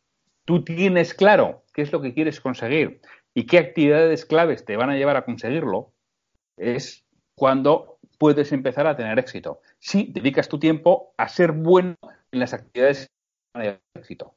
tú 0.44 0.64
tienes 0.64 1.14
claro 1.14 1.64
qué 1.72 1.82
es 1.82 1.92
lo 1.92 2.02
que 2.02 2.12
quieres 2.12 2.40
conseguir 2.40 3.00
y 3.34 3.46
qué 3.46 3.58
actividades 3.58 4.26
claves 4.26 4.64
te 4.64 4.76
van 4.76 4.90
a 4.90 4.96
llevar 4.96 5.16
a 5.16 5.24
conseguirlo, 5.24 5.92
es 6.56 7.04
cuando 7.34 7.98
puedes 8.18 8.52
empezar 8.52 8.86
a 8.86 8.96
tener 8.96 9.18
éxito. 9.18 9.60
Si 9.78 10.12
dedicas 10.12 10.48
tu 10.48 10.58
tiempo 10.58 11.14
a 11.16 11.28
ser 11.28 11.52
bueno 11.52 11.96
en 12.30 12.40
las 12.40 12.52
actividades 12.52 13.10
que 13.52 13.60
llevar 13.60 13.80
éxito. 13.94 14.34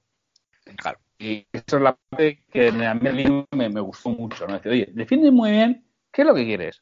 Claro. 0.78 1.00
Y 1.20 1.48
eso 1.52 1.78
es 1.78 1.82
la 1.82 1.96
parte 2.10 2.44
que 2.52 2.68
a 2.68 2.94
mí 2.94 3.46
me, 3.52 3.70
me 3.70 3.80
gustó 3.80 4.10
mucho. 4.10 4.48
¿no? 4.48 4.60
oye, 4.66 4.90
define 4.94 5.32
muy 5.32 5.52
bien 5.52 5.86
qué 6.12 6.24
es 6.24 6.28
lo 6.28 6.36
que 6.36 6.46
quieres. 6.46 6.82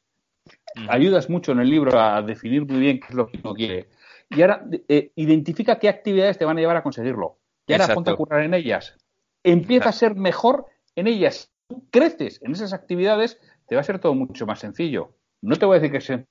Ayudas 0.89 1.29
mucho 1.29 1.51
en 1.51 1.59
el 1.59 1.69
libro 1.69 1.99
a 1.99 2.21
definir 2.21 2.65
muy 2.65 2.79
bien 2.79 2.99
qué 2.99 3.07
es 3.09 3.15
lo 3.15 3.27
que 3.27 3.39
uno 3.43 3.53
quiere. 3.53 3.89
Y 4.29 4.41
ahora 4.41 4.65
eh, 4.88 5.11
identifica 5.15 5.77
qué 5.77 5.88
actividades 5.88 6.38
te 6.38 6.45
van 6.45 6.57
a 6.57 6.61
llevar 6.61 6.77
a 6.77 6.84
conseguirlo. 6.84 7.39
Y 7.67 7.73
ahora 7.73 7.93
ponte 7.93 8.11
a 8.11 8.15
currar 8.15 8.43
en 8.43 8.53
ellas. 8.53 8.97
Empieza 9.43 9.89
a 9.89 9.93
ser 9.93 10.15
mejor 10.15 10.65
en 10.95 11.07
ellas. 11.07 11.51
Tú 11.67 11.88
creces 11.91 12.41
en 12.41 12.51
esas 12.51 12.73
actividades, 12.73 13.39
te 13.67 13.75
va 13.75 13.81
a 13.81 13.86
ser 13.86 13.99
todo 13.99 14.15
mucho 14.15 14.45
más 14.45 14.59
sencillo. 14.59 15.15
No 15.41 15.55
te 15.57 15.65
voy 15.65 15.77
a 15.77 15.79
decir 15.79 15.91
que 15.91 15.97
es 15.97 16.25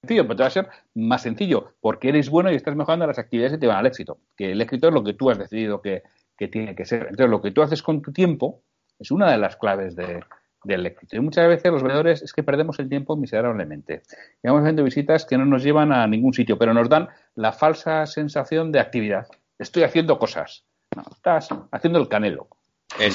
sencillo, 0.00 0.22
pero 0.24 0.36
te 0.36 0.42
va 0.42 0.46
a 0.46 0.50
ser 0.50 0.68
más 0.94 1.22
sencillo 1.22 1.74
porque 1.80 2.08
eres 2.08 2.30
bueno 2.30 2.50
y 2.50 2.54
estás 2.54 2.76
mejorando 2.76 3.06
las 3.06 3.18
actividades 3.18 3.52
que 3.52 3.58
te 3.58 3.66
van 3.66 3.78
al 3.78 3.86
éxito. 3.86 4.18
Que 4.36 4.52
el 4.52 4.60
éxito 4.60 4.88
es 4.88 4.94
lo 4.94 5.04
que 5.04 5.14
tú 5.14 5.30
has 5.30 5.38
decidido 5.38 5.80
que, 5.80 6.02
que 6.36 6.48
tiene 6.48 6.74
que 6.74 6.84
ser. 6.84 7.02
Entonces, 7.02 7.30
lo 7.30 7.42
que 7.42 7.50
tú 7.50 7.62
haces 7.62 7.82
con 7.82 8.02
tu 8.02 8.12
tiempo 8.12 8.62
es 8.98 9.10
una 9.10 9.30
de 9.30 9.38
las 9.38 9.56
claves 9.56 9.96
de, 9.96 10.22
del 10.64 10.86
éxito. 10.86 11.16
Y 11.16 11.20
muchas 11.20 11.48
veces 11.48 11.70
los 11.70 11.82
vendedores 11.82 12.22
es 12.22 12.32
que 12.32 12.42
perdemos 12.42 12.78
el 12.78 12.88
tiempo 12.88 13.16
miserablemente. 13.16 14.02
Llevamos 14.42 14.62
haciendo 14.62 14.84
visitas 14.84 15.24
que 15.24 15.38
no 15.38 15.44
nos 15.44 15.62
llevan 15.62 15.92
a 15.92 16.06
ningún 16.06 16.32
sitio, 16.32 16.58
pero 16.58 16.74
nos 16.74 16.88
dan 16.88 17.08
la 17.34 17.52
falsa 17.52 18.06
sensación 18.06 18.72
de 18.72 18.80
actividad. 18.80 19.26
Estoy 19.58 19.82
haciendo 19.82 20.18
cosas. 20.18 20.64
No, 20.96 21.02
estás 21.10 21.48
haciendo 21.70 21.98
el 21.98 22.08
canelo. 22.08 22.48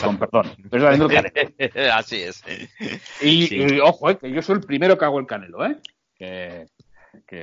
Con 0.03 0.17
perdón. 0.17 0.47
Estás 0.63 0.83
haciendo 0.83 1.09
el 1.09 1.13
canelo. 1.13 1.93
Así 1.93 2.21
es. 2.21 2.43
Y, 3.21 3.79
ojo, 3.79 4.09
eh, 4.09 4.17
que 4.17 4.31
yo 4.31 4.41
soy 4.41 4.55
el 4.55 4.61
primero 4.61 4.97
que 4.97 5.05
hago 5.05 5.19
el 5.19 5.27
canelo, 5.27 5.65
¿eh? 5.65 5.77
Que, 6.17 6.67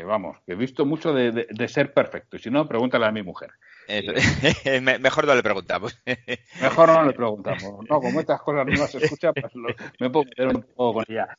vamos, 0.04 0.38
que 0.46 0.52
he 0.52 0.56
visto 0.56 0.84
mucho 0.84 1.12
de, 1.12 1.46
de 1.48 1.68
ser 1.68 1.92
perfecto. 1.92 2.36
Y 2.36 2.40
si 2.40 2.50
no, 2.50 2.66
pregúntale 2.66 3.06
a 3.06 3.12
mi 3.12 3.22
mujer. 3.22 3.50
Mejor 5.00 5.26
no 5.26 5.34
le 5.34 5.42
preguntamos. 5.42 5.98
Mejor 6.62 6.88
no 6.88 7.04
le 7.04 7.12
preguntamos. 7.12 7.88
No, 7.88 8.00
como 8.00 8.20
estas 8.20 8.40
cosas 8.42 8.66
no 8.66 8.72
las 8.72 8.94
escucha, 8.94 9.32
pues 9.32 9.52
me 9.98 10.10
puedo 10.10 10.26
meter 10.26 10.48
un 10.48 10.62
poco 10.62 10.94
con 10.94 11.04
ella. 11.08 11.36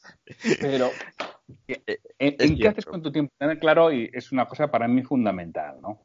Pero, 0.59 0.89
eh, 1.67 1.99
¿en, 2.19 2.57
qué 2.57 2.67
haces 2.67 2.85
con 2.85 3.01
tu 3.01 3.11
tiempo? 3.11 3.33
Tener 3.37 3.59
claro 3.59 3.91
y 3.91 4.09
es 4.13 4.31
una 4.31 4.45
cosa 4.45 4.69
para 4.69 4.87
mí 4.87 5.03
fundamental, 5.03 5.79
¿no? 5.81 5.99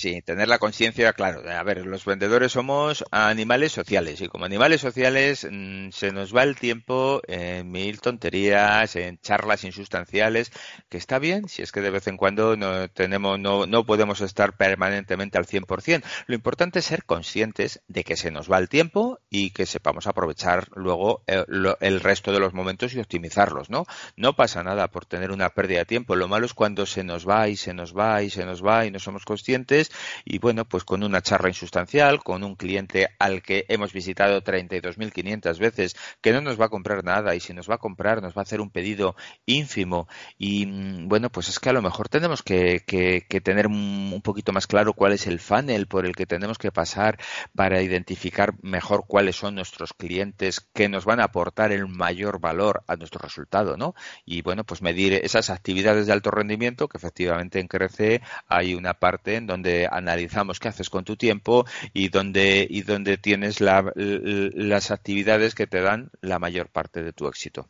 Sí, 0.00 0.22
tener 0.22 0.46
la 0.46 0.60
conciencia, 0.60 1.12
claro. 1.12 1.42
A 1.50 1.60
ver, 1.64 1.84
los 1.84 2.04
vendedores 2.04 2.52
somos 2.52 3.04
animales 3.10 3.72
sociales 3.72 4.20
y 4.20 4.28
como 4.28 4.44
animales 4.44 4.80
sociales 4.80 5.44
mm, 5.50 5.88
se 5.90 6.12
nos 6.12 6.32
va 6.32 6.44
el 6.44 6.54
tiempo 6.54 7.20
en 7.26 7.68
mil 7.72 8.00
tonterías, 8.00 8.94
en 8.94 9.18
charlas 9.18 9.64
insustanciales, 9.64 10.52
que 10.88 10.98
está 10.98 11.18
bien 11.18 11.48
si 11.48 11.62
es 11.62 11.72
que 11.72 11.80
de 11.80 11.90
vez 11.90 12.06
en 12.06 12.16
cuando 12.16 12.56
no 12.56 12.88
tenemos, 12.88 13.40
no, 13.40 13.66
no 13.66 13.86
podemos 13.86 14.20
estar 14.20 14.56
permanentemente 14.56 15.36
al 15.36 15.46
100%. 15.46 16.04
Lo 16.28 16.36
importante 16.36 16.78
es 16.78 16.84
ser 16.84 17.04
conscientes 17.04 17.82
de 17.88 18.04
que 18.04 18.16
se 18.16 18.30
nos 18.30 18.48
va 18.48 18.58
el 18.58 18.68
tiempo 18.68 19.18
y 19.28 19.50
que 19.50 19.66
sepamos 19.66 20.06
aprovechar 20.06 20.68
luego 20.76 21.24
el, 21.26 21.66
eh, 21.66 21.74
el 21.80 21.98
resto 21.98 22.30
de 22.30 22.38
los 22.38 22.54
momentos 22.54 22.94
y 22.94 23.00
optimizarlos, 23.00 23.68
¿no? 23.68 23.84
No 24.14 24.36
pasa 24.36 24.62
nada 24.62 24.86
por 24.92 25.06
tener 25.06 25.32
una 25.32 25.50
pérdida 25.50 25.80
de 25.80 25.86
tiempo. 25.86 26.14
Lo 26.14 26.28
malo 26.28 26.46
es 26.46 26.54
cuando 26.54 26.86
se 26.86 27.02
nos 27.02 27.28
va 27.28 27.48
y 27.48 27.56
se 27.56 27.74
nos 27.74 27.98
va 27.98 28.22
y 28.22 28.30
se 28.30 28.44
nos 28.44 28.64
va 28.64 28.86
y 28.86 28.92
no 28.92 29.00
somos 29.00 29.24
conscientes 29.24 29.87
y 30.24 30.38
bueno, 30.38 30.64
pues 30.64 30.84
con 30.84 31.02
una 31.02 31.22
charla 31.22 31.48
insustancial, 31.48 32.22
con 32.22 32.44
un 32.44 32.56
cliente 32.56 33.08
al 33.18 33.42
que 33.42 33.64
hemos 33.68 33.92
visitado 33.92 34.42
32.500 34.42 35.58
veces, 35.58 35.96
que 36.20 36.32
no 36.32 36.40
nos 36.40 36.60
va 36.60 36.66
a 36.66 36.68
comprar 36.70 37.04
nada 37.04 37.34
y 37.34 37.40
si 37.40 37.52
nos 37.52 37.68
va 37.68 37.76
a 37.76 37.78
comprar 37.78 38.22
nos 38.22 38.36
va 38.36 38.40
a 38.40 38.42
hacer 38.42 38.60
un 38.60 38.70
pedido 38.70 39.16
ínfimo 39.46 40.08
y 40.38 40.66
mm, 40.66 41.08
bueno, 41.08 41.30
pues 41.30 41.48
es 41.48 41.58
que 41.58 41.70
a 41.70 41.72
lo 41.72 41.82
mejor 41.82 42.08
tenemos 42.08 42.42
que, 42.42 42.82
tener 43.42 43.66
un 43.66 44.20
poquito 44.22 44.52
más 44.52 44.66
claro 44.66 44.92
cuál 44.92 45.12
es 45.12 45.26
el 45.26 45.40
funnel 45.40 45.86
por 45.86 46.06
el 46.06 46.14
que 46.14 46.26
tenemos 46.26 46.58
que 46.58 46.72
pasar 46.72 47.18
para 47.54 47.82
identificar 47.82 48.54
mejor 48.62 49.04
cuáles 49.06 49.36
son 49.36 49.54
nuestros 49.54 49.92
clientes 49.92 50.60
que 50.72 50.88
nos 50.88 51.04
van 51.04 51.20
a 51.20 51.24
aportar 51.24 51.72
el 51.72 51.86
mayor 51.86 52.40
valor 52.40 52.82
a 52.86 52.96
nuestro 52.96 53.20
resultado, 53.20 53.76
¿no? 53.76 53.94
Y 54.24 54.42
bueno, 54.42 54.64
pues 54.64 54.82
medir 54.82 55.14
esas 55.14 55.50
actividades 55.50 56.06
de 56.06 56.12
alto 56.12 56.30
rendimiento 56.30 56.88
que 56.88 56.98
efectivamente 56.98 57.60
en 57.60 57.68
Crece 57.68 58.22
hay 58.46 58.74
una 58.74 58.94
parte 58.94 59.36
en 59.36 59.46
donde 59.46 59.77
analizamos 59.86 60.58
qué 60.58 60.68
haces 60.68 60.90
con 60.90 61.04
tu 61.04 61.16
tiempo 61.16 61.64
y 61.92 62.08
dónde, 62.08 62.66
y 62.68 62.82
dónde 62.82 63.18
tienes 63.18 63.60
las 63.60 64.90
actividades 64.90 65.54
que 65.54 65.66
te 65.66 65.80
dan 65.80 66.10
la 66.20 66.38
mayor 66.38 66.68
parte 66.70 67.02
de 67.02 67.12
tu 67.12 67.28
éxito. 67.28 67.68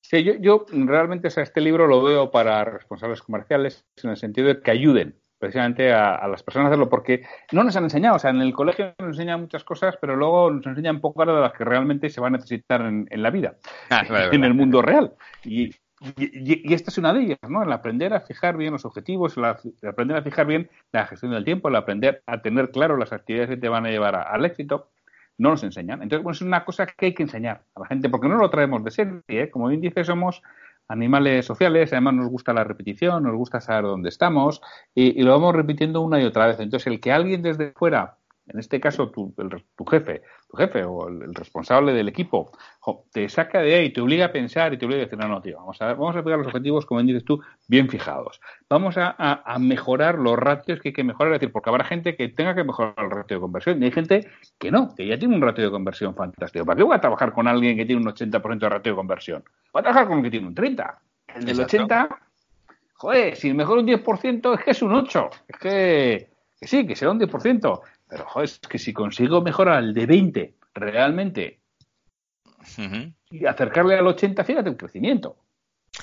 Sí, 0.00 0.24
yo, 0.40 0.66
realmente 0.70 1.28
este 1.28 1.60
libro 1.62 1.86
lo 1.86 2.02
veo 2.02 2.30
para 2.30 2.64
responsables 2.64 3.22
comerciales 3.22 3.86
en 4.02 4.10
el 4.10 4.16
sentido 4.18 4.48
de 4.48 4.60
que 4.60 4.70
ayuden 4.70 5.16
precisamente 5.42 5.92
a, 5.92 6.28
las 6.28 6.44
personas 6.44 6.66
a 6.66 6.68
hacerlo, 6.68 6.88
porque 6.88 7.26
no 7.50 7.64
nos 7.64 7.74
han 7.74 7.82
enseñado, 7.82 8.14
o 8.14 8.18
sea, 8.20 8.30
en 8.30 8.40
el 8.40 8.52
colegio 8.52 8.94
nos 9.00 9.08
enseñan 9.08 9.40
muchas 9.40 9.64
cosas, 9.64 9.96
pero 10.00 10.14
luego 10.14 10.52
nos 10.52 10.64
enseñan 10.64 11.00
pocas 11.00 11.26
de 11.26 11.32
las 11.32 11.52
que 11.52 11.64
realmente 11.64 12.10
se 12.10 12.20
van 12.20 12.34
a 12.34 12.36
necesitar 12.36 12.80
en, 12.82 13.08
la 13.10 13.30
vida, 13.30 13.56
ah, 13.90 14.04
en 14.30 14.44
el 14.44 14.54
mundo 14.54 14.82
real. 14.82 15.14
Y, 15.44 15.70
y, 16.16 16.74
esta 16.74 16.90
es 16.90 16.98
una 16.98 17.12
de 17.12 17.20
ellas, 17.20 17.38
¿no? 17.48 17.62
El 17.62 17.72
aprender 17.72 18.12
a 18.14 18.20
fijar 18.20 18.56
bien 18.56 18.72
los 18.72 18.84
objetivos, 18.84 19.36
el, 19.36 19.44
aprender 19.44 20.16
a 20.16 20.22
fijar 20.22 20.46
bien 20.46 20.70
la 20.92 21.06
gestión 21.06 21.32
del 21.32 21.44
tiempo, 21.44 21.68
el 21.68 21.76
aprender 21.76 22.22
a 22.26 22.42
tener 22.42 22.70
claro 22.70 22.96
las 22.96 23.12
actividades 23.12 23.50
que 23.50 23.56
te 23.56 23.68
van 23.68 23.86
a 23.86 23.90
llevar 23.90 24.16
al 24.16 24.44
éxito, 24.44 24.90
no 25.38 25.50
nos 25.50 25.62
enseñan. 25.62 26.02
Entonces, 26.02 26.22
bueno, 26.22 26.34
es 26.34 26.42
una 26.42 26.64
cosa 26.64 26.86
que 26.86 27.06
hay 27.06 27.14
que 27.14 27.22
enseñar 27.22 27.62
a 27.74 27.80
la 27.80 27.86
gente, 27.86 28.08
porque 28.08 28.28
no 28.28 28.36
lo 28.36 28.50
traemos 28.50 28.84
de 28.84 28.90
serie, 28.90 29.22
¿eh? 29.28 29.50
Como 29.50 29.68
bien 29.68 29.80
dice, 29.80 30.04
somos 30.04 30.42
animales 30.88 31.46
sociales, 31.46 31.92
además 31.92 32.14
nos 32.14 32.28
gusta 32.28 32.52
la 32.52 32.64
repetición, 32.64 33.22
nos 33.22 33.34
gusta 33.34 33.60
saber 33.60 33.84
dónde 33.84 34.08
estamos 34.08 34.60
y, 34.94 35.18
y, 35.18 35.22
lo 35.22 35.32
vamos 35.32 35.54
repitiendo 35.54 36.00
una 36.00 36.20
y 36.20 36.24
otra 36.24 36.46
vez. 36.46 36.60
Entonces, 36.60 36.86
el 36.88 37.00
que 37.00 37.12
alguien 37.12 37.42
desde 37.42 37.72
fuera 37.72 38.18
en 38.46 38.58
este 38.58 38.80
caso 38.80 39.10
tu, 39.10 39.34
tu 39.76 39.84
jefe, 39.84 40.22
tu 40.48 40.56
jefe 40.56 40.84
o 40.84 41.08
el, 41.08 41.34
responsable 41.34 41.92
del 41.92 42.08
equipo, 42.08 42.50
te 43.12 43.28
saca 43.28 43.60
de 43.60 43.74
ahí, 43.74 43.92
te 43.92 44.00
obliga 44.00 44.26
a 44.26 44.32
pensar 44.32 44.74
y 44.74 44.78
te 44.78 44.86
obliga 44.86 45.02
a 45.02 45.04
decir, 45.04 45.18
no, 45.18 45.28
no, 45.28 45.40
tío, 45.40 45.58
vamos 45.58 45.80
a 45.80 45.86
ver, 45.86 45.96
vamos 45.96 46.16
a 46.16 46.22
pegar 46.22 46.38
los 46.38 46.48
objetivos, 46.48 46.84
como 46.84 47.02
dices 47.02 47.24
tú, 47.24 47.40
bien 47.68 47.88
fijados. 47.88 48.40
Vamos 48.68 48.98
a, 48.98 49.14
a, 49.16 49.58
mejorar 49.58 50.18
los 50.18 50.36
ratios 50.38 50.80
que 50.80 50.88
hay 50.88 50.92
que 50.92 51.04
mejorar, 51.04 51.32
es 51.32 51.40
decir, 51.40 51.52
porque 51.52 51.70
habrá 51.70 51.84
gente 51.84 52.16
que 52.16 52.28
tenga 52.28 52.54
que 52.54 52.64
mejorar 52.64 52.94
el 52.98 53.10
ratio 53.10 53.36
de 53.36 53.40
conversión 53.40 53.82
y 53.82 53.86
hay 53.86 53.92
gente 53.92 54.28
que 54.58 54.70
no, 54.70 54.94
que 54.94 55.06
ya 55.06 55.18
tiene 55.18 55.36
un 55.36 55.42
ratio 55.42 55.64
de 55.64 55.70
conversión 55.70 56.14
fantástico. 56.14 56.64
¿Para 56.64 56.76
qué 56.76 56.82
voy 56.82 56.96
a 56.96 57.00
trabajar 57.00 57.32
con 57.32 57.46
alguien 57.46 57.76
que 57.76 57.84
tiene 57.84 58.02
un 58.02 58.08
80% 58.08 58.58
de 58.58 58.68
ratio 58.68 58.92
de 58.92 58.96
conversión? 58.96 59.44
Voy 59.72 59.80
a 59.80 59.82
trabajar 59.82 60.08
con 60.08 60.18
el 60.18 60.24
que 60.24 60.30
tiene 60.30 60.48
un 60.48 60.54
30%. 60.54 60.94
El 61.34 61.44
del 61.46 61.60
80%, 61.60 62.08
joder, 62.94 63.36
si 63.36 63.54
mejor 63.54 63.78
un 63.78 63.86
10% 63.86 64.58
es 64.58 64.64
que 64.64 64.70
es 64.72 64.82
un 64.82 64.92
8%. 64.92 65.30
Es 65.48 65.56
que, 65.58 66.30
que 66.60 66.66
sí, 66.66 66.86
que 66.86 66.94
será 66.94 67.12
un 67.12 67.20
10%. 67.20 67.80
Pero, 68.12 68.26
joder, 68.26 68.44
es 68.44 68.58
que 68.58 68.78
si 68.78 68.92
consigo 68.92 69.40
mejorar 69.40 69.78
al 69.78 69.94
de 69.94 70.04
20 70.04 70.54
realmente 70.74 71.62
y 73.30 73.46
acercarle 73.46 73.96
al 73.96 74.06
80, 74.06 74.44
fíjate 74.44 74.68
el 74.68 74.76
crecimiento. 74.76 75.38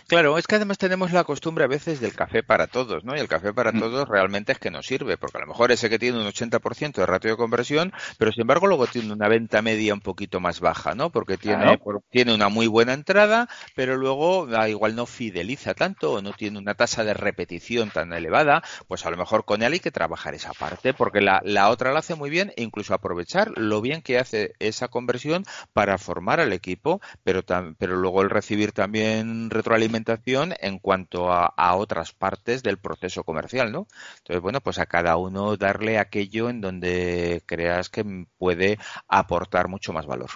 Claro, 0.10 0.40
es 0.40 0.48
que 0.48 0.56
además 0.56 0.80
tenemos 0.80 1.12
la 1.12 1.24
costumbre 1.24 1.66
a 1.66 1.68
veces 1.68 2.00
del 2.00 2.16
café 2.16 2.42
para 2.42 2.66
todos, 2.66 3.04
¿no? 3.04 3.16
Y 3.16 3.20
el 3.20 3.28
café 3.28 3.54
para 3.54 3.72
mm. 3.72 3.80
todos 3.80 4.10
realmente 4.10 4.52
es 4.52 4.58
que 4.58 4.72
nos 4.72 4.88
sirve, 4.88 5.18
porque 5.18 5.38
a 5.38 5.42
lo 5.42 5.46
mejor 5.46 5.72
ese 5.72 5.88
que 5.88 6.00
tiene 6.00 6.20
un 6.20 6.26
80% 6.26 6.94
de 6.94 7.06
ratio 7.06 7.30
de 7.30 7.38
conversión, 7.38 7.94
pero 8.18 8.32
sin 8.32 8.42
embargo 8.42 8.66
luego 8.66 8.88
tiene 8.88 9.14
una 9.14 9.28
venta 9.28 9.62
media 9.62 9.94
un 9.94 10.02
poquito 10.02 10.40
más 10.40 10.62
baja, 10.62 10.96
¿no? 10.96 11.12
Porque 11.12 11.38
tiene, 11.38 11.80
tiene 12.10 12.34
una 12.34 12.50
muy 12.50 12.66
buena 12.66 12.94
entrada, 12.94 13.48
pero 13.76 13.98
luego 13.98 14.48
ah, 14.58 14.68
igual 14.68 14.96
no 14.96 15.06
fideliza 15.06 15.76
tanto 15.76 16.14
o 16.14 16.22
no 16.24 16.34
tiene 16.34 16.58
una 16.58 16.74
tasa 16.74 17.04
de 17.04 17.14
repetición 17.14 17.92
tan 17.92 18.12
elevada, 18.12 18.64
pues 18.88 19.06
a 19.06 19.12
lo 19.12 19.18
mejor 19.18 19.46
con 19.46 19.62
él 19.62 19.74
hay 19.74 19.80
que 19.80 19.92
trabajar 19.92 20.34
esa 20.34 20.54
parte, 20.54 20.96
porque 20.96 21.22
la, 21.22 21.40
la 21.44 21.70
otra 21.70 21.94
la 21.94 22.00
hace 22.00 22.16
muy 22.16 22.32
bien 22.32 22.52
e 22.58 22.64
incluso 22.64 22.96
aprovechar 22.96 23.52
lo 23.58 23.80
bien 23.80 24.02
que 24.02 24.18
hace 24.18 24.54
esa 24.58 24.88
conversión 24.88 25.44
para 25.72 26.00
formar 26.00 26.40
al 26.40 26.52
equipo, 26.52 27.00
pero, 27.24 27.44
pero 27.78 27.96
luego 27.96 28.24
el 28.24 28.32
recibir 28.32 28.72
también 28.72 29.52
retroalimentación 29.52 29.99
alimentación 30.00 30.54
en 30.60 30.80
cuanto 30.80 31.32
a, 31.32 31.76
otras 31.76 32.14
partes 32.14 32.64
del 32.64 32.78
proceso 32.78 33.24
comercial, 33.24 33.72
¿no? 33.72 33.88
Entonces, 34.18 34.42
bueno, 34.42 34.62
pues 34.62 34.80
a 34.80 34.86
cada 34.86 35.18
uno 35.18 35.56
darle 35.58 35.98
aquello 35.98 36.50
en 36.50 36.62
donde 36.62 37.42
creas 37.46 37.90
que 37.90 38.26
puede 38.38 38.78
aportar 39.08 39.68
mucho 39.68 39.94
más 39.94 40.06
valor. 40.06 40.30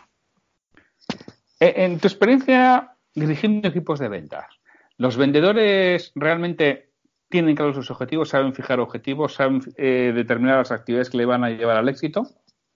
Eh, 1.60 1.74
en 1.78 2.00
tu 2.00 2.08
experiencia 2.08 2.96
dirigiendo 3.14 3.68
equipos 3.68 4.00
de 4.00 4.10
ventas, 4.10 4.46
¿Los 4.98 5.18
vendedores 5.18 6.12
realmente 6.16 6.92
tienen 7.30 7.56
claros 7.56 7.76
sus 7.76 7.90
objetivos, 7.90 8.30
saben 8.30 8.54
fijar 8.54 8.80
objetivos, 8.80 9.34
saben 9.34 9.62
eh, 9.76 10.12
determinar 10.14 10.60
las 10.60 10.72
actividades 10.72 11.10
que 11.10 11.18
le 11.18 11.26
van 11.26 11.44
a 11.44 11.50
llevar 11.50 11.78
al 11.78 11.90
éxito? 11.90 12.28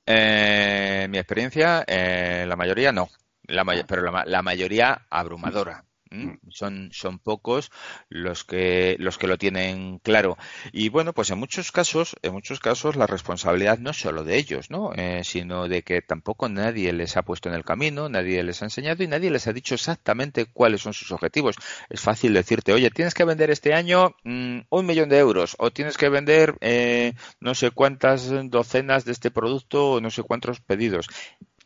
Eh, 0.06 1.02
en 1.04 1.12
mi 1.12 1.20
experiencia, 1.20 1.84
eh, 1.88 2.46
la 2.48 2.56
mayoría 2.56 2.92
no, 2.92 3.08
la 3.44 3.64
pero 3.88 4.12
la 4.26 4.42
mayoría 4.42 5.06
abrumadora. 5.10 5.87
Mm. 6.12 6.36
Son, 6.50 6.90
son 6.92 7.20
pocos 7.20 7.72
los 8.10 8.44
que, 8.44 8.96
los 9.00 9.18
que 9.18 9.28
lo 9.28 9.38
tienen 9.38 10.00
claro. 10.00 10.38
Y 10.72 10.90
bueno, 10.90 11.14
pues 11.14 11.30
en 11.32 11.40
muchos 11.40 11.72
casos, 11.72 12.16
en 12.22 12.34
muchos 12.34 12.60
casos 12.60 12.96
la 12.96 13.08
responsabilidad 13.08 13.80
no 13.80 13.92
es 13.92 13.98
solo 13.98 14.24
de 14.24 14.38
ellos, 14.38 14.70
¿no? 14.70 14.94
Eh, 14.96 15.22
sino 15.24 15.68
de 15.68 15.84
que 15.84 16.02
tampoco 16.02 16.50
nadie 16.50 16.94
les 16.94 17.18
ha 17.18 17.24
puesto 17.24 17.50
en 17.50 17.56
el 17.56 17.64
camino, 17.64 18.10
nadie 18.10 18.44
les 18.44 18.62
ha 18.62 18.66
enseñado 18.66 19.04
y 19.04 19.08
nadie 19.08 19.32
les 19.32 19.48
ha 19.48 19.54
dicho 19.54 19.76
exactamente 19.76 20.46
cuáles 20.46 20.82
son 20.82 20.94
sus 20.94 21.12
objetivos. 21.12 21.56
Es 21.90 22.02
fácil 22.02 22.34
decirte, 22.34 22.74
oye, 22.74 22.90
tienes 22.92 23.14
que 23.14 23.26
vender 23.26 23.52
este 23.52 23.74
año 23.74 24.16
mm, 24.24 24.60
un 24.70 24.86
millón 24.86 25.10
de 25.10 25.20
euros 25.20 25.56
o 25.60 25.72
tienes 25.72 25.98
que 25.98 26.10
vender 26.10 26.56
eh, 26.62 27.14
no 27.40 27.56
sé 27.56 27.72
cuántas 27.72 28.30
docenas 28.50 29.06
de 29.06 29.12
este 29.12 29.32
producto 29.32 29.92
o 29.92 30.02
no 30.02 30.10
sé 30.10 30.24
cuántos 30.24 30.60
pedidos. 30.60 31.08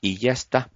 Y 0.01 0.17
ya 0.17 0.31
está 0.31 0.69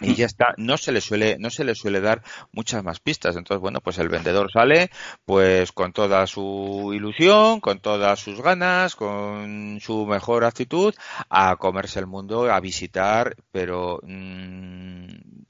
y 0.00 0.14
ya 0.14 0.26
está 0.26 0.54
no 0.56 0.76
se 0.76 0.92
le 0.92 1.00
suele 1.00 1.36
no 1.38 1.50
se 1.50 1.64
le 1.64 1.74
suele 1.74 2.00
dar 2.00 2.22
muchas 2.52 2.84
más 2.84 3.00
pistas 3.00 3.36
entonces 3.36 3.60
bueno 3.60 3.80
pues 3.80 3.98
el 3.98 4.08
vendedor 4.08 4.50
sale 4.52 4.90
pues 5.24 5.72
con 5.72 5.92
toda 5.92 6.26
su 6.26 6.92
ilusión 6.94 7.60
con 7.60 7.80
todas 7.80 8.20
sus 8.20 8.40
ganas 8.40 8.94
con 8.94 9.78
su 9.80 10.06
mejor 10.06 10.44
actitud 10.44 10.94
a 11.28 11.56
comerse 11.56 11.98
el 11.98 12.06
mundo 12.06 12.52
a 12.52 12.60
visitar 12.60 13.34
pero 13.50 14.00
mmm, 14.02 15.08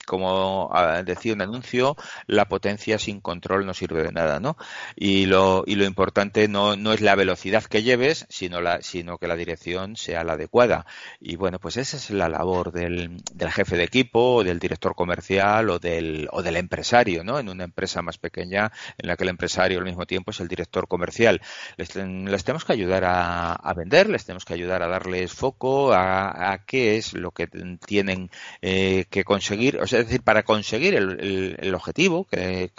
como 0.09 0.71
ah, 0.73 1.03
decía 1.05 1.35
un 1.35 1.43
anuncio, 1.43 1.97
la 2.27 2.49
potencia 2.49 2.99
sin 2.99 3.21
control 3.21 3.67
no 3.67 3.75
sirve 3.75 4.03
de 4.03 4.11
nada, 4.11 4.41
¿no? 4.41 4.57
Y 4.97 5.27
lo, 5.27 5.63
y 5.67 5.77
lo 5.77 5.85
importante 5.85 6.49
no, 6.49 6.77
no 6.77 6.93
es 6.93 7.01
la 7.01 7.15
velocidad 7.15 7.63
que 7.65 7.83
lleves, 7.83 8.27
sino, 8.31 8.61
la, 8.61 8.83
sino 8.83 9.19
que 9.19 9.29
la 9.29 9.37
dirección 9.37 9.97
sea 9.97 10.25
la 10.25 10.33
adecuada. 10.33 10.87
Y 11.21 11.37
bueno, 11.37 11.59
pues 11.61 11.77
esa 11.77 11.99
es 11.99 12.11
la 12.11 12.29
labor 12.29 12.73
del, 12.73 13.19
del 13.35 13.53
jefe 13.53 13.77
de 13.77 13.85
equipo, 13.85 14.28
o 14.35 14.45
del 14.45 14.59
director 14.59 14.95
comercial, 14.95 15.71
o 15.71 15.79
del, 15.79 16.29
o 16.33 16.43
del 16.43 16.57
empresario, 16.57 17.25
¿no? 17.25 17.39
En 17.39 17.49
una 17.49 17.65
empresa 17.65 18.03
más 18.03 18.19
pequeña, 18.19 18.73
en 18.97 19.09
la 19.09 19.17
que 19.17 19.25
el 19.25 19.31
empresario 19.31 19.79
al 19.79 19.85
mismo 19.85 20.07
tiempo 20.07 20.31
es 20.31 20.41
el 20.41 20.49
director 20.49 20.89
comercial. 20.89 21.41
Les, 21.77 21.89
tenemos 21.91 22.65
que 22.65 22.73
ayudar 22.73 23.05
a, 23.07 23.75
vender, 23.77 24.09
les 24.09 24.25
tenemos 24.25 24.45
que 24.45 24.55
ayudar 24.55 24.83
a 24.83 24.89
darles 24.89 25.33
foco 25.33 25.93
a, 25.93 26.63
qué 26.67 26.97
es 26.97 27.15
lo 27.15 27.31
que 27.31 27.47
tienen 27.87 28.31
eh, 28.63 29.07
que 29.11 29.25
conseguir. 29.25 29.79
O 29.79 29.87
sea, 29.87 30.01
es 30.01 30.07
decir, 30.07 30.23
para 30.23 30.43
conseguir 30.43 30.95
el, 30.95 31.75
objetivo 31.75 32.25
que, 32.25 32.71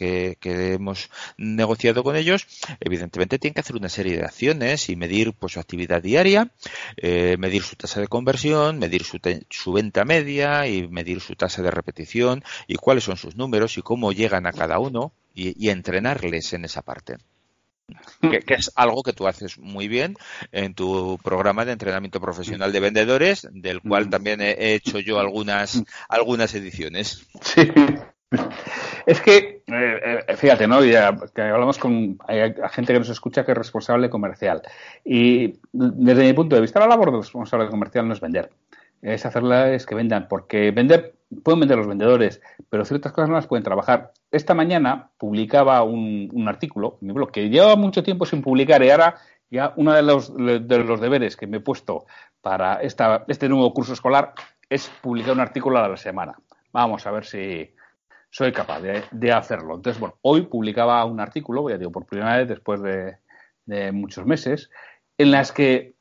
hemos 0.41 1.09
negociado 1.37 2.03
con 2.03 2.15
ellos, 2.15 2.47
evidentemente 2.79 3.39
tienen 3.39 3.53
que 3.53 3.61
hacer 3.61 3.75
una 3.75 3.89
serie 3.89 4.17
de 4.17 4.25
acciones 4.25 4.89
y 4.89 4.95
medir 4.95 5.33
pues, 5.33 5.53
su 5.53 5.59
actividad 5.59 6.01
diaria, 6.01 6.51
eh, 6.97 7.37
medir 7.37 7.63
su 7.63 7.75
tasa 7.75 8.01
de 8.01 8.07
conversión, 8.07 8.79
medir 8.79 9.03
su, 9.03 9.19
su 9.49 9.71
venta 9.71 10.05
media 10.05 10.67
y 10.67 10.87
medir 10.87 11.21
su 11.21 11.35
tasa 11.39 11.63
de 11.63 11.71
repetición 11.71 12.43
y 12.67 12.75
cuáles 12.75 13.05
son 13.05 13.17
sus 13.17 13.35
números 13.35 13.79
y 13.79 13.81
cómo 13.81 14.11
llegan 14.11 14.45
a 14.45 14.53
cada 14.53 14.77
uno 14.77 15.11
y, 15.33 15.69
entrenarles 15.69 16.53
en 16.53 16.65
esa 16.65 16.83
parte. 16.83 17.17
Que, 18.21 18.43
es 18.53 18.71
algo 18.75 19.01
que 19.01 19.13
tú 19.13 19.27
haces 19.27 19.57
muy 19.57 19.87
bien 19.87 20.15
en 20.51 20.75
tu 20.75 21.17
programa 21.23 21.65
de 21.65 21.71
entrenamiento 21.71 22.21
profesional 22.21 22.71
de 22.71 22.79
vendedores, 22.79 23.47
del 23.51 23.81
cual 23.81 24.09
también 24.11 24.41
he 24.41 24.75
hecho 24.75 24.99
yo 24.99 25.19
algunas, 25.19 25.81
algunas 26.07 26.53
ediciones. 26.53 27.25
Sí. 27.41 27.71
Es 29.07 29.21
que, 29.21 29.63
eh, 29.65 30.23
eh, 30.27 30.35
fíjate, 30.35 30.67
¿no? 30.67 30.83
Ya, 30.85 31.17
que 31.33 31.41
hablamos 31.41 31.79
con 31.79 32.19
hay 32.27 32.53
gente 32.69 32.93
que 32.93 32.99
nos 32.99 33.09
escucha 33.09 33.43
que 33.43 33.53
es 33.53 33.57
responsable 33.57 34.07
comercial. 34.07 34.61
Y 35.03 35.55
desde 35.71 36.25
mi 36.25 36.33
punto 36.33 36.55
de 36.55 36.61
vista, 36.61 36.79
la 36.79 36.85
labor 36.85 37.11
del 37.11 37.21
responsable 37.21 37.69
comercial 37.69 38.07
no 38.07 38.13
es 38.13 38.19
vender 38.21 38.51
es 39.01 39.25
hacerlas 39.25 39.85
que 39.85 39.95
vendan, 39.95 40.27
porque 40.27 40.71
vender, 40.71 41.13
pueden 41.43 41.59
vender 41.59 41.77
los 41.77 41.87
vendedores, 41.87 42.41
pero 42.69 42.85
ciertas 42.85 43.11
cosas 43.11 43.29
no 43.29 43.35
las 43.35 43.47
pueden 43.47 43.63
trabajar. 43.63 44.13
Esta 44.31 44.53
mañana 44.53 45.11
publicaba 45.17 45.83
un, 45.83 46.29
un 46.33 46.47
artículo, 46.47 46.97
mi 47.01 47.13
blog, 47.13 47.31
que 47.31 47.49
lleva 47.49 47.75
mucho 47.75 48.03
tiempo 48.03 48.25
sin 48.25 48.41
publicar 48.41 48.83
y 48.83 48.89
ahora 48.89 49.15
ya 49.49 49.73
uno 49.77 49.93
de 49.93 50.01
los, 50.03 50.35
de 50.35 50.83
los 50.83 51.01
deberes 51.01 51.35
que 51.35 51.47
me 51.47 51.57
he 51.57 51.61
puesto 51.61 52.05
para 52.41 52.81
esta, 52.81 53.25
este 53.27 53.49
nuevo 53.49 53.73
curso 53.73 53.93
escolar 53.93 54.33
es 54.69 54.89
publicar 55.01 55.33
un 55.33 55.39
artículo 55.39 55.79
a 55.79 55.87
la 55.87 55.97
semana. 55.97 56.35
Vamos 56.71 57.05
a 57.07 57.11
ver 57.11 57.25
si 57.25 57.73
soy 58.29 58.51
capaz 58.51 58.81
de, 58.81 59.31
hacerlo. 59.31 59.75
Entonces, 59.75 59.99
bueno, 59.99 60.15
hoy 60.21 60.43
publicaba 60.43 61.03
un 61.05 61.19
artículo, 61.19 61.67
ya 61.69 61.77
digo, 61.77 61.91
por 61.91 62.05
primera 62.05 62.37
vez 62.37 62.47
después 62.47 62.81
de, 62.81 63.17
de 63.65 63.91
muchos 63.91 64.25
meses, 64.25 64.69
en 65.17 65.31
las 65.31 65.51
que 65.51 65.95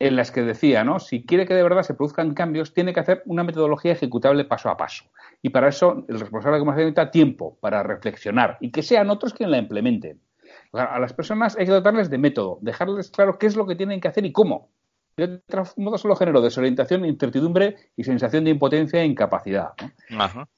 en 0.00 0.16
las 0.16 0.32
que 0.32 0.42
decía, 0.42 0.82
¿no? 0.82 0.98
Si 0.98 1.24
quiere 1.24 1.46
que 1.46 1.54
de 1.54 1.62
verdad 1.62 1.82
se 1.82 1.94
produzcan 1.94 2.34
cambios, 2.34 2.72
tiene 2.72 2.94
que 2.94 3.00
hacer 3.00 3.22
una 3.26 3.44
metodología 3.44 3.92
ejecutable 3.92 4.46
paso 4.46 4.70
a 4.70 4.76
paso. 4.76 5.04
Y 5.42 5.50
para 5.50 5.68
eso 5.68 6.04
el 6.08 6.18
responsable 6.18 6.56
de 6.56 6.60
comercio 6.60 6.84
necesita 6.84 7.10
tiempo 7.10 7.58
para 7.60 7.82
reflexionar 7.82 8.56
y 8.60 8.72
que 8.72 8.82
sean 8.82 9.10
otros 9.10 9.34
quienes 9.34 9.52
la 9.52 9.58
implementen. 9.58 10.18
A 10.72 10.98
las 10.98 11.12
personas 11.12 11.56
hay 11.58 11.66
que 11.66 11.72
dotarles 11.72 12.08
de 12.08 12.18
método, 12.18 12.58
dejarles 12.62 13.10
claro 13.10 13.38
qué 13.38 13.46
es 13.46 13.56
lo 13.56 13.66
que 13.66 13.76
tienen 13.76 14.00
que 14.00 14.08
hacer 14.08 14.24
y 14.24 14.32
cómo. 14.32 14.70
De 15.16 15.24
otro 15.46 15.64
modo 15.76 15.98
solo 15.98 16.16
genero 16.16 16.40
desorientación, 16.40 17.04
incertidumbre 17.04 17.76
y 17.94 18.04
sensación 18.04 18.44
de 18.44 18.50
impotencia 18.50 19.02
e 19.02 19.04
incapacidad. 19.04 19.72
Ajá. 20.18 20.48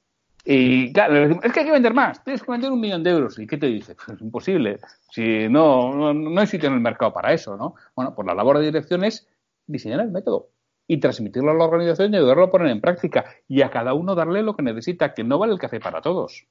Y 0.45 0.93
claro, 0.93 1.41
es 1.43 1.53
que 1.53 1.61
hay 1.61 1.67
que 1.67 1.73
vender 1.73 1.95
más, 1.95 2.23
tienes 2.25 2.43
que 2.43 2.51
vender 2.51 2.73
un 2.73 2.81
millón 2.81 3.03
de 3.03 3.11
euros. 3.11 3.39
¿Y 3.39 3.47
qué 3.47 3.57
te 3.57 3.67
dice? 3.67 3.95
Pues 3.95 4.09
es 4.09 4.21
imposible. 4.21 4.79
Si 5.11 5.49
no, 5.49 5.95
no, 5.95 6.13
no, 6.13 6.41
hay 6.41 6.47
sitio 6.47 6.69
en 6.69 6.75
el 6.75 6.81
mercado 6.81 7.13
para 7.13 7.33
eso, 7.33 7.57
¿no? 7.57 7.75
Bueno, 7.95 8.15
pues 8.15 8.27
la 8.27 8.35
labor 8.35 8.59
de 8.59 8.67
dirección 8.67 9.05
es 9.05 9.29
diseñar 9.67 10.01
el 10.01 10.11
método 10.11 10.51
y 10.87 10.99
transmitirlo 10.99 11.53
a 11.53 11.55
la 11.55 11.65
organización 11.65 12.13
y 12.13 12.17
ayudarlo 12.17 12.45
a 12.45 12.51
poner 12.51 12.69
en 12.69 12.81
práctica 12.81 13.25
y 13.49 13.63
a 13.63 13.71
cada 13.71 13.95
uno 13.95 14.15
darle 14.15 14.43
lo 14.43 14.57
que 14.57 14.63
necesita, 14.63 15.15
que 15.15 15.25
no 15.25 15.39
vale 15.39 15.53
el 15.53 15.59
café 15.59 15.81
para 15.81 16.01
todos. 16.01 16.47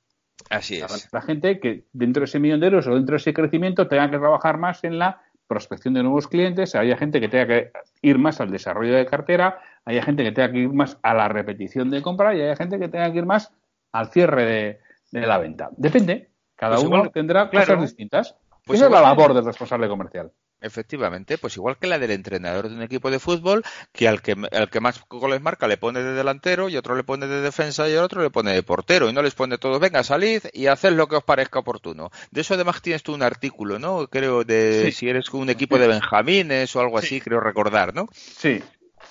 Así 0.49 0.77
es. 0.77 1.09
La 1.11 1.21
gente 1.21 1.59
que 1.59 1.85
dentro 1.93 2.21
de 2.21 2.25
ese 2.25 2.39
millón 2.39 2.59
de 2.59 2.67
euros 2.67 2.87
o 2.87 2.95
dentro 2.95 3.13
de 3.13 3.17
ese 3.17 3.33
crecimiento 3.33 3.87
tenga 3.87 4.09
que 4.09 4.17
trabajar 4.17 4.57
más 4.57 4.83
en 4.83 4.97
la 4.97 5.21
prospección 5.47 5.93
de 5.93 6.03
nuevos 6.03 6.27
clientes, 6.27 6.75
haya 6.75 6.95
gente 6.95 7.19
que 7.19 7.27
tenga 7.27 7.45
que 7.45 7.71
ir 8.01 8.17
más 8.17 8.39
al 8.39 8.51
desarrollo 8.51 8.95
de 8.95 9.05
cartera, 9.05 9.59
haya 9.83 10.01
gente 10.01 10.23
que 10.23 10.31
tenga 10.31 10.51
que 10.51 10.59
ir 10.59 10.69
más 10.69 10.97
a 11.03 11.13
la 11.13 11.27
repetición 11.27 11.89
de 11.89 12.01
compra 12.01 12.33
y 12.33 12.41
haya 12.41 12.55
gente 12.55 12.79
que 12.79 12.87
tenga 12.87 13.11
que 13.11 13.17
ir 13.17 13.25
más 13.25 13.51
al 13.91 14.09
cierre 14.11 14.79
de, 15.11 15.27
la 15.27 15.37
venta. 15.37 15.69
Depende, 15.75 16.31
cada 16.55 16.77
pues 16.77 16.87
uno 16.87 17.09
tendrá 17.09 17.49
cosas 17.49 17.81
distintas. 17.81 18.37
Pues 18.65 18.79
Esa 18.79 18.85
es 18.85 18.91
la 18.93 19.01
labor 19.01 19.33
del 19.33 19.43
responsable 19.43 19.89
comercial. 19.89 20.31
Efectivamente, 20.61 21.39
pues 21.39 21.57
igual 21.57 21.77
que 21.77 21.87
la 21.87 21.97
del 21.97 22.11
entrenador 22.11 22.69
de 22.69 22.75
un 22.75 22.83
equipo 22.83 23.09
de 23.09 23.17
fútbol, 23.17 23.63
que 23.91 24.07
al 24.07 24.21
que, 24.21 24.35
al 24.51 24.69
que 24.69 24.79
más 24.79 25.03
goles 25.09 25.41
marca 25.41 25.67
le 25.67 25.77
pone 25.77 26.03
de 26.03 26.13
delantero 26.13 26.69
y 26.69 26.77
otro 26.77 26.95
le 26.95 27.03
pone 27.03 27.25
de 27.25 27.41
defensa 27.41 27.89
y 27.89 27.93
el 27.93 27.99
otro 27.99 28.21
le 28.21 28.29
pone 28.29 28.53
de 28.53 28.61
portero 28.61 29.09
y 29.09 29.13
no 29.13 29.23
les 29.23 29.33
pone 29.33 29.57
todos, 29.57 29.79
venga, 29.79 30.03
salid 30.03 30.43
y 30.53 30.67
haced 30.67 30.93
lo 30.93 31.07
que 31.07 31.15
os 31.15 31.23
parezca 31.23 31.59
oportuno. 31.59 32.11
De 32.29 32.41
eso 32.41 32.53
además 32.53 32.79
tienes 32.83 33.01
tú 33.01 33.15
un 33.15 33.23
artículo, 33.23 33.79
¿no? 33.79 34.05
Creo 34.07 34.43
de 34.43 34.91
si 34.91 35.09
eres 35.09 35.33
un 35.33 35.49
equipo 35.49 35.79
de 35.79 35.87
benjamines 35.87 36.75
o 36.75 36.81
algo 36.81 36.99
así, 36.99 37.19
creo 37.21 37.39
recordar, 37.39 37.95
¿no? 37.95 38.07
Sí, 38.13 38.61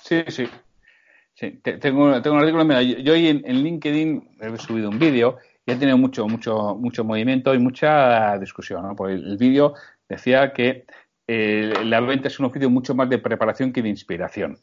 sí, 0.03 0.23
sí. 0.29 0.47
sí. 1.33 1.59
Tengo, 1.61 2.21
tengo 2.21 2.35
un 2.37 2.41
artículo, 2.41 2.63
mira, 2.63 2.81
yo 2.81 3.11
hoy 3.11 3.27
en, 3.27 3.41
en 3.45 3.61
LinkedIn 3.61 4.37
he 4.39 4.57
subido 4.57 4.89
un 4.89 4.99
vídeo 4.99 5.37
y 5.65 5.71
ha 5.73 5.77
tenido 5.77 5.97
mucho, 5.97 6.27
mucho, 6.27 6.75
mucho 6.75 7.03
movimiento 7.03 7.53
y 7.53 7.59
mucha 7.59 8.37
discusión, 8.37 8.83
¿no? 8.83 8.95
Porque 8.95 9.15
el 9.15 9.37
vídeo 9.37 9.73
decía 10.07 10.53
que 10.53 10.85
eh, 11.27 11.73
la 11.85 12.01
venta 12.01 12.27
es 12.27 12.39
un 12.39 12.47
oficio 12.47 12.69
mucho 12.69 12.95
más 12.95 13.09
de 13.09 13.19
preparación 13.19 13.71
que 13.71 13.81
de 13.81 13.89
inspiración. 13.89 14.57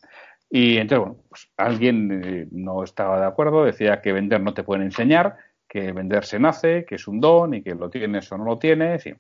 Y 0.51 0.79
entonces, 0.79 0.99
bueno, 0.99 1.25
pues 1.29 1.51
alguien 1.57 2.23
eh, 2.25 2.49
no 2.51 2.83
estaba 2.83 3.21
de 3.21 3.27
acuerdo, 3.27 3.65
decía 3.65 4.01
que 4.01 4.13
vender 4.13 4.41
no 4.41 4.55
te 4.55 4.63
pueden 4.63 4.85
enseñar, 4.85 5.37
que 5.69 5.93
vender 5.93 6.25
se 6.25 6.39
nace, 6.39 6.85
que 6.87 6.95
es 6.95 7.07
un 7.07 7.21
don 7.21 7.55
y 7.55 7.63
que 7.63 7.75
lo 7.75 7.91
tienes 7.91 8.31
o 8.33 8.39
no 8.39 8.45
lo 8.45 8.59
tienes. 8.59 9.07
Y, 9.07 9.15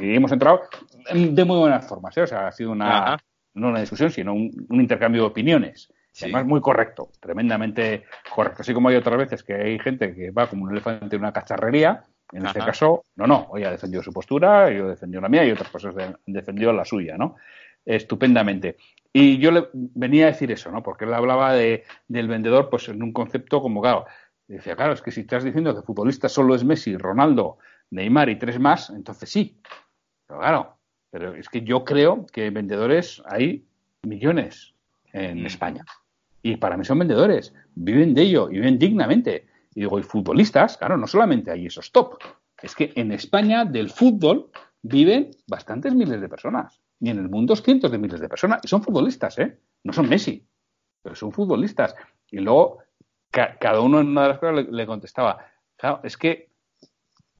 hemos 0.00 0.32
entrado 0.32 0.62
de 1.10 1.44
muy 1.44 1.58
buenas 1.58 1.86
formas, 1.86 2.14
¿eh? 2.18 2.22
o 2.22 2.26
sea, 2.26 2.48
ha 2.48 2.52
sido 2.52 2.72
una, 2.72 3.16
no 3.54 3.68
una 3.68 3.80
discusión, 3.80 4.10
sino 4.10 4.34
un, 4.34 4.66
intercambio 4.70 5.22
de 5.22 5.28
opiniones. 5.28 5.90
Además, 6.20 6.46
muy 6.46 6.60
correcto, 6.60 7.10
tremendamente 7.20 8.04
correcto. 8.34 8.62
Así 8.62 8.72
como 8.72 8.88
hay 8.88 8.96
otras 8.96 9.18
veces 9.18 9.42
que 9.42 9.54
hay 9.54 9.78
gente 9.78 10.14
que 10.14 10.30
va 10.30 10.46
como 10.46 10.64
un 10.64 10.72
elefante 10.72 11.16
en 11.16 11.22
una 11.22 11.32
cacharrería 11.32 12.04
en 12.32 12.46
este 12.46 12.58
caso, 12.58 13.04
no, 13.16 13.26
no, 13.26 13.50
ella 13.56 13.70
defendió 13.70 14.02
su 14.02 14.12
postura, 14.12 14.70
yo 14.70 14.88
defendió 14.88 15.20
la 15.20 15.28
mía 15.28 15.44
y 15.44 15.50
otras 15.52 15.70
personas 15.70 16.16
defendió 16.26 16.72
la 16.72 16.84
suya, 16.84 17.16
¿no? 17.16 17.36
Estupendamente. 17.84 18.76
Y 19.12 19.38
yo 19.38 19.50
le 19.50 19.68
venía 19.72 20.24
a 20.24 20.32
decir 20.32 20.50
eso, 20.50 20.70
¿no? 20.70 20.82
Porque 20.82 21.04
él 21.04 21.14
hablaba 21.14 21.54
de, 21.54 21.84
del 22.08 22.28
vendedor, 22.28 22.68
pues 22.68 22.88
en 22.88 23.02
un 23.02 23.12
concepto 23.12 23.62
como, 23.62 23.80
claro, 23.80 24.06
decía, 24.48 24.76
claro, 24.76 24.92
es 24.92 25.02
que 25.02 25.12
si 25.12 25.20
estás 25.20 25.44
diciendo 25.44 25.74
que 25.74 25.86
futbolista 25.86 26.28
solo 26.28 26.54
es 26.54 26.64
Messi, 26.64 26.96
Ronaldo, 26.96 27.58
Neymar 27.90 28.28
y 28.28 28.38
tres 28.38 28.58
más, 28.58 28.90
entonces 28.90 29.30
sí. 29.30 29.60
Pero 30.26 30.40
claro, 30.40 30.76
pero 31.10 31.34
es 31.34 31.48
que 31.48 31.62
yo 31.62 31.84
creo 31.84 32.26
que 32.26 32.50
vendedores 32.50 33.22
hay 33.26 33.64
millones 34.02 34.74
en 35.12 35.42
mm. 35.42 35.46
España. 35.46 35.84
Y 36.42 36.56
para 36.56 36.76
mí 36.76 36.84
son 36.84 36.98
vendedores, 36.98 37.54
viven 37.74 38.14
de 38.14 38.22
ello 38.22 38.50
y 38.50 38.54
viven 38.54 38.78
dignamente. 38.78 39.46
Y 39.76 39.80
digo, 39.80 39.98
y 39.98 40.02
futbolistas, 40.02 40.78
claro, 40.78 40.96
no 40.96 41.06
solamente 41.06 41.50
hay 41.50 41.66
esos 41.66 41.92
top, 41.92 42.16
es 42.62 42.74
que 42.74 42.94
en 42.96 43.12
España 43.12 43.66
del 43.66 43.90
fútbol 43.90 44.50
viven 44.80 45.32
bastantes 45.46 45.94
miles 45.94 46.18
de 46.18 46.30
personas. 46.30 46.80
Y 46.98 47.10
en 47.10 47.18
el 47.18 47.28
mundo 47.28 47.54
cientos 47.54 47.90
de 47.90 47.98
miles 47.98 48.18
de 48.18 48.26
personas. 48.26 48.60
Y 48.64 48.68
son 48.68 48.82
futbolistas, 48.82 49.38
¿eh? 49.38 49.60
No 49.84 49.92
son 49.92 50.08
Messi, 50.08 50.48
pero 51.02 51.14
son 51.14 51.30
futbolistas. 51.30 51.94
Y 52.30 52.38
luego 52.38 52.78
cada 53.30 53.80
uno 53.82 54.00
en 54.00 54.08
una 54.08 54.22
de 54.22 54.28
las 54.28 54.38
cosas 54.38 54.66
le, 54.66 54.86
contestaba, 54.86 55.44
claro, 55.76 56.00
es 56.04 56.16
que 56.16 56.48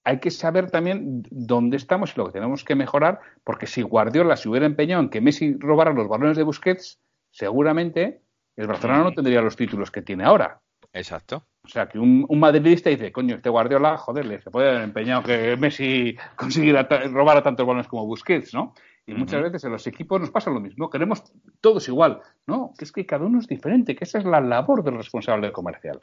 hay 0.04 0.20
que 0.20 0.30
saber 0.30 0.70
también 0.70 1.22
dónde 1.30 1.78
estamos 1.78 2.12
y 2.12 2.18
lo 2.18 2.26
que 2.26 2.32
tenemos 2.32 2.64
que 2.64 2.74
mejorar, 2.74 3.18
porque 3.44 3.66
si 3.66 3.80
Guardiola 3.80 4.36
se 4.36 4.50
hubiera 4.50 4.66
empeñado 4.66 5.02
en 5.02 5.08
que 5.08 5.22
Messi 5.22 5.56
robara 5.58 5.94
los 5.94 6.06
balones 6.06 6.36
de 6.36 6.42
Busquets, 6.42 7.00
seguramente 7.30 8.20
el 8.56 8.66
Barcelona 8.66 9.04
no 9.04 9.12
tendría 9.12 9.40
los 9.40 9.56
títulos 9.56 9.90
que 9.90 10.02
tiene 10.02 10.24
ahora. 10.24 10.60
Exacto. 10.92 11.46
O 11.66 11.68
sea, 11.68 11.88
que 11.88 11.98
un, 11.98 12.26
madridista 12.38 12.90
dice, 12.90 13.10
coño, 13.10 13.36
este 13.36 13.50
Guardiola, 13.50 13.96
joder, 13.96 14.40
se 14.40 14.50
puede 14.52 14.70
haber 14.70 14.82
empeñado 14.82 15.24
que 15.24 15.56
Messi 15.56 16.16
consiguiera 16.36 16.84
robar 17.10 17.38
a 17.38 17.42
tantos 17.42 17.66
balones 17.66 17.88
como 17.88 18.06
Busquets, 18.06 18.54
¿no? 18.54 18.72
Y 19.04 19.14
muchas 19.14 19.42
veces 19.42 19.64
en 19.64 19.72
los 19.72 19.86
equipos 19.86 20.20
nos 20.20 20.30
pasa 20.30 20.50
lo 20.50 20.60
mismo, 20.60 20.90
queremos 20.90 21.22
todos 21.60 21.86
igual. 21.88 22.20
No, 22.46 22.72
que 22.76 22.84
es 22.84 22.92
que 22.92 23.06
cada 23.06 23.26
uno 23.26 23.38
es 23.38 23.46
diferente, 23.46 23.94
que 23.94 24.04
esa 24.04 24.18
es 24.18 24.24
la 24.24 24.40
labor 24.40 24.82
del 24.82 24.96
responsable 24.96 25.52
comercial. 25.52 26.00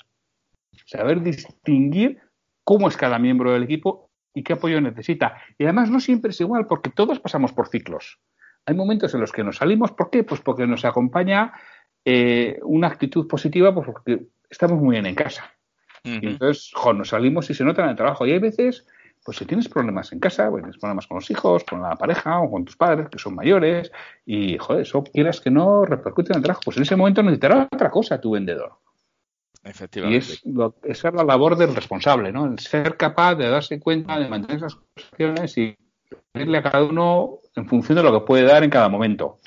Saber 0.86 1.22
distinguir 1.22 2.22
cómo 2.64 2.88
es 2.88 2.97
cada 2.97 3.20
miembro 3.20 3.51
del 3.51 3.64
equipo 3.64 4.09
y 4.34 4.43
qué 4.43 4.53
apoyo 4.53 4.80
necesita. 4.82 5.38
Y 5.57 5.64
además 5.64 5.89
no 5.89 5.99
siempre 5.99 6.32
es 6.32 6.41
igual, 6.41 6.68
porque 6.68 6.89
todos 6.89 7.20
pasamos 7.20 7.51
por 7.51 7.68
ciclos. 7.68 8.20
Hay 8.66 8.76
momentos 8.76 9.14
en 9.14 9.22
los 9.22 9.32
que 9.32 9.43
nos 9.43 9.57
salimos, 9.57 9.91
¿por 9.91 10.09
qué? 10.09 10.24
Pues 10.24 10.39
porque 10.39 10.66
nos 10.66 10.86
acompaña 10.86 11.53
eh, 12.05 12.59
una 12.64 12.88
actitud 12.88 13.28
positiva, 13.28 13.74
pues 13.74 13.86
porque 13.86 14.28
estamos 14.53 14.81
muy 14.81 14.93
bien 14.93 15.05
en 15.05 15.15
casa. 15.15 15.53
Y 16.03 16.25
entonces, 16.25 16.71
nos 16.95 17.09
salimos 17.09 17.49
y 17.49 17.53
se 17.53 17.63
nota 17.63 17.83
en 17.83 17.89
el 17.89 17.95
trabajo. 17.95 18.25
Y 18.25 18.31
hay 18.31 18.39
veces 18.39 18.85
pues 19.23 19.37
si 19.37 19.45
tienes 19.45 19.69
problemas 19.69 20.11
en 20.11 20.19
casa, 20.19 20.49
pues 20.49 20.63
tienes 20.63 20.77
problemas 20.77 21.07
con 21.07 21.15
los 21.15 21.31
hijos, 21.31 21.63
con 21.63 21.81
la 21.81 21.95
pareja 21.95 22.41
o 22.41 22.51
con 22.51 22.65
tus 22.65 22.75
padres 22.75 23.07
que 23.09 23.19
son 23.19 23.35
mayores 23.35 23.91
y, 24.25 24.57
joder, 24.57 24.81
eso 24.81 25.03
quieras 25.03 25.39
que 25.39 25.49
no 25.49 25.85
repercute 25.85 26.33
en 26.33 26.37
el 26.37 26.43
trabajo, 26.43 26.61
pues 26.65 26.77
en 26.77 26.83
ese 26.83 26.95
momento 26.95 27.23
necesitará 27.23 27.67
otra 27.71 27.89
cosa 27.89 28.19
tu 28.19 28.31
vendedor. 28.31 28.73
Efectivamente. 29.63 30.17
Y 30.17 30.17
es 30.17 30.43
esa 30.83 31.07
es 31.07 31.13
la 31.13 31.23
labor 31.23 31.55
del 31.55 31.73
responsable, 31.73 32.33
¿no? 32.33 32.45
El 32.45 32.59
ser 32.59 32.97
capaz 32.97 33.35
de 33.35 33.47
darse 33.47 33.79
cuenta, 33.79 34.19
de 34.19 34.27
mantener 34.27 34.57
esas 34.57 34.75
conversaciones 34.75 35.57
y 35.57 35.77
pedirle 36.33 36.57
a 36.57 36.63
cada 36.63 36.83
uno 36.83 37.39
en 37.55 37.65
función 37.65 37.95
de 37.95 38.03
lo 38.03 38.11
que 38.11 38.25
puede 38.25 38.43
dar 38.43 38.63
en 38.63 38.69
cada 38.69 38.89
momento. 38.89 39.39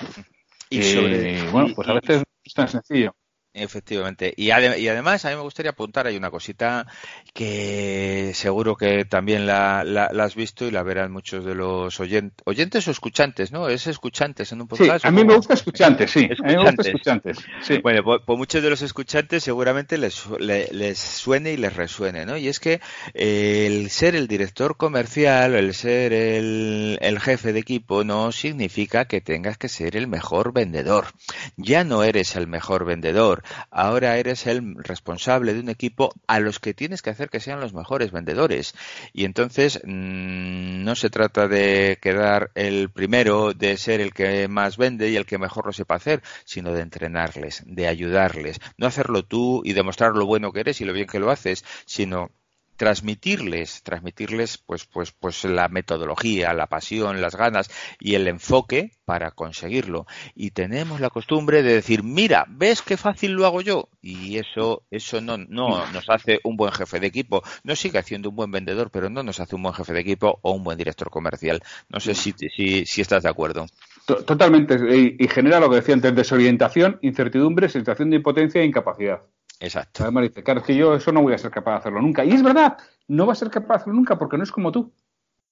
Y, 0.71 0.79
eh, 0.81 1.47
bueno, 1.51 1.73
pues 1.75 1.87
a 1.87 1.93
veces 1.93 2.17
no 2.17 2.23
es 2.43 2.53
tan 2.53 2.67
sencillo. 2.67 3.13
Efectivamente. 3.57 4.33
Y, 4.37 4.51
además, 4.51 5.25
a 5.25 5.29
mí 5.29 5.35
me 5.35 5.41
gustaría 5.41 5.71
apuntar, 5.71 6.05
hay 6.05 6.15
una 6.15 6.29
cosita 6.29 6.85
que 7.33 8.31
seguro 8.35 8.75
que 8.75 9.05
también 9.05 9.47
la, 9.47 9.79
has 9.79 10.35
visto 10.35 10.65
y 10.65 10.71
la 10.71 10.83
verán 10.83 11.11
muchos 11.11 11.43
de 11.43 11.55
los 11.55 11.99
oyentes, 11.99 12.43
oyentes 12.45 12.87
o 12.87 12.91
escuchantes, 12.91 13.51
¿no? 13.51 13.67
Es 13.67 13.87
escuchantes 13.87 14.51
en 14.51 14.61
un 14.61 14.67
podcast. 14.67 15.01
Sí, 15.01 15.07
a 15.07 15.11
mí 15.11 15.23
me 15.23 15.35
gusta 15.35 15.55
escuchantes, 15.55 16.11
sí. 16.11 16.29
A 16.43 16.47
mí 16.47 16.55
me 16.55 16.65
gusta 16.65 16.83
escuchantes. 16.83 17.37
Sí. 17.61 17.79
Bueno, 17.81 18.03
pues, 18.03 18.21
pues, 18.25 18.37
muchos 18.37 18.61
de 18.61 18.69
los 18.69 18.81
escuchantes 18.83 19.43
seguramente 19.43 19.97
les, 19.97 20.23
les, 20.39 20.99
suene 20.99 21.53
y 21.53 21.57
les 21.57 21.75
resuene, 21.75 22.25
¿no? 22.25 22.37
Y 22.37 22.47
es 22.47 22.59
que 22.59 22.79
el 23.15 23.89
ser 23.89 24.15
el 24.15 24.27
director 24.27 24.77
comercial, 24.77 25.55
el 25.55 25.73
ser 25.73 26.13
el, 26.13 26.99
el 27.01 27.19
jefe 27.19 27.53
de 27.53 27.59
equipo, 27.59 28.03
no 28.03 28.31
significa 28.31 29.05
que 29.05 29.19
tengas 29.19 29.57
que 29.57 29.67
ser 29.67 29.95
el 29.97 30.07
mejor 30.07 30.53
vendedor. 30.53 31.07
Ya 31.55 31.83
no 31.83 32.03
eres 32.03 32.35
el 32.35 32.45
mejor 32.45 32.85
vendedor 32.85 33.43
ahora 33.71 34.17
eres 34.17 34.47
el 34.47 34.75
responsable 34.75 35.53
de 35.53 35.59
un 35.59 35.69
equipo 35.69 36.13
a 36.27 36.39
los 36.39 36.59
que 36.59 36.73
tienes 36.73 37.01
que 37.01 37.09
hacer 37.09 37.29
que 37.29 37.39
sean 37.39 37.59
los 37.59 37.73
mejores 37.73 38.11
vendedores. 38.11 38.73
Y 39.13 39.25
entonces 39.25 39.81
mm, 39.83 40.83
no 40.83 40.95
se 40.95 41.09
trata 41.09 41.47
de 41.47 41.97
quedar 42.01 42.51
el 42.55 42.89
primero, 42.89 43.53
de 43.53 43.77
ser 43.77 44.01
el 44.01 44.13
que 44.13 44.47
más 44.47 44.77
vende 44.77 45.09
y 45.09 45.15
el 45.15 45.25
que 45.25 45.37
mejor 45.37 45.65
lo 45.65 45.73
sepa 45.73 45.95
hacer, 45.95 46.21
sino 46.45 46.73
de 46.73 46.81
entrenarles, 46.81 47.63
de 47.65 47.87
ayudarles. 47.87 48.59
No 48.77 48.87
hacerlo 48.87 49.23
tú 49.23 49.61
y 49.63 49.73
demostrar 49.73 50.13
lo 50.13 50.25
bueno 50.25 50.51
que 50.51 50.61
eres 50.61 50.81
y 50.81 50.85
lo 50.85 50.93
bien 50.93 51.07
que 51.07 51.19
lo 51.19 51.31
haces, 51.31 51.63
sino 51.85 52.31
transmitirles, 52.77 53.83
transmitirles 53.83 54.57
pues, 54.59 54.85
pues, 54.85 55.11
pues 55.11 55.43
la 55.43 55.67
metodología, 55.67 56.53
la 56.53 56.67
pasión, 56.67 57.21
las 57.21 57.35
ganas 57.35 57.69
y 57.99 58.15
el 58.15 58.27
enfoque 58.27 58.91
para 59.03 59.31
conseguirlo. 59.31 60.05
Y 60.35 60.51
tenemos 60.51 61.01
la 61.01 61.09
costumbre 61.09 61.63
de 61.63 61.73
decir, 61.73 62.03
mira, 62.03 62.45
¿ves 62.47 62.81
qué 62.81 62.95
fácil 62.95 63.33
lo 63.33 63.45
hago 63.45 63.61
yo? 63.61 63.89
Y 64.01 64.37
eso, 64.37 64.83
eso 64.91 65.19
no, 65.19 65.37
no 65.37 65.91
nos 65.91 66.09
hace 66.09 66.39
un 66.43 66.55
buen 66.55 66.71
jefe 66.71 66.99
de 66.99 67.07
equipo. 67.07 67.43
No 67.63 67.75
sigue 67.75 67.99
haciendo 67.99 68.29
un 68.29 68.35
buen 68.35 68.51
vendedor, 68.51 68.91
pero 68.91 69.09
no 69.09 69.23
nos 69.23 69.39
hace 69.39 69.55
un 69.55 69.63
buen 69.63 69.73
jefe 69.73 69.93
de 69.93 69.99
equipo 69.99 70.39
o 70.41 70.51
un 70.51 70.63
buen 70.63 70.77
director 70.77 71.09
comercial. 71.09 71.61
No 71.89 71.99
sé 71.99 72.15
si, 72.15 72.33
si, 72.55 72.85
si 72.85 73.01
estás 73.01 73.23
de 73.23 73.29
acuerdo. 73.29 73.65
Totalmente. 74.07 74.77
Y, 75.19 75.27
genera 75.27 75.59
lo 75.59 75.69
que 75.69 75.77
decía 75.77 75.93
antes, 75.93 76.15
desorientación, 76.15 76.97
incertidumbre, 77.01 77.67
sensación 77.67 78.09
de 78.09 78.15
impotencia 78.15 78.61
e 78.61 78.65
incapacidad. 78.65 79.21
Exacto. 79.59 80.03
Además 80.03 80.23
dice, 80.23 80.43
claro, 80.43 80.59
es 80.59 80.65
que 80.65 80.75
yo 80.75 80.95
eso 80.95 81.11
no 81.11 81.21
voy 81.21 81.33
a 81.33 81.37
ser 81.37 81.51
capaz 81.51 81.71
de 81.71 81.77
hacerlo 81.77 82.01
nunca. 82.01 82.23
Y 82.23 82.31
es 82.31 82.43
verdad, 82.43 82.77
no 83.07 83.25
va 83.25 83.33
a 83.33 83.35
ser 83.35 83.49
capaz 83.49 83.67
de 83.67 83.75
hacerlo 83.75 83.95
nunca 83.95 84.17
porque 84.17 84.37
no 84.37 84.43
es 84.43 84.51
como 84.51 84.71
tú. 84.71 84.93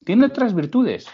Tiene 0.04 0.26
otras 0.26 0.54
virtudes 0.54 1.08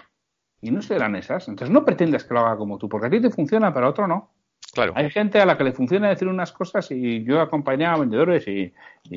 y 0.62 0.72
no 0.72 0.82
serán 0.82 1.16
esas. 1.16 1.48
Entonces 1.48 1.74
no 1.74 1.86
pretendas 1.86 2.24
que 2.24 2.34
lo 2.34 2.42
haga 2.42 2.58
como 2.58 2.78
tú, 2.78 2.90
porque 2.90 3.08
a 3.08 3.10
ti 3.10 3.22
te 3.22 3.30
funciona, 3.30 3.74
pero 3.74 3.88
a 3.88 3.90
otro 3.90 4.08
no. 4.08 4.32
Claro. 4.74 4.94
Hay 4.96 5.10
gente 5.10 5.40
a 5.40 5.46
la 5.46 5.58
que 5.58 5.66
le 5.66 5.74
funciona 5.74 6.08
decir 6.08 6.28
unas 6.28 6.54
cosas 6.54 6.90
y 6.92 7.24
yo 7.26 7.42
acompañaba 7.42 7.96
a 7.96 8.00
vendedores 8.00 8.48
y, 8.48 8.74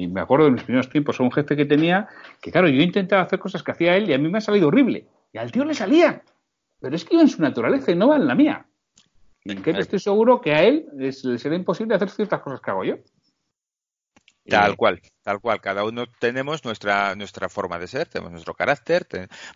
me 0.09 0.21
acuerdo 0.21 0.47
de 0.47 0.53
mis 0.53 0.65
primeros 0.65 0.89
tiempos, 0.89 1.21
un 1.21 1.31
jefe 1.31 1.55
que 1.55 1.65
tenía 1.65 2.09
que, 2.41 2.51
claro, 2.51 2.67
yo 2.69 2.83
intentaba 2.83 3.23
hacer 3.23 3.39
cosas 3.39 3.63
que 3.63 3.71
hacía 3.71 3.97
él 3.97 4.09
y 4.09 4.15
a 4.15 4.19
mí 4.19 4.29
me 4.29 4.39
ha 4.39 4.41
salido 4.41 4.69
horrible. 4.69 5.07
Y 5.33 5.39
al 5.39 5.53
tío 5.53 5.65
le 5.65 5.75
salía. 5.75 6.23
Pero 6.81 6.97
es 6.97 7.05
que 7.05 7.15
iba 7.15 7.23
en 7.23 7.29
su 7.29 7.41
naturaleza 7.41 7.93
y 7.93 7.95
no 7.95 8.09
va 8.09 8.17
en 8.17 8.27
la 8.27 8.35
mía. 8.35 8.67
Y 9.45 9.53
en 9.53 9.63
que 9.63 9.71
estoy 9.71 9.99
seguro 10.01 10.41
que 10.41 10.55
a 10.55 10.63
él 10.63 10.89
le 10.95 11.13
será 11.13 11.55
imposible 11.55 11.95
hacer 11.95 12.11
ciertas 12.11 12.41
cosas 12.41 12.61
que 12.61 12.71
hago 12.71 12.85
yo. 12.85 12.97
Tal 14.49 14.77
cual, 14.77 15.01
tal 15.25 15.41
cual. 15.41 15.61
Cada 15.61 15.85
uno 15.85 16.07
tenemos 16.07 16.65
nuestra 16.65 17.15
nuestra 17.17 17.49
forma 17.49 17.79
de 17.79 17.89
ser, 17.89 18.07
tenemos 18.07 18.33
nuestro 18.33 18.55
carácter. 18.55 19.07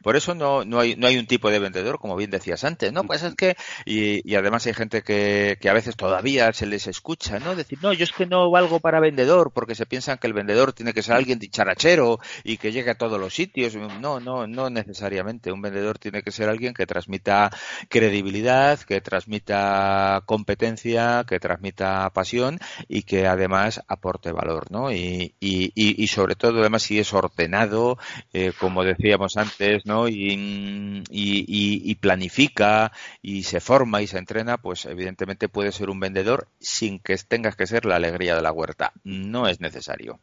Por 0.02 0.16
eso 0.16 0.34
no, 0.34 0.64
no, 0.64 0.80
hay, 0.80 0.96
no 0.96 1.06
hay 1.06 1.18
un 1.18 1.26
tipo 1.26 1.50
de 1.50 1.58
vendedor, 1.58 1.98
como 2.00 2.16
bien 2.16 2.30
decías 2.30 2.64
antes, 2.64 2.92
¿no? 2.92 3.04
Pues 3.04 3.22
es 3.22 3.34
que, 3.34 3.56
y, 3.84 4.28
y 4.28 4.34
además 4.34 4.66
hay 4.66 4.74
gente 4.74 5.02
que, 5.02 5.58
que, 5.60 5.68
a 5.68 5.74
veces 5.74 5.96
todavía 5.96 6.52
se 6.52 6.66
les 6.66 6.86
escucha, 6.86 7.38
¿no? 7.38 7.54
Decir, 7.54 7.78
no, 7.82 7.92
yo 7.92 8.04
es 8.04 8.12
que 8.12 8.26
no 8.26 8.50
valgo 8.50 8.80
para 8.80 9.00
vendedor, 9.00 9.52
porque 9.52 9.74
se 9.74 9.86
piensan 9.86 10.18
que 10.18 10.26
el 10.26 10.32
vendedor 10.32 10.72
tiene 10.72 10.92
que 10.94 11.02
ser 11.02 11.14
alguien 11.14 11.38
dicharachero 11.38 12.18
y 12.44 12.56
que 12.56 12.72
llegue 12.72 12.90
a 12.90 12.98
todos 12.98 13.20
los 13.20 13.34
sitios. 13.34 13.74
No, 13.76 14.20
no, 14.20 14.46
no 14.46 14.70
necesariamente. 14.70 15.52
Un 15.52 15.62
vendedor 15.62 15.98
tiene 15.98 16.22
que 16.22 16.32
ser 16.32 16.48
alguien 16.48 16.74
que 16.74 16.86
transmita 16.86 17.50
credibilidad, 17.88 18.78
que 18.80 19.00
transmita 19.00 20.22
competencia, 20.26 21.24
que 21.28 21.38
transmita 21.38 22.08
pasión 22.10 22.58
y 22.88 23.02
que 23.02 23.26
además 23.26 23.82
aporte 23.88 24.32
valor, 24.32 24.70
¿no? 24.70 24.90
Y, 24.92 25.34
y, 25.74 26.06
sobre 26.08 26.34
todo, 26.34 26.60
además, 26.60 26.82
si 26.82 26.98
es 26.98 27.12
ordenado, 27.12 27.98
eh, 28.32 28.52
como 28.58 28.84
decíamos 28.84 29.36
antes, 29.36 29.86
¿no? 29.86 30.08
Y, 30.08 31.04
y, 31.10 31.94
planifica 31.96 32.92
y 33.22 33.42
se 33.42 33.60
forma 33.60 34.02
y 34.02 34.06
se 34.06 34.18
entrena, 34.18 34.58
pues 34.58 34.84
evidentemente 34.86 35.48
puede 35.48 35.72
ser 35.72 35.90
un 35.90 36.00
vendedor 36.00 36.48
sin 36.60 36.98
que 36.98 37.16
tengas 37.16 37.56
que 37.56 37.66
ser 37.66 37.84
la 37.84 37.96
alegría 37.96 38.36
de 38.36 38.42
la 38.42 38.52
huerta. 38.52 38.92
No 39.04 39.48
es 39.48 39.60
necesario. 39.60 40.18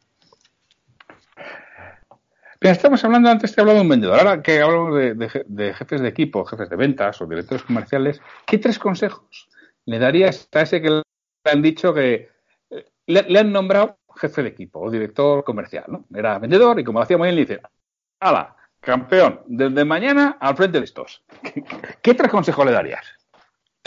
Bien, 2.60 2.72
estamos 2.72 3.04
hablando, 3.04 3.28
antes 3.28 3.54
te 3.54 3.60
he 3.60 3.62
hablado 3.62 3.78
de 3.78 3.82
un 3.82 3.88
vendedor, 3.90 4.18
ahora 4.18 4.42
que 4.42 4.60
hablamos 4.62 4.94
de, 4.96 5.74
jefes 5.74 6.00
de 6.00 6.08
equipo, 6.08 6.44
jefes 6.46 6.70
de 6.70 6.76
ventas 6.76 7.20
o 7.20 7.26
directores 7.26 7.62
comerciales, 7.64 8.22
¿qué 8.46 8.56
tres 8.58 8.78
consejos 8.78 9.48
le 9.84 9.98
darías 9.98 10.48
a 10.52 10.62
ese 10.62 10.80
que 10.80 10.90
le 10.90 11.02
han 11.44 11.60
dicho 11.60 11.92
que 11.92 12.30
eh, 12.70 12.84
le 13.06 13.38
han 13.38 13.52
nombrado 13.52 13.98
jefe 14.16 14.42
de 14.42 14.48
equipo 14.48 14.80
o 14.80 14.90
director 14.90 15.44
comercial, 15.44 15.84
¿no? 15.88 16.06
Era 16.14 16.38
vendedor 16.38 16.78
y 16.80 16.84
como 16.84 17.00
hacía 17.00 17.18
muy 17.18 17.26
bien, 17.28 17.36
le 17.36 17.40
dice, 17.42 17.60
¡hala! 18.20 18.56
Campeón, 18.80 19.40
desde 19.46 19.84
mañana 19.84 20.36
al 20.40 20.56
frente 20.56 20.78
de 20.78 20.84
estos. 20.84 21.24
¿Qué, 22.02 22.14
tres 22.14 22.30
consejos 22.30 22.64
le 22.64 22.72
darías? 22.72 23.04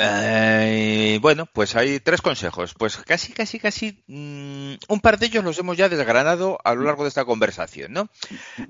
Eh, 0.02 1.20
bueno, 1.22 1.46
pues 1.46 1.76
hay 1.76 2.00
tres 2.00 2.22
consejos. 2.22 2.74
Pues 2.74 2.96
casi, 2.96 3.34
casi, 3.34 3.60
casi 3.60 4.02
mm, 4.08 4.76
un 4.88 5.02
par 5.02 5.20
de 5.20 5.26
ellos 5.26 5.44
los 5.44 5.60
hemos 5.60 5.76
ya 5.76 5.90
desgranado 5.90 6.58
a 6.64 6.74
lo 6.74 6.84
largo 6.84 7.04
de 7.04 7.10
esta 7.10 7.26
conversación, 7.26 7.92
¿no? 7.92 8.10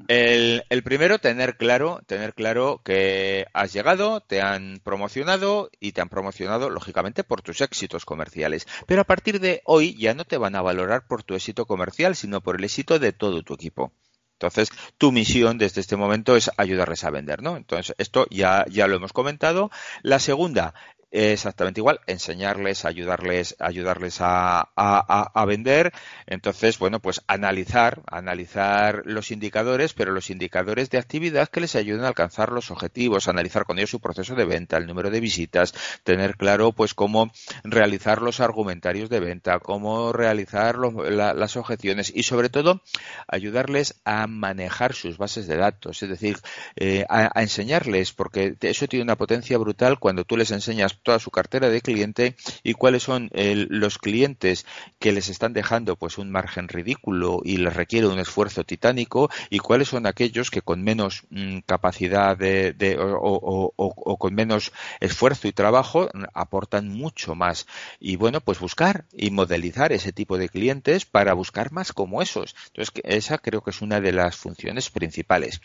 El, 0.08 0.64
el, 0.70 0.82
primero, 0.82 1.20
tener 1.20 1.56
claro, 1.56 2.02
tener 2.08 2.34
claro 2.34 2.82
que 2.84 3.46
has 3.54 3.72
llegado, 3.72 4.22
te 4.22 4.42
han 4.42 4.82
promocionado 4.84 5.70
y 5.80 5.92
te 5.92 6.02
han 6.02 6.10
promocionado, 6.10 6.72
lógicamente, 6.72 7.24
por 7.24 7.44
tus 7.44 7.62
éxitos 7.62 8.06
comerciales. 8.06 8.66
Pero 8.88 9.02
a 9.02 9.06
partir 9.06 9.40
de 9.40 9.62
hoy 9.66 9.96
ya 10.00 10.16
no 10.16 10.26
te 10.26 10.38
van 10.38 10.56
a 10.56 10.64
valorar 10.64 11.06
por 11.06 11.22
tu 11.22 11.36
éxito 11.36 11.68
comercial, 11.68 12.16
sino 12.16 12.42
por 12.42 12.56
el 12.56 12.64
éxito 12.64 12.98
de 12.98 13.14
todo 13.14 13.44
tu 13.44 13.54
equipo. 13.54 13.94
Entonces, 14.40 14.72
tu 14.98 15.12
misión 15.12 15.58
desde 15.58 15.82
este 15.82 15.98
momento 15.98 16.38
es 16.38 16.50
ayudarles 16.56 17.04
a 17.04 17.10
vender, 17.10 17.44
¿no? 17.44 17.58
Entonces, 17.58 17.94
esto 17.98 18.26
ya, 18.30 18.66
ya 18.70 18.88
lo 18.88 18.96
hemos 18.96 19.12
comentado. 19.12 19.70
La 20.02 20.18
segunda, 20.18 20.74
exactamente 21.12 21.80
igual, 21.80 22.00
enseñarles, 22.08 22.86
ayudarles, 22.86 23.56
ayudarles 23.60 24.18
a, 24.22 24.70
a, 24.76 25.46
vender. 25.46 25.92
Entonces, 26.28 26.78
bueno, 26.78 27.00
pues 27.00 27.22
analizar, 27.28 28.02
analizar 28.08 29.02
los 29.06 29.32
indicadores, 29.32 29.94
pero 29.94 30.12
los 30.12 30.30
indicadores 30.30 30.90
de 30.90 31.00
actividad 31.00 31.50
que 31.50 31.62
les 31.62 31.76
ayuden 31.76 32.04
a 32.04 32.10
alcanzar 32.10 32.52
los 32.52 32.70
objetivos, 32.72 33.28
analizar 33.28 33.66
con 33.66 33.80
ellos 33.80 33.90
su 33.90 34.00
proceso 34.00 34.36
de 34.36 34.46
venta, 34.46 34.78
el 34.78 34.86
número 34.86 35.10
de 35.10 35.20
visitas, 35.20 35.74
tener 36.04 36.38
claro, 36.38 36.72
pues, 36.74 36.94
cómo 36.94 37.32
realizar 37.64 38.22
los 38.22 38.40
argumentarios 38.40 39.10
de 39.10 39.20
venta, 39.20 39.60
cómo 39.60 40.14
realizar 40.14 40.78
las 40.78 41.58
objeciones 41.58 42.12
y, 42.14 42.24
sobre 42.24 42.50
todo, 42.50 42.82
ayudarles 43.28 44.00
a 44.06 44.28
manejar 44.28 44.94
sus 44.94 45.18
bases 45.18 45.48
de 45.48 45.58
datos, 45.58 46.04
es 46.04 46.10
decir, 46.10 46.38
eh, 46.76 47.06
a, 47.10 47.32
a 47.34 47.42
enseñarles, 47.42 48.14
porque 48.14 48.56
eso 48.62 48.88
tiene 48.88 49.04
una 49.04 49.16
potencia 49.16 49.58
brutal 49.58 49.98
cuando 50.00 50.24
tú 50.24 50.38
les 50.38 50.52
enseñas 50.52 50.99
toda 51.04 51.20
su 51.20 51.32
cartera 51.32 51.70
de 51.70 51.82
cliente 51.82 52.36
y 52.64 52.74
cuáles 52.74 53.04
son 53.04 53.30
los 53.34 53.98
clientes 53.98 54.66
que 55.00 55.12
les 55.12 55.30
están 55.30 55.54
dejando 55.54 55.96
pues 55.96 56.18
un 56.18 56.32
margen 56.32 56.68
ridículo 56.68 57.42
y 57.44 57.58
les 57.58 57.74
requiere 57.74 58.08
un 58.08 58.20
esfuerzo 58.20 58.64
titánico 58.64 59.30
y 59.50 59.60
cuáles 59.60 59.90
son 59.90 60.06
aquellos 60.06 60.52
que 60.52 60.62
con 60.62 60.84
menos 60.84 61.24
mm, 61.30 61.60
capacidad 61.66 62.38
de, 62.38 62.98
o, 63.00 64.18
con 64.18 64.36
menos 64.36 64.72
esfuerzo 65.00 65.48
y 65.48 65.54
trabajo 65.54 66.10
mm, 66.14 66.24
aportan 66.34 66.90
mucho 66.90 67.36
más. 67.36 67.68
Y 68.00 68.16
bueno 68.16 68.42
pues 68.42 68.60
buscar 68.60 69.06
y 69.12 69.32
modelizar 69.32 69.92
ese 69.92 70.12
tipo 70.12 70.38
de 70.38 70.50
clientes 70.50 71.06
para 71.06 71.34
buscar 71.34 71.72
más 71.72 71.94
como 71.94 72.22
esos. 72.22 72.56
Entonces 72.68 72.94
esa 73.04 73.38
creo 73.38 73.62
que 73.62 73.72
es 73.72 73.82
una 73.82 74.02
de 74.02 74.12
las 74.12 74.36
funciones 74.36 74.90
principales. 74.90 75.62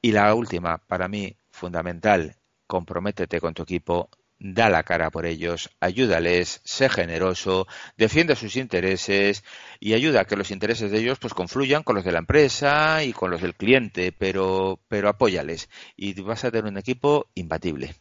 Y 0.00 0.12
la 0.12 0.34
última 0.34 0.78
para 0.78 1.08
mí 1.08 1.36
fundamental 1.50 2.36
comprométete 2.66 3.40
con 3.40 3.54
tu 3.54 3.62
equipo 3.62 4.08
da 4.42 4.68
la 4.68 4.82
cara 4.82 5.10
por 5.10 5.24
ellos, 5.24 5.70
ayúdales, 5.78 6.60
sé 6.64 6.88
generoso, 6.88 7.68
defiende 7.96 8.34
sus 8.34 8.56
intereses 8.56 9.44
y 9.78 9.94
ayuda 9.94 10.22
a 10.22 10.24
que 10.24 10.36
los 10.36 10.50
intereses 10.50 10.90
de 10.90 10.98
ellos 10.98 11.20
pues 11.20 11.32
confluyan 11.32 11.84
con 11.84 11.94
los 11.94 12.04
de 12.04 12.10
la 12.10 12.18
empresa 12.18 13.04
y 13.04 13.12
con 13.12 13.30
los 13.30 13.40
del 13.40 13.54
cliente, 13.54 14.10
pero, 14.10 14.80
pero 14.88 15.08
apóyales 15.08 15.70
y 15.96 16.20
vas 16.22 16.44
a 16.44 16.50
tener 16.50 16.70
un 16.70 16.76
equipo 16.76 17.28
imbatible. 17.34 17.94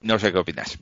No 0.00 0.18
sé 0.18 0.32
qué 0.32 0.38
opinas. 0.38 0.78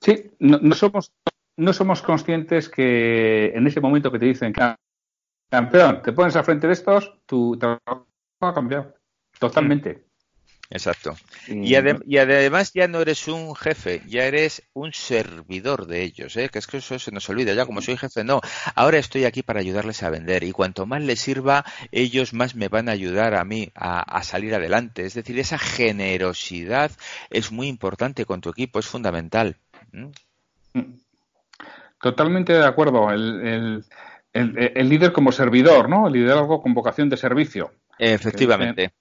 Sí, 0.00 0.30
no, 0.38 0.74
somos, 0.74 1.12
no 1.56 1.72
somos 1.74 2.00
conscientes 2.00 2.70
que 2.70 3.52
en 3.54 3.66
ese 3.66 3.80
momento 3.82 4.10
que 4.10 4.18
te 4.18 4.26
dicen, 4.26 4.54
campeón, 5.50 6.02
te 6.02 6.12
pones 6.12 6.36
al 6.36 6.44
frente 6.44 6.66
de 6.66 6.72
estos, 6.72 7.18
tu 7.26 7.58
trabajo 7.58 8.06
ha 8.40 8.54
cambiado 8.54 8.94
totalmente. 9.38 10.13
Exacto. 10.70 11.16
Y, 11.46 11.74
además 11.74 12.72
ya 12.72 12.88
no 12.88 13.00
eres 13.00 13.28
un 13.28 13.54
jefe, 13.54 14.02
ya 14.06 14.24
eres 14.24 14.62
un 14.72 14.92
servidor 14.92 15.86
de 15.86 16.02
ellos, 16.02 16.36
¿eh? 16.36 16.48
que 16.48 16.58
es 16.58 16.66
que 16.66 16.78
eso 16.78 16.98
se 16.98 17.12
nos 17.12 17.28
olvida, 17.28 17.52
ya 17.52 17.66
como 17.66 17.82
soy 17.82 17.96
jefe, 17.96 18.24
no, 18.24 18.40
ahora 18.74 18.98
estoy 18.98 19.24
aquí 19.24 19.42
para 19.42 19.60
ayudarles 19.60 20.02
a 20.02 20.10
vender 20.10 20.42
y 20.42 20.52
cuanto 20.52 20.86
más 20.86 21.02
les 21.02 21.20
sirva, 21.20 21.64
ellos 21.92 22.32
más 22.32 22.54
me 22.54 22.68
van 22.68 22.88
a 22.88 22.92
ayudar 22.92 23.34
a 23.34 23.44
mí 23.44 23.70
a, 23.74 24.22
salir 24.22 24.54
adelante. 24.54 25.04
Es 25.04 25.14
decir, 25.14 25.38
esa 25.38 25.58
generosidad 25.58 26.90
es 27.30 27.52
muy 27.52 27.68
importante 27.68 28.24
con 28.24 28.40
tu 28.40 28.50
equipo, 28.50 28.78
es 28.78 28.86
fundamental. 28.86 29.56
Totalmente 32.00 32.52
de 32.54 32.64
acuerdo. 32.64 33.10
El, 33.10 33.84
líder 34.32 35.12
como 35.12 35.30
servidor, 35.30 35.88
¿no? 35.88 36.06
El 36.06 36.14
liderazgo 36.14 36.62
con 36.62 36.74
vocación 36.74 37.10
de 37.10 37.16
servicio. 37.16 37.70
Efectivamente. 37.98 38.92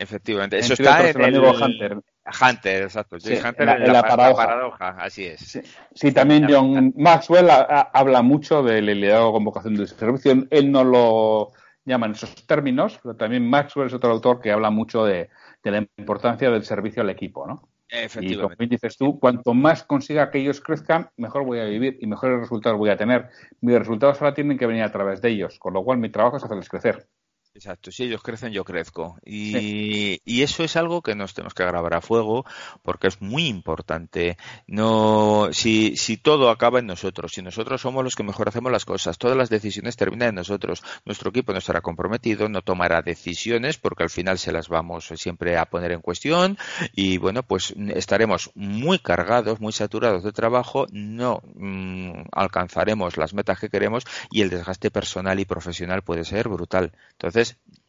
Efectivamente, 0.00 0.58
eso 0.58 0.72
está 0.72 1.10
en 1.10 1.22
el, 1.22 1.38
Hunter. 1.38 1.98
Hunter, 2.40 2.82
exacto. 2.84 3.16
Hunter 3.16 3.68
en 3.68 3.92
la, 3.92 4.02
paradoja. 4.02 4.96
así 4.98 5.26
es. 5.26 5.60
Sí, 5.94 6.12
también 6.12 6.46
John 6.48 6.94
Maxwell 6.96 7.48
habla 7.50 8.22
mucho 8.22 8.62
del 8.62 8.86
liderazgo 8.86 9.34
con 9.34 9.44
vocación 9.44 9.74
de 9.74 9.86
servicio. 9.86 10.46
Él 10.48 10.72
no 10.72 10.84
lo 10.84 11.52
llama 11.84 12.06
en 12.06 12.12
esos 12.12 12.34
términos, 12.46 12.98
pero 13.02 13.14
también 13.14 13.46
Maxwell 13.46 13.88
es 13.88 13.92
otro 13.92 14.10
autor 14.10 14.40
que 14.40 14.50
habla 14.50 14.70
mucho 14.70 15.04
de, 15.04 15.28
la 15.64 15.86
importancia 15.98 16.50
del 16.50 16.64
servicio 16.64 17.02
al 17.02 17.10
equipo, 17.10 17.46
¿no? 17.46 17.68
Efectivamente. 17.90 18.54
Y 18.54 18.56
como 18.56 18.70
dices 18.70 18.96
tú, 18.96 19.20
cuanto 19.20 19.52
más 19.52 19.82
consiga 19.82 20.30
que 20.30 20.38
ellos 20.38 20.62
crezcan, 20.62 21.10
mejor 21.18 21.44
voy 21.44 21.58
a 21.58 21.64
vivir 21.64 21.98
y 22.00 22.06
mejores 22.06 22.40
resultados 22.40 22.78
voy 22.78 22.88
a 22.88 22.96
tener. 22.96 23.28
Mis 23.60 23.78
resultados 23.78 24.22
ahora 24.22 24.32
tienen 24.32 24.56
que 24.56 24.66
venir 24.66 24.82
a 24.82 24.92
través 24.92 25.20
de 25.20 25.28
ellos, 25.28 25.58
con 25.58 25.74
lo 25.74 25.84
cual 25.84 25.98
mi 25.98 26.08
trabajo 26.08 26.38
es 26.38 26.44
hacerles 26.44 26.70
crecer. 26.70 27.06
Exacto, 27.52 27.90
si 27.90 28.04
ellos 28.04 28.22
crecen, 28.22 28.52
yo 28.52 28.62
crezco. 28.62 29.18
Y, 29.24 30.20
y, 30.24 30.42
eso 30.42 30.62
es 30.62 30.76
algo 30.76 31.02
que 31.02 31.16
nos 31.16 31.34
tenemos 31.34 31.52
que 31.52 31.64
grabar 31.64 31.94
a 31.94 32.00
fuego 32.00 32.44
porque 32.82 33.08
es 33.08 33.20
muy 33.20 33.48
importante. 33.48 34.38
No, 34.68 35.48
si, 35.50 35.96
si 35.96 36.16
todo 36.16 36.50
acaba 36.50 36.78
en 36.78 36.86
nosotros, 36.86 37.32
si 37.32 37.42
nosotros 37.42 37.80
somos 37.80 38.04
los 38.04 38.14
que 38.14 38.22
mejor 38.22 38.48
hacemos 38.48 38.70
las 38.70 38.84
cosas, 38.84 39.18
todas 39.18 39.36
las 39.36 39.50
decisiones 39.50 39.96
terminan 39.96 40.28
en 40.28 40.34
nosotros, 40.36 40.84
nuestro 41.04 41.30
equipo 41.30 41.52
no 41.52 41.58
estará 41.58 41.80
comprometido, 41.80 42.48
no 42.48 42.62
tomará 42.62 43.02
decisiones 43.02 43.78
porque 43.78 44.04
al 44.04 44.10
final 44.10 44.38
se 44.38 44.52
las 44.52 44.68
vamos 44.68 45.12
siempre 45.16 45.58
a 45.58 45.66
poner 45.66 45.90
en 45.90 46.02
cuestión 46.02 46.56
y 46.94 47.18
bueno, 47.18 47.42
pues 47.42 47.74
estaremos 47.88 48.52
muy 48.54 49.00
cargados, 49.00 49.60
muy 49.60 49.72
saturados 49.72 50.22
de 50.22 50.30
trabajo, 50.30 50.86
no 50.92 51.42
mm, 51.56 52.28
alcanzaremos 52.30 53.16
las 53.16 53.34
metas 53.34 53.58
que 53.58 53.70
queremos 53.70 54.04
y 54.30 54.42
el 54.42 54.50
desgaste 54.50 54.92
personal 54.92 55.40
y 55.40 55.44
profesional 55.44 56.02
puede 56.02 56.24
ser 56.24 56.48
brutal. 56.48 56.92
Entonces, 57.12 57.39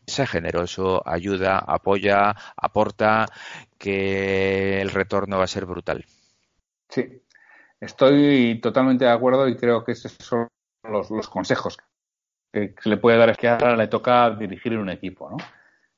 sea 0.06 0.28
generoso, 0.28 1.02
ayuda, 1.06 1.60
apoya, 1.60 2.36
aporta, 2.56 3.28
que 3.78 4.82
el 4.82 4.90
retorno 4.90 5.38
va 5.38 5.46
a 5.46 5.48
ser 5.48 5.66
brutal. 5.66 6.06
Sí, 6.90 7.24
estoy 7.80 8.60
totalmente 8.62 9.06
de 9.06 9.12
acuerdo 9.12 9.48
y 9.48 9.56
creo 9.56 9.84
que 9.84 9.94
esos 9.94 10.14
son 10.20 10.48
los, 10.84 11.10
consejos 11.30 11.78
que 12.52 12.76
se 12.80 12.90
le 12.90 12.98
puede 12.98 13.18
dar 13.18 13.30
es 13.30 13.38
que 13.38 13.48
ahora 13.48 13.76
le 13.76 13.88
toca 13.88 14.30
dirigir 14.32 14.78
un 14.78 14.90
equipo, 14.90 15.30
¿no? 15.30 15.38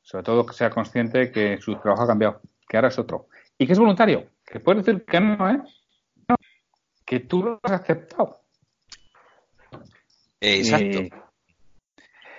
Sobre 0.01 0.23
todo 0.23 0.45
que 0.45 0.53
sea 0.53 0.69
consciente 0.69 1.31
que 1.31 1.59
su 1.59 1.75
trabajo 1.77 2.03
ha 2.03 2.07
cambiado, 2.07 2.41
que 2.67 2.77
ahora 2.77 2.89
es 2.89 2.99
otro. 2.99 3.27
Y 3.57 3.65
que 3.65 3.73
es 3.73 3.79
voluntario, 3.79 4.29
que 4.45 4.59
puede 4.59 4.79
decir 4.79 5.03
que 5.05 5.19
no, 5.19 5.49
¿eh? 5.49 5.61
que 7.05 7.21
tú 7.21 7.43
lo 7.43 7.59
has 7.63 7.71
aceptado. 7.71 8.41
Exacto. 10.39 11.15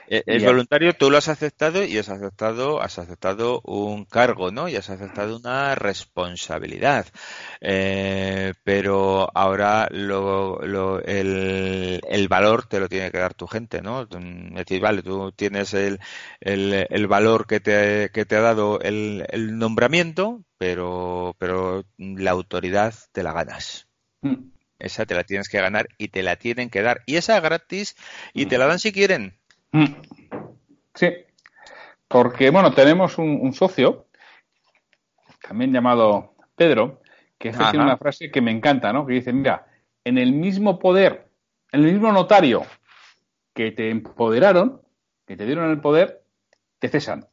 Eh, 0.09 0.23
el 0.27 0.45
voluntario 0.45 0.95
tú 0.95 1.11
lo 1.11 1.19
has 1.19 1.29
aceptado 1.29 1.85
y 1.85 1.99
has 1.99 2.09
aceptado, 2.09 2.83
has 2.83 2.99
aceptado 2.99 3.61
un 3.65 4.05
cargo, 4.05 4.51
¿no? 4.51 4.69
Y 4.69 4.77
has 4.77 4.91
aceptado 4.91 5.37
una 5.37 5.75
responsabilidad. 5.75 7.07
Eh, 7.61 8.55
pero 8.65 9.31
ahora 9.35 9.89
lo, 9.91 10.61
el, 11.03 12.01
el, 12.09 12.29
valor 12.29 12.67
te 12.67 12.81
lo 12.81 12.89
tiene 12.89 13.11
que 13.11 13.19
dar 13.19 13.35
tu 13.35 13.47
gente, 13.47 13.83
¿no? 13.83 14.07
decir, 14.07 14.81
vale, 14.81 15.03
tú 15.03 15.33
tienes 15.33 15.75
el, 15.75 16.01
el, 16.41 16.87
el 16.89 17.07
valor 17.07 17.47
que 17.47 17.61
te, 17.61 18.11
que 18.13 18.25
te 18.25 18.37
ha 18.37 18.41
dado 18.41 18.81
el, 18.81 19.27
el 19.31 19.59
nombramiento, 19.59 20.45
pero, 20.59 21.37
pero 21.39 21.85
la 21.99 22.31
autoridad 22.31 22.95
te 23.13 23.23
la 23.23 23.33
ganas. 23.33 23.89
Mm. 24.23 24.55
Esa 24.79 25.07
te 25.07 25.15
la 25.15 25.25
tienes 25.25 25.49
que 25.49 25.61
ganar 25.61 25.89
y 25.99 26.09
te 26.09 26.23
la 26.23 26.37
tienen 26.37 26.69
que 26.69 26.83
dar. 26.83 27.03
Y 27.07 27.17
esa 27.17 27.41
gratis 27.41 27.97
y 28.33 28.47
te 28.47 28.59
la 28.59 28.67
dan 28.67 28.79
si 28.79 28.93
quieren. 28.93 29.39
Mm. 29.75 29.87
Sí, 30.95 31.09
porque 32.07 32.51
bueno, 32.51 32.73
tenemos 32.73 33.19
un, 33.19 33.53
socio, 33.53 34.07
también 35.43 35.73
llamado 35.73 36.37
Pedro, 36.55 37.03
que 37.37 37.51
tiene 37.51 37.83
una 37.83 37.97
frase 37.97 38.31
que 38.31 38.41
me 38.41 38.53
encanta, 38.53 38.93
¿no? 38.93 39.05
Que 39.05 39.15
dice, 39.15 39.33
mira, 39.33 39.67
en 40.05 40.19
el 40.19 40.33
mismo 40.33 40.79
poder, 40.79 41.29
en 41.73 41.85
el 41.85 41.93
mismo 41.93 42.13
notario 42.13 42.63
que 43.53 43.73
te 43.73 43.91
empoderaron, 43.91 44.81
que 45.27 45.37
te 45.37 45.45
dieron 45.45 45.69
el 45.69 45.81
poder, 45.81 46.23
te 46.79 46.89
cesan. 46.89 47.27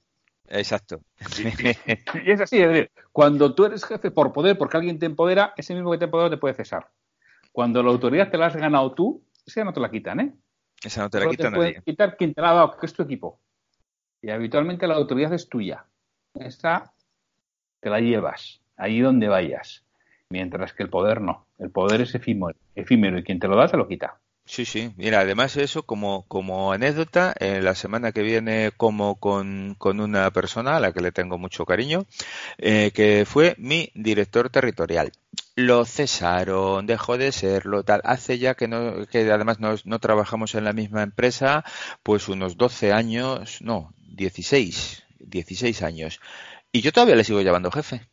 Exacto. 0.47 1.01
y 2.25 2.31
es 2.31 2.41
así, 2.41 2.59
es 2.59 2.69
decir, 2.69 2.91
cuando 3.11 3.53
tú 3.53 3.65
eres 3.65 3.85
jefe 3.85 4.09
por 4.09 4.33
poder, 4.33 4.57
porque 4.57 4.77
alguien 4.77 4.97
te 4.97 5.05
empodera, 5.05 5.53
ese 5.57 5.75
mismo 5.75 5.91
que 5.91 5.99
te 5.99 6.05
empodera 6.05 6.31
te 6.31 6.37
puede 6.37 6.55
cesar. 6.55 6.89
Cuando 7.51 7.83
la 7.83 7.91
autoridad 7.91 8.31
te 8.31 8.39
la 8.39 8.47
has 8.47 8.55
ganado 8.55 8.95
tú, 8.95 9.23
esa 9.45 9.63
no 9.63 9.73
te 9.73 9.79
la 9.79 9.91
quitan, 9.91 10.19
¿eh? 10.21 10.33
Esa 10.84 11.03
no 11.03 11.09
te 11.09 11.19
la 11.19 11.29
quita 11.29 11.51
te 11.51 11.82
quitar 11.84 12.17
quien 12.17 12.34
te 12.34 12.41
la 12.41 12.51
ha 12.51 12.53
dado, 12.53 12.77
que 12.77 12.86
es 12.86 12.93
tu 12.93 13.03
equipo. 13.03 13.39
Y 14.21 14.29
habitualmente 14.29 14.88
la 14.88 14.95
autoridad 14.95 15.34
es 15.34 15.47
tuya. 15.49 15.86
Esa 16.36 16.93
te 17.79 17.89
la 17.89 17.99
llevas 17.99 18.61
ahí 18.77 18.99
donde 18.99 19.27
vayas. 19.27 19.84
Mientras 20.29 20.73
que 20.73 20.84
el 20.84 20.89
poder 20.89 21.21
no. 21.21 21.45
El 21.59 21.71
poder 21.71 22.01
es 22.01 22.15
efímero, 22.15 22.57
efímero 22.73 23.17
y 23.17 23.23
quien 23.23 23.39
te 23.39 23.47
lo 23.47 23.55
da 23.55 23.67
te 23.67 23.77
lo 23.77 23.88
quita. 23.88 24.20
Sí, 24.51 24.65
sí. 24.65 24.91
Mira, 24.97 25.21
además 25.21 25.55
eso, 25.55 25.83
como, 25.83 26.27
como 26.27 26.73
anécdota, 26.73 27.33
en 27.39 27.63
la 27.63 27.73
semana 27.73 28.11
que 28.11 28.21
viene 28.21 28.71
como 28.75 29.15
con, 29.15 29.75
con 29.77 30.01
una 30.01 30.29
persona 30.31 30.75
a 30.75 30.79
la 30.81 30.91
que 30.91 30.99
le 30.99 31.13
tengo 31.13 31.37
mucho 31.37 31.65
cariño, 31.65 32.05
eh, 32.57 32.91
que 32.93 33.23
fue 33.25 33.55
mi 33.57 33.91
director 33.95 34.49
territorial 34.49 35.13
lo 35.55 35.85
cesaron, 35.85 36.85
dejó 36.85 37.17
de 37.17 37.31
serlo, 37.31 37.83
tal. 37.83 38.01
Hace 38.03 38.39
ya 38.39 38.55
que, 38.55 38.67
no, 38.67 39.05
que 39.07 39.31
además 39.31 39.59
no, 39.61 39.75
no 39.85 39.99
trabajamos 39.99 40.55
en 40.55 40.65
la 40.65 40.73
misma 40.73 41.03
empresa, 41.03 41.63
pues 42.03 42.27
unos 42.27 42.57
12 42.57 42.91
años, 42.93 43.61
no, 43.61 43.93
16, 43.99 45.03
16 45.19 45.81
años. 45.83 46.19
Y 46.73 46.81
yo 46.81 46.91
todavía 46.91 47.15
le 47.15 47.23
sigo 47.23 47.41
llamando 47.41 47.71
jefe. 47.71 48.09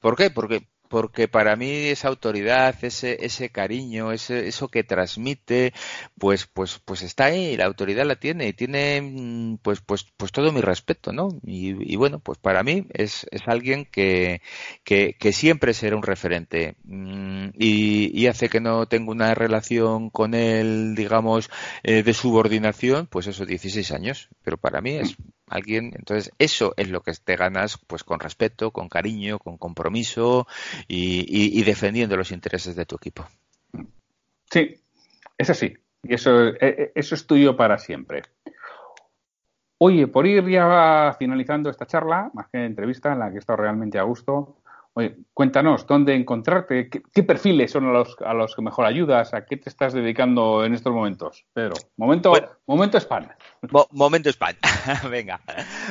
¿Por 0.00 0.16
qué? 0.16 0.30
Porque 0.30 0.68
porque 0.92 1.26
para 1.26 1.56
mí 1.56 1.70
esa 1.70 2.08
autoridad, 2.08 2.76
ese, 2.84 3.24
ese 3.24 3.48
cariño, 3.48 4.12
ese, 4.12 4.46
eso 4.46 4.68
que 4.68 4.84
transmite, 4.84 5.72
pues, 6.18 6.46
pues, 6.46 6.80
pues 6.84 7.00
está 7.00 7.24
ahí, 7.24 7.56
la 7.56 7.64
autoridad 7.64 8.04
la 8.04 8.16
tiene 8.16 8.48
y 8.48 8.52
tiene, 8.52 9.00
mm, 9.00 9.56
pues, 9.62 9.80
pues, 9.80 10.04
pues 10.18 10.32
todo 10.32 10.52
mi 10.52 10.60
respeto, 10.60 11.10
¿no? 11.10 11.28
Y, 11.44 11.96
bueno, 11.96 12.18
pues 12.18 12.36
para 12.36 12.62
mí 12.62 12.86
es, 12.92 13.26
alguien 13.46 13.86
que, 13.86 14.42
que, 14.84 15.32
siempre 15.32 15.72
será 15.72 15.96
un 15.96 16.02
referente 16.02 16.76
mm, 16.84 17.52
y, 17.58 18.26
hace 18.26 18.50
que 18.50 18.60
no 18.60 18.84
tenga 18.86 19.12
una 19.12 19.34
relación 19.34 20.10
con 20.10 20.34
él, 20.34 20.94
digamos, 20.94 21.48
eh, 21.84 22.02
de 22.02 22.12
subordinación, 22.12 23.06
pues 23.06 23.28
eso, 23.28 23.46
16 23.46 23.92
años, 23.92 24.28
pero 24.44 24.58
para 24.58 24.82
mí 24.82 24.96
es 24.96 25.16
alguien. 25.54 25.92
Entonces, 25.94 26.32
eso 26.38 26.74
es 26.76 26.90
lo 26.90 27.02
que 27.02 27.12
te 27.12 27.36
ganas 27.36 27.78
pues 27.86 28.04
con 28.04 28.20
respeto, 28.20 28.70
con 28.70 28.88
cariño, 28.88 29.38
con 29.38 29.58
compromiso 29.58 30.46
y, 30.88 31.62
defendiendo 31.62 32.16
los 32.16 32.32
intereses 32.32 32.76
de 32.76 32.86
tu 32.86 32.96
equipo. 32.96 33.26
Sí, 34.50 34.80
es 35.38 35.50
así. 35.50 35.76
Y 36.02 36.14
eso, 36.14 36.48
e, 36.48 36.56
e, 36.60 36.92
eso 36.94 37.14
es 37.14 37.26
tuyo 37.26 37.56
para 37.56 37.78
siempre. 37.78 38.22
Oye, 39.78 40.06
por 40.06 40.26
ir 40.26 40.48
ya 40.48 41.16
finalizando 41.18 41.68
esta 41.68 41.86
charla, 41.86 42.30
más 42.34 42.48
que 42.48 42.64
entrevista 42.64 43.12
en 43.12 43.18
la 43.18 43.30
que 43.30 43.36
he 43.36 43.38
estado 43.38 43.56
realmente 43.56 43.98
a 43.98 44.02
gusto, 44.02 44.61
Oye, 44.94 45.16
cuéntanos, 45.32 45.86
¿dónde 45.86 46.14
encontrarte? 46.14 46.90
¿Qué, 46.90 47.22
perfiles 47.22 47.70
son 47.70 47.86
a 47.86 47.92
los, 47.92 48.14
a 48.20 48.34
los 48.34 48.54
que 48.54 48.60
mejor 48.60 48.84
ayudas? 48.84 49.32
¿A 49.32 49.46
qué 49.46 49.56
te 49.56 49.70
estás 49.70 49.94
dedicando 49.94 50.66
en 50.66 50.74
estos 50.74 50.92
momentos? 50.92 51.46
Pedro, 51.54 51.74
momento, 51.96 52.34
momento 52.66 52.98
spam. 52.98 53.28
momento 53.90 54.28
spam, 54.28 54.54
venga. 55.10 55.40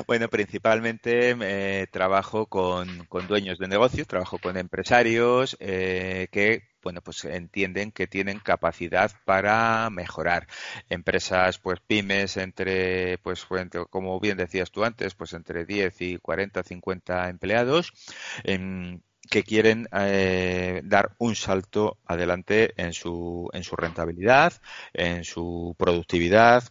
Bueno, 0.05 0.27
principalmente 0.27 1.35
eh, 1.41 1.87
trabajo 1.91 2.45
con, 2.45 3.05
con, 3.05 3.25
dueños 3.25 3.57
de 3.57 3.67
negocios, 3.67 4.07
trabajo 4.07 4.37
con 4.37 4.55
empresarios 4.55 5.57
eh, 5.59 6.27
que 6.31 6.70
bueno, 6.81 7.01
pues 7.01 7.23
entienden 7.25 7.91
que 7.91 8.07
tienen 8.07 8.39
capacidad 8.39 9.11
para 9.25 9.89
mejorar. 9.89 10.47
Empresas, 10.89 11.59
pues 11.59 11.79
pymes, 11.79 12.37
entre, 12.37 13.17
pues 13.19 13.45
como 13.89 14.19
bien 14.19 14.37
decías 14.37 14.71
tú 14.71 14.83
antes, 14.83 15.15
pues 15.15 15.33
entre 15.33 15.65
10 15.65 16.01
y 16.01 16.17
40, 16.17 16.63
50 16.63 17.29
empleados. 17.29 17.93
que 19.29 19.43
quieren 19.43 19.87
eh, 19.93 20.81
dar 20.83 21.15
un 21.17 21.35
salto 21.35 21.97
adelante 22.05 22.73
en 22.75 22.93
su, 22.93 23.49
en 23.53 23.63
su 23.63 23.75
rentabilidad, 23.75 24.53
en 24.93 25.23
su 25.23 25.75
productividad, 25.77 26.63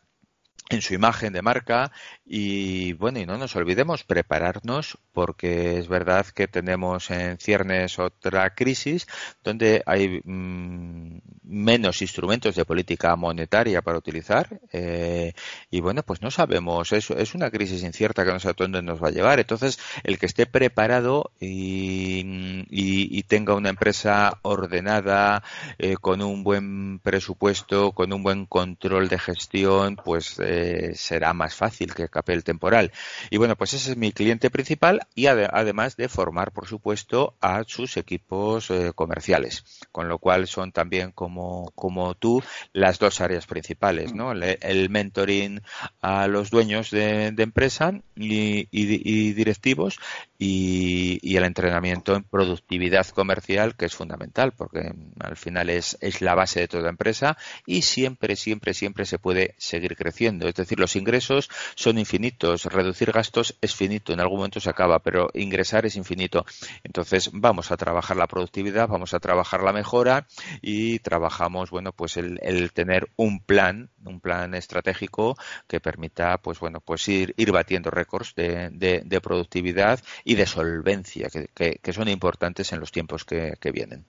en 0.71 0.83
su 0.83 0.95
imagen 0.95 1.33
de 1.33 1.43
marca 1.43 1.93
y 2.33 2.93
bueno, 2.93 3.19
y 3.19 3.27
no 3.27 3.39
nos 3.39 3.57
olvidemos 3.57 4.05
prepararnos 4.05 4.99
porque 5.13 5.79
es 5.79 5.89
verdad 5.89 6.25
que 6.27 6.47
tenemos 6.47 7.11
en 7.11 7.39
ciernes 7.39 7.99
otra 7.99 8.55
crisis 8.55 9.09
donde 9.43 9.83
hay 9.85 10.21
mm, 10.23 11.19
menos 11.43 12.03
instrumentos 12.03 12.55
de 12.55 12.65
política 12.65 13.17
monetaria 13.17 13.83
para 13.83 13.99
utilizar 13.99 14.61
eh, 14.73 15.33
y 15.73 15.81
bueno, 15.81 16.05
pues 16.05 16.23
no 16.23 16.31
sabemos, 16.31 16.93
es, 16.93 17.11
es 17.11 17.35
una 17.35 17.51
crisis 17.51 17.83
incierta 17.83 18.25
que 18.25 18.33
no 18.33 18.39
sé 18.39 18.51
a 18.51 18.53
dónde 18.53 18.81
nos 18.81 19.03
va 19.03 19.09
a 19.09 19.13
llevar. 19.13 19.41
Entonces, 19.41 19.81
el 20.05 20.19
que 20.19 20.27
esté 20.27 20.47
preparado 20.47 21.33
y, 21.41 22.65
y, 22.71 23.23
tenga 23.25 23.55
una 23.55 23.71
empresa 23.71 24.39
ordenada, 24.43 25.43
eh, 25.79 25.97
con 25.97 26.23
un 26.23 26.43
buen 26.45 27.01
presupuesto, 27.01 27.93
con 27.93 28.13
un 28.13 28.23
buen 28.23 28.47
control 28.47 29.09
de 29.09 29.19
gestión, 29.19 29.97
pues 29.97 30.37
eh, 30.41 30.93
será 30.95 31.33
más 31.33 31.55
fácil 31.55 31.95
que 31.95 32.09
el 32.27 32.45
temporal. 32.45 32.93
Y 33.31 33.37
bueno, 33.37 33.57
pues 33.57 33.75
ese 33.75 33.93
es 33.93 33.97
mi 33.97 34.13
cliente 34.13 34.51
principal 34.51 35.07
y 35.15 35.27
además 35.27 35.97
de 35.97 36.09
formar, 36.09 36.53
por 36.53 36.67
supuesto, 36.67 37.37
a 37.41 37.65
sus 37.67 37.97
equipos 37.97 38.71
eh, 38.71 38.93
comerciales, 38.95 39.65
con 39.93 40.09
lo 40.09 40.19
cual 40.19 40.47
son 40.47 40.73
también 40.73 41.13
como, 41.13 41.73
como 41.75 42.15
tú 42.15 42.43
las 42.73 42.99
dos 42.99 43.21
áreas 43.21 43.47
principales, 43.47 44.15
¿no? 44.15 44.33
El, 44.33 44.91
mentoring 44.91 45.61
a 46.01 46.27
los 46.27 46.51
dueños 46.51 46.91
de, 46.91 47.35
empresa 47.39 47.93
y, 48.17 49.33
directivos 49.33 49.99
y, 50.39 51.37
el 51.37 51.45
entrenamiento 51.45 52.15
en 52.15 52.25
productividad 52.25 53.07
comercial, 53.09 53.77
que 53.77 53.87
es 53.87 53.95
fundamental, 53.95 54.53
porque 54.53 54.93
al 55.21 55.37
final 55.37 55.71
es, 55.71 55.97
es 56.01 56.21
la 56.21 56.35
base 56.35 56.61
de 56.61 56.69
toda 56.69 56.91
empresa 56.91 57.37
y 57.67 57.83
siempre, 57.83 58.37
siempre, 58.37 58.75
siempre 58.75 59.05
se 59.07 59.19
puede 59.19 59.55
seguir 59.59 59.97
creciendo. 59.97 60.49
Es 60.49 60.55
decir, 60.55 60.79
los 60.79 60.97
ingresos 60.97 61.49
son 61.75 61.99
infinitos, 61.99 62.10
reducir 62.19 63.13
gastos 63.13 63.57
es 63.61 63.75
finito, 63.75 64.13
en 64.13 64.21
algún 64.21 64.39
momento 64.39 64.61
se 64.61 64.71
acaba, 64.71 64.99
pero 64.99 65.29
ingresar 65.35 65.87
es 65.87 65.97
infinito. 65.97 66.45
Entonces 66.85 67.31
vamos 67.33 67.71
a 67.71 67.77
trabajar 67.77 68.17
la 68.17 68.27
productividad, 68.27 68.89
vamos 68.89 69.15
a 69.15 69.21
trabajar 69.21 69.63
la 69.63 69.73
mejora 69.73 70.27
y 70.61 70.99
trabajamos, 71.01 71.71
bueno, 71.71 71.93
pues 71.93 72.17
el, 72.17 72.73
tener 72.73 73.09
un 73.17 73.41
plan, 73.41 73.91
un 74.05 74.21
plan 74.21 74.55
estratégico 74.55 75.37
que 75.67 75.81
permita, 75.81 76.39
pues 76.39 76.61
bueno, 76.61 76.81
pues 76.81 77.07
ir, 77.09 77.35
ir 77.37 77.53
batiendo 77.53 77.91
récords 77.91 78.35
de, 78.35 79.21
productividad 79.23 80.01
y 80.25 80.35
de 80.35 80.47
solvencia 80.47 81.29
que, 81.29 81.93
son 81.93 82.09
importantes 82.09 82.73
en 82.73 82.81
los 82.81 82.93
tiempos 82.93 83.25
que, 83.25 83.71
vienen. 83.73 84.05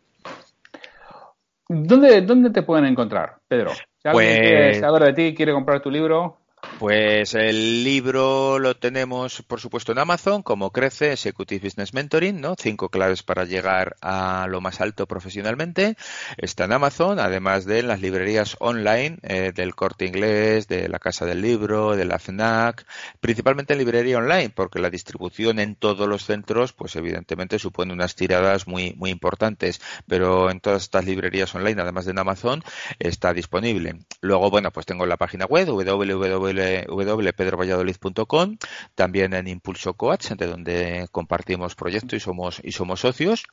¿Dónde, 1.68 2.22
¿Dónde 2.22 2.50
te 2.50 2.64
pueden 2.64 2.86
encontrar, 2.86 3.38
Pedro? 3.48 3.72
Si 3.74 4.08
alguien 4.08 4.14
pues... 4.14 4.40
quiere 4.40 4.80
saber 4.80 5.04
de 5.04 5.14
ti, 5.14 5.36
quiere 5.36 5.54
comprar 5.54 5.82
tu 5.82 5.92
libro, 5.92 6.41
pues 6.80 7.34
el 7.34 7.84
libro 7.84 8.60
lo 8.60 8.76
tenemos, 8.76 9.42
por 9.44 9.60
supuesto, 9.60 9.92
en 9.92 10.00
Amazon, 10.00 10.44
como 10.44 10.72
crece 10.72 11.12
Executive 11.14 11.66
Business 11.66 11.94
Mentoring, 11.94 12.40
¿no? 12.40 12.56
Cinco 12.58 12.90
claves 12.90 13.24
para 13.24 13.46
llegar 13.46 13.96
a 14.02 14.48
lo 14.50 14.62
más 14.62 14.82
alto 14.82 15.08
profesionalmente. 15.08 15.96
Está 16.38 16.66
en 16.66 16.74
Amazon, 16.74 17.20
además 17.20 17.66
de 17.66 17.80
en 17.80 17.88
las 17.88 18.02
librerías 18.02 18.58
online 18.60 19.18
eh, 19.24 19.52
del 19.56 19.76
Corte 19.76 20.06
Inglés, 20.06 20.68
de 20.68 20.88
la 20.90 21.00
Casa 21.00 21.26
del 21.26 21.42
Libro, 21.42 21.96
de 21.96 22.06
la 22.06 22.20
FNAC, 22.20 22.86
principalmente 23.20 23.74
en 23.74 23.80
librería 23.80 24.18
online, 24.18 24.50
porque 24.50 24.80
la 24.80 24.90
distribución 24.90 25.60
en 25.60 25.76
todos 25.76 26.08
los 26.08 26.26
centros, 26.26 26.74
pues 26.74 26.96
evidentemente 26.96 27.60
supone 27.60 27.94
unas 27.94 28.16
tiradas 28.16 28.68
muy, 28.68 28.94
muy 28.98 29.10
importantes, 29.10 29.82
pero 30.08 30.50
en 30.52 30.60
todas 30.60 30.84
estas 30.84 31.06
librerías 31.06 31.54
online, 31.56 31.82
además 31.82 32.06
de 32.06 32.12
en 32.12 32.20
Amazon, 32.20 32.64
está 33.00 33.34
disponible. 33.34 34.00
Luego, 34.22 34.50
bueno, 34.50 34.72
pues 34.72 34.86
tengo 34.86 35.06
la 35.06 35.18
página 35.18 35.46
web 35.46 35.68
www 35.68 36.51
www.pedrovalladolid.com, 36.54 38.58
también 38.96 39.34
en 39.34 39.48
Impulso 39.48 39.94
Coach, 39.94 40.32
de 40.32 40.48
donde 40.48 41.08
compartimos 41.12 41.76
proyectos 41.76 42.14
y 42.14 42.20
somos, 42.20 42.62
y 42.64 42.72
somos 42.72 43.02
socios, 43.02 43.46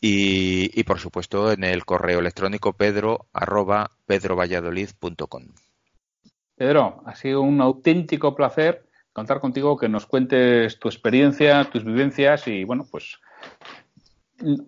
y, 0.00 0.82
por 0.84 0.98
supuesto 0.98 1.52
en 1.52 1.64
el 1.64 1.84
correo 1.84 2.20
electrónico 2.20 2.72
pedro 2.72 3.26
arroba 3.32 3.90
pedrovalladolid.com. 4.06 5.42
Pedro, 6.56 7.02
ha 7.06 7.14
sido 7.14 7.42
un 7.42 7.60
auténtico 7.60 8.34
placer 8.34 8.86
contar 9.12 9.40
contigo, 9.40 9.76
que 9.76 9.88
nos 9.88 10.06
cuentes 10.06 10.78
tu 10.78 10.88
experiencia, 10.88 11.64
tus 11.64 11.84
vivencias 11.84 12.48
y, 12.48 12.64
bueno, 12.64 12.86
pues 12.90 13.20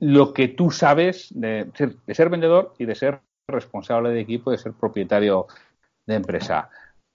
lo 0.00 0.32
que 0.32 0.48
tú 0.48 0.70
sabes 0.70 1.28
de 1.30 1.70
ser, 1.74 1.96
de 2.06 2.14
ser 2.14 2.28
vendedor 2.28 2.74
y 2.78 2.84
de 2.84 2.94
ser 2.94 3.20
responsable 3.48 4.10
de 4.10 4.20
equipo, 4.20 4.50
de 4.50 4.58
ser 4.58 4.72
propietario 4.72 5.46
de 6.06 6.14
empresa. 6.14 6.70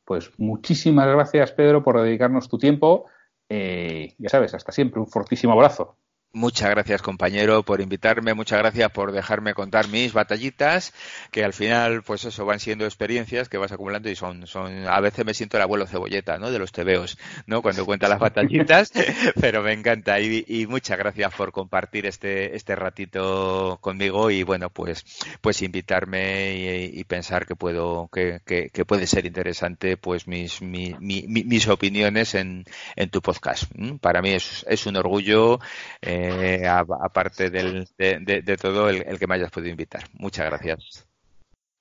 Pues 0.09 0.31
muchísimas 0.39 1.05
gracias, 1.07 1.51
Pedro, 1.51 1.83
por 1.83 2.01
dedicarnos 2.01 2.49
tu 2.49 2.57
tiempo. 2.57 3.05
Eh, 3.47 4.15
ya 4.17 4.29
sabes, 4.29 4.55
hasta 4.55 4.71
siempre. 4.71 4.99
Un 4.99 5.05
fortísimo 5.05 5.53
abrazo. 5.53 5.97
Muchas 6.31 6.69
gracias, 6.69 7.01
compañero, 7.01 7.63
por 7.63 7.81
invitarme. 7.81 8.35
Muchas 8.35 8.59
gracias 8.59 8.91
por 8.91 9.11
dejarme 9.11 9.55
contar 9.55 9.87
mis 9.87 10.13
batallitas, 10.13 10.93
que 11.31 11.43
al 11.43 11.53
final, 11.53 12.03
pues 12.03 12.23
eso, 12.23 12.45
van 12.45 12.59
siendo 12.59 12.85
experiencias 12.85 13.49
que 13.49 13.57
vas 13.57 13.71
acumulando 13.71 14.11
y 14.11 14.15
son, 14.15 14.45
son, 14.45 14.87
a 14.87 14.99
veces 14.99 15.25
me 15.25 15.33
siento 15.33 15.57
el 15.57 15.63
abuelo 15.63 15.87
cebolleta, 15.87 16.37
¿no? 16.37 16.51
De 16.51 16.59
los 16.59 16.71
tebeos, 16.71 17.17
¿no? 17.47 17.63
Cuando 17.63 17.83
cuenta 17.83 18.07
las 18.07 18.19
batallitas, 18.19 18.91
pero 19.41 19.63
me 19.63 19.73
encanta 19.73 20.19
y, 20.19 20.67
muchas 20.69 20.99
gracias 20.99 21.33
por 21.33 21.51
compartir 21.51 22.05
este, 22.05 22.55
este 22.55 22.75
ratito 22.75 23.79
conmigo 23.81 24.29
y 24.29 24.43
bueno, 24.43 24.69
pues, 24.69 25.03
pues 25.41 25.63
invitarme 25.63 26.89
y, 26.93 27.03
pensar 27.05 27.47
que 27.47 27.55
puedo, 27.55 28.07
que, 28.13 28.41
que, 28.45 28.85
puede 28.85 29.07
ser 29.07 29.25
interesante, 29.25 29.97
pues 29.97 30.27
mis, 30.27 30.61
mis 30.61 31.67
opiniones 31.67 32.35
en, 32.35 32.65
en 32.95 33.09
tu 33.09 33.19
podcast. 33.19 33.63
Para 33.99 34.21
mí 34.21 34.33
es, 34.33 34.63
es 34.69 34.85
un 34.85 34.95
orgullo. 34.95 35.59
Eh, 36.01 36.18
eh, 36.19 36.67
aparte 36.67 37.49
del, 37.49 37.87
de, 37.97 38.57
todo, 38.59 38.89
el, 38.89 39.17
que 39.17 39.27
me 39.27 39.35
hayas 39.35 39.51
podido 39.51 39.71
invitar. 39.71 40.03
Muchas 40.13 40.45
gracias. 40.45 41.07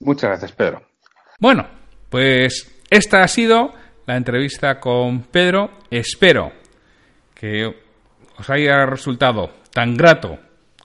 Muchas 0.01 0.31
gracias, 0.31 0.53
Pedro. 0.53 0.83
Bueno, 1.39 1.67
pues 2.09 2.83
esta 2.91 3.23
ha 3.23 3.29
sido 3.29 3.73
la 4.07 4.17
entrevista 4.17 4.79
con 4.81 5.23
Pedro. 5.23 5.79
Espero 5.91 6.53
que 7.35 7.67
os 8.39 8.51
haya 8.51 8.87
resultado 8.87 9.51
tan 9.73 9.97
grato 9.97 10.39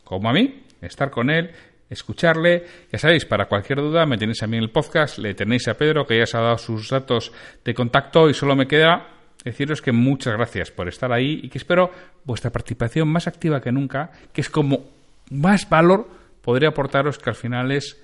como 0.03 0.29
a 0.29 0.33
mí 0.33 0.63
estar 0.81 1.09
con 1.09 1.29
él, 1.29 1.51
escucharle. 1.89 2.65
Ya 2.91 2.99
sabéis, 2.99 3.25
para 3.25 3.47
cualquier 3.47 3.79
duda 3.79 4.05
me 4.05 4.17
tenéis 4.17 4.43
a 4.43 4.47
mí 4.47 4.57
en 4.57 4.63
el 4.63 4.71
podcast, 4.71 5.17
le 5.17 5.33
tenéis 5.33 5.67
a 5.67 5.75
Pedro 5.75 6.05
que 6.05 6.17
ya 6.17 6.25
se 6.25 6.37
ha 6.37 6.41
dado 6.41 6.57
sus 6.57 6.89
datos 6.89 7.31
de 7.63 7.73
contacto 7.73 8.29
y 8.29 8.33
solo 8.33 8.55
me 8.55 8.67
queda 8.67 9.07
deciros 9.43 9.81
que 9.81 9.91
muchas 9.91 10.33
gracias 10.33 10.71
por 10.71 10.87
estar 10.87 11.11
ahí 11.11 11.39
y 11.43 11.49
que 11.49 11.57
espero 11.57 11.91
vuestra 12.23 12.51
participación 12.51 13.07
más 13.07 13.27
activa 13.27 13.61
que 13.61 13.71
nunca, 13.71 14.11
que 14.31 14.41
es 14.41 14.49
como 14.49 14.85
más 15.29 15.69
valor 15.69 16.07
podría 16.41 16.69
aportaros 16.69 17.17
que 17.17 17.29
al 17.29 17.35
final 17.35 17.71
es 17.71 18.01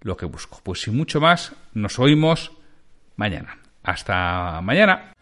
lo 0.00 0.16
que 0.16 0.26
busco. 0.26 0.60
Pues 0.62 0.82
sin 0.82 0.96
mucho 0.96 1.20
más, 1.20 1.52
nos 1.72 1.98
oímos 1.98 2.52
mañana. 3.16 3.58
Hasta 3.82 4.60
mañana. 4.62 5.13